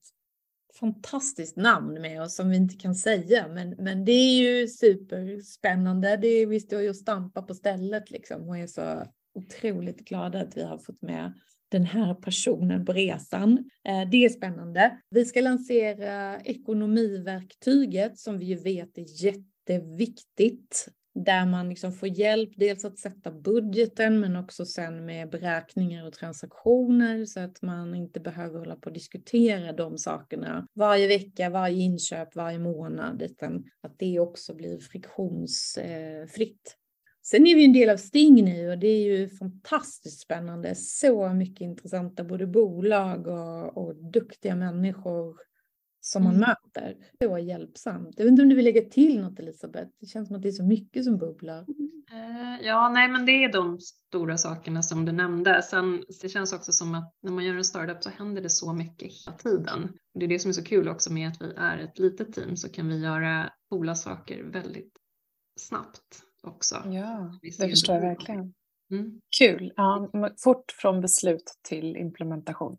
fantastiskt 0.81 1.57
namn 1.57 2.01
med 2.01 2.23
oss 2.23 2.37
som 2.37 2.51
vi 2.51 2.57
inte 2.57 2.77
kan 2.77 2.95
säga. 2.95 3.49
Men, 3.49 3.71
men 3.71 4.05
det 4.05 4.13
är 4.13 4.41
ju 4.41 4.69
superspännande. 4.69 6.17
Det 6.17 6.29
är, 6.29 6.47
vi 6.47 6.61
står 6.61 6.83
ju 6.83 6.89
och 6.89 6.97
stampar 6.97 7.43
på 7.43 7.55
stället 7.55 8.11
liksom 8.11 8.49
och 8.49 8.59
är 8.59 8.67
så 8.67 9.05
otroligt 9.35 9.99
glada 9.99 10.41
att 10.41 10.57
vi 10.57 10.63
har 10.63 10.79
fått 10.79 11.03
med 11.03 11.33
den 11.71 11.85
här 11.85 12.15
personen 12.15 12.85
på 12.85 12.93
resan. 12.93 13.71
Eh, 13.85 14.11
det 14.11 14.25
är 14.25 14.29
spännande. 14.29 14.99
Vi 15.11 15.25
ska 15.25 15.41
lansera 15.41 16.41
ekonomiverktyget 16.41 18.19
som 18.19 18.39
vi 18.39 18.45
ju 18.45 18.57
vet 18.57 18.99
är 18.99 19.25
jätteviktigt 19.25 20.89
där 21.15 21.47
man 21.47 21.69
liksom 21.69 21.93
får 21.93 22.09
hjälp 22.09 22.51
dels 22.57 22.85
att 22.85 22.99
sätta 22.99 23.31
budgeten 23.31 24.21
men 24.21 24.37
också 24.37 24.67
sen 24.67 25.07
med 25.07 25.31
beräkningar 25.31 26.07
och 26.07 26.13
transaktioner 26.13 27.25
så 27.25 27.41
att 27.41 27.63
man 27.63 27.95
inte 27.95 28.21
behöver 28.21 28.59
hålla 28.59 28.77
på 28.77 28.87
och 28.87 28.93
diskutera 28.93 29.73
de 29.73 29.99
sakerna 29.99 30.67
varje 30.75 31.09
vecka, 31.09 31.51
varje 31.51 31.83
inköp, 31.83 32.37
varje 32.37 32.59
månad 32.59 33.23
utan 33.23 33.65
att 33.81 33.99
det 33.99 34.21
också 34.21 34.55
blir 34.55 34.79
friktionsfritt. 34.79 36.77
Sen 37.23 37.47
är 37.47 37.55
vi 37.55 37.65
en 37.65 37.73
del 37.73 37.91
av 37.91 37.97
Sting 37.97 38.45
nu 38.45 38.71
och 38.71 38.79
det 38.79 38.87
är 38.87 39.03
ju 39.03 39.29
fantastiskt 39.29 40.21
spännande. 40.21 40.75
Så 40.75 41.29
mycket 41.29 41.61
intressanta 41.61 42.25
både 42.25 42.47
bolag 42.47 43.27
och, 43.27 43.79
och 43.79 43.97
duktiga 43.97 44.57
människor 44.57 45.37
som 46.01 46.25
man 46.25 46.35
Mm. 46.35 46.49
möter. 46.49 46.97
Så 47.23 47.39
hjälpsamt. 47.39 48.15
Jag 48.17 48.25
vet 48.25 48.31
inte 48.31 48.43
om 48.43 48.49
du 48.49 48.55
vill 48.57 48.65
lägga 48.65 48.83
till 48.83 49.21
något 49.23 49.39
Elisabeth? 49.39 49.91
Det 50.01 50.07
känns 50.07 50.29
som 50.29 50.37
att 50.37 50.43
det 50.43 50.49
är 50.49 50.53
så 50.53 50.65
mycket 50.65 51.05
som 51.05 51.19
bubblar. 51.19 51.67
Eh, 52.13 52.67
Ja, 52.67 52.89
nej, 52.89 53.09
men 53.09 53.27
det 53.27 53.33
är 53.45 53.53
de 53.53 53.79
stora 53.81 54.39
sakerna 54.39 54.83
som 54.83 55.05
du 55.05 55.13
nämnde. 55.13 55.63
Sen 55.63 56.05
det 56.23 56.29
känns 56.29 56.53
också 56.53 56.73
som 56.73 56.95
att 56.95 57.15
när 57.23 57.33
man 57.33 57.45
gör 57.45 57.55
en 57.55 57.65
startup 57.65 58.03
så 58.03 58.11
händer 58.11 58.43
det 58.43 58.51
så 58.51 58.73
mycket 58.73 59.09
hela 59.13 59.37
tiden. 59.37 59.93
Det 60.15 60.25
är 60.25 60.29
det 60.29 60.39
som 60.39 60.49
är 60.49 60.53
så 60.53 60.65
kul 60.65 60.89
också 60.89 61.13
med 61.13 61.29
att 61.29 61.43
vi 61.43 61.53
är 61.57 61.79
ett 61.79 61.99
litet 61.99 62.33
team 62.33 62.57
så 62.57 62.69
kan 62.69 62.89
vi 62.89 62.99
göra 62.99 63.53
coola 63.69 63.95
saker 63.95 64.43
väldigt 64.43 64.93
snabbt 65.61 66.23
också. 66.43 66.83
Ja, 66.87 67.39
det 67.43 67.69
förstår 67.71 67.95
jag 67.95 68.03
verkligen. 68.03 68.55
Mm. 68.91 69.21
Kul. 69.39 69.73
Ja, 69.77 70.11
fort 70.45 70.73
från 70.73 71.01
beslut 71.01 71.55
till 71.69 71.97
implementation. 71.97 72.79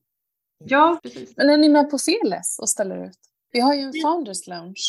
Ja, 0.65 0.99
precis. 1.03 1.33
Men 1.37 1.49
är 1.49 1.57
ni 1.57 1.69
med 1.69 1.89
på 1.91 1.97
Fearless 1.99 2.59
och 2.59 2.69
ställer 2.69 3.05
ut? 3.05 3.17
Vi 3.51 3.59
har 3.59 3.73
ju 3.73 3.81
en 3.81 3.93
Founders 4.03 4.47
Lounge. 4.47 4.81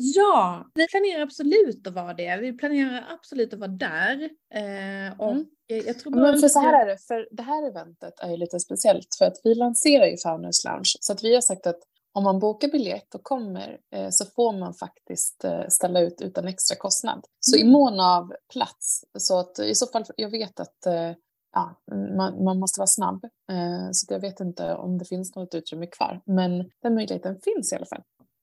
Ja, 0.00 0.70
vi 0.74 0.88
planerar 0.88 1.22
absolut 1.22 1.86
att 1.86 1.94
vara 1.94 2.14
det. 2.14 2.36
Vi 2.36 2.52
planerar 2.52 3.06
absolut 3.10 3.52
att 3.52 3.58
vara 3.60 3.70
där. 3.70 4.14
Eh, 4.54 5.20
och 5.20 5.30
Mm. 5.32 5.46
jag 5.66 5.98
tror 5.98 6.12
bara 6.12 6.22
Men 6.22 6.40
för 6.40 6.48
så 6.48 6.58
här 6.60 6.82
är 6.82 6.86
det, 6.86 6.98
för 6.98 7.28
det 7.30 7.42
här 7.42 7.68
eventet 7.68 8.20
är 8.20 8.30
ju 8.30 8.36
lite 8.36 8.60
speciellt 8.60 9.14
för 9.18 9.24
att 9.24 9.36
vi 9.44 9.54
lanserar 9.54 10.06
ju 10.06 10.16
Founders 10.16 10.64
Lounge. 10.64 10.92
Så 11.00 11.12
att 11.12 11.24
vi 11.24 11.34
har 11.34 11.40
sagt 11.40 11.66
att 11.66 11.78
om 12.12 12.24
man 12.24 12.38
bokar 12.38 12.68
biljett 12.68 13.14
och 13.14 13.22
kommer 13.22 13.78
eh, 13.94 14.08
så 14.10 14.24
får 14.24 14.52
man 14.52 14.74
faktiskt 14.74 15.44
eh, 15.44 15.68
ställa 15.68 16.00
ut 16.00 16.20
utan 16.20 16.48
extra 16.48 16.76
kostnad. 16.76 17.24
Så 17.40 17.56
i 17.56 17.60
Mm. 17.60 17.72
mån 17.72 18.00
av 18.00 18.32
plats, 18.52 19.04
så 19.18 19.38
att 19.38 19.58
i 19.58 19.74
så 19.74 19.86
fall, 19.86 20.04
jag 20.16 20.30
vet 20.30 20.60
att 20.60 20.86
eh, 20.86 21.12
ja, 21.52 21.80
man, 22.16 22.44
man 22.44 22.58
måste 22.58 22.80
vara 22.80 22.86
snabb. 22.86 23.24
Eh, 23.24 23.88
så 23.92 24.14
jag 24.14 24.20
vet 24.20 24.40
inte 24.40 24.74
om 24.74 24.98
det 24.98 25.04
finns 25.04 25.34
något 25.36 25.54
utrymme 25.54 25.86
kvar. 25.86 26.20
Men 26.24 26.70
den 26.82 26.94
möjligheten 26.94 27.40
finns 27.40 27.72
i 27.72 27.76
alla 27.76 27.86
fall. 27.86 28.02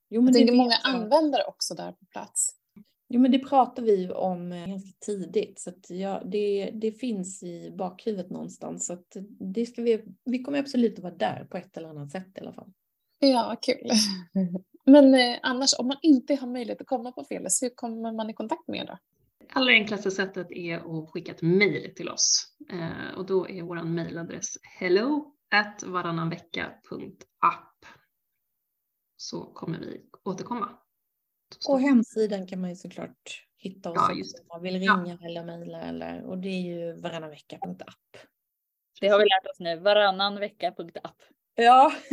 Jo, 0.10 0.22
men 0.22 0.34
Jag 0.34 0.34
det 0.34 0.40
tänker 0.40 0.56
många 0.56 0.76
jag. 0.84 0.96
användare 0.96 1.44
också 1.44 1.74
där 1.76 1.92
på 1.92 2.06
plats. 2.12 2.50
Jo, 3.10 3.22
men 3.22 3.32
det 3.32 3.40
pratar 3.40 3.84
vi 3.84 4.10
om 4.12 4.52
eh, 4.52 4.68
ganska 4.68 4.92
tidigt. 5.06 5.60
Så 5.60 5.70
att 5.70 5.90
ja, 5.90 6.22
det, 6.26 6.72
det 6.74 6.92
finns 6.92 7.44
i 7.44 7.72
bakhuvudet 7.78 8.30
någonstans. 8.30 8.86
Så 8.86 8.94
att 8.94 9.18
det 9.40 9.66
ska 9.66 9.82
vi, 9.82 10.06
vi 10.26 10.44
kommer 10.44 10.60
absolut 10.60 10.98
att 10.98 11.04
vara 11.04 11.14
där 11.16 11.48
på 11.52 11.58
ett 11.58 11.78
eller 11.78 11.90
annat 11.90 12.12
sätt 12.12 12.28
i 12.36 12.40
alla 12.42 12.54
fall. 12.54 12.72
Ja, 13.20 13.56
kul. 13.62 13.90
Men 14.86 15.14
eh, 15.16 15.40
annars, 15.42 15.74
om 15.80 15.88
man 15.88 15.98
inte 16.02 16.36
har 16.36 16.48
möjlighet 16.48 16.82
att 16.82 16.88
komma 16.88 17.12
på 17.12 17.24
Fearless, 17.24 17.64
hur 17.64 17.70
kommer 17.70 18.12
man 18.12 18.30
i 18.30 18.34
kontakt 18.34 18.68
med 18.68 18.80
er 18.80 18.86
då? 18.86 18.98
Allra 19.50 19.72
enklaste 19.72 20.12
sättet 20.12 20.52
är 20.52 20.78
att 20.78 21.10
skicka 21.10 21.32
ett 21.32 21.42
mejl 21.42 21.96
till 21.96 22.10
oss 22.10 22.56
eh, 22.72 23.18
och 23.18 23.26
då 23.26 23.50
är 23.50 23.62
vår 23.62 23.84
mejladress 23.84 24.58
hello 24.80 25.36
at 25.52 25.84
varannanvecka.app. 25.84 27.86
Så 29.18 29.46
kommer 29.46 29.80
vi 29.80 30.06
återkomma. 30.24 30.70
Så 31.60 31.72
På 31.72 31.78
hemsidan 31.78 32.48
kan 32.48 32.62
man 32.62 32.70
ju 32.70 32.76
såklart 32.76 33.46
hitta 33.58 33.92
oss 33.92 33.96
Ja, 33.98 34.12
om 34.14 34.48
man 34.48 34.62
vill 34.62 34.84
Ja. 34.84 34.94
ringa 34.94 35.18
eller 35.22 35.44
mejla 35.44 35.82
eller 35.82 36.24
och 36.24 36.38
det 36.38 36.50
är 36.50 36.62
ju 36.62 37.02
varannanvecka.app. 37.02 38.18
Det 39.02 39.08
har 39.08 39.18
vi 39.20 39.24
lärt 39.24 39.52
oss 39.52 39.60
nu. 39.60 39.80
Varannan 39.80 40.40
vecka.app. 40.40 41.22
Ja. 41.56 41.94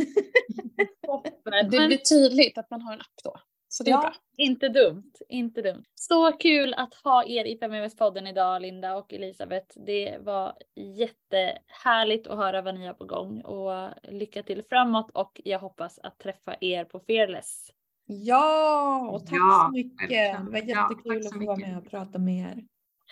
Det 1.71 1.87
blir 1.87 1.97
tydligt 1.97 2.57
att 2.57 2.71
man 2.71 2.81
har 2.81 2.93
en 2.93 3.01
app 3.01 3.23
då. 3.23 3.35
Så 3.73 3.83
det 3.83 3.91
är 3.91 3.93
Ja. 3.93 4.01
bra. 4.01 4.13
Inte 4.37 4.69
dumt, 4.69 5.11
inte 5.29 5.61
dumt. 5.61 5.83
Så 5.95 6.31
kul 6.31 6.73
att 6.73 6.93
ha 6.93 7.23
er 7.25 7.45
i 7.45 7.57
Feminvest-podden 7.57 8.27
idag, 8.29 8.61
Linda 8.61 8.95
och 8.95 9.13
Elisabeth. 9.13 9.79
Det 9.85 10.17
var 10.21 10.53
jättehärligt 10.75 12.27
att 12.27 12.37
höra 12.37 12.61
vad 12.61 12.75
ni 12.75 12.87
har 12.87 12.93
på 12.93 13.05
gång 13.05 13.41
och 13.41 13.89
lycka 14.03 14.43
till 14.43 14.63
framåt 14.69 15.09
och 15.13 15.41
jag 15.43 15.59
hoppas 15.59 15.99
att 16.03 16.19
träffa 16.19 16.55
er 16.61 16.85
på 16.85 16.99
Fearless. 16.99 17.69
Ja, 18.05 19.09
och 19.11 19.25
tack 19.25 19.37
Ja, 19.37 19.65
så 19.67 19.71
mycket. 19.71 20.01
verkligen. 20.01 20.45
Det 20.45 20.51
var 20.51 20.59
Ja, 20.59 20.89
jättekul 20.91 21.23
så 21.23 21.27
att 21.29 21.33
få 21.41 21.45
vara 21.47 21.57
med 21.57 21.77
och 21.77 21.89
prata 21.89 22.19
med 22.19 22.51
er. 22.51 22.63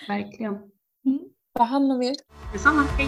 Verkligen. 0.08 0.72
Ta 1.58 1.64
hand 1.64 1.92
om 1.92 2.02
er. 2.02 2.16
Detsamma. 2.54 2.82
Hej. 2.98 3.08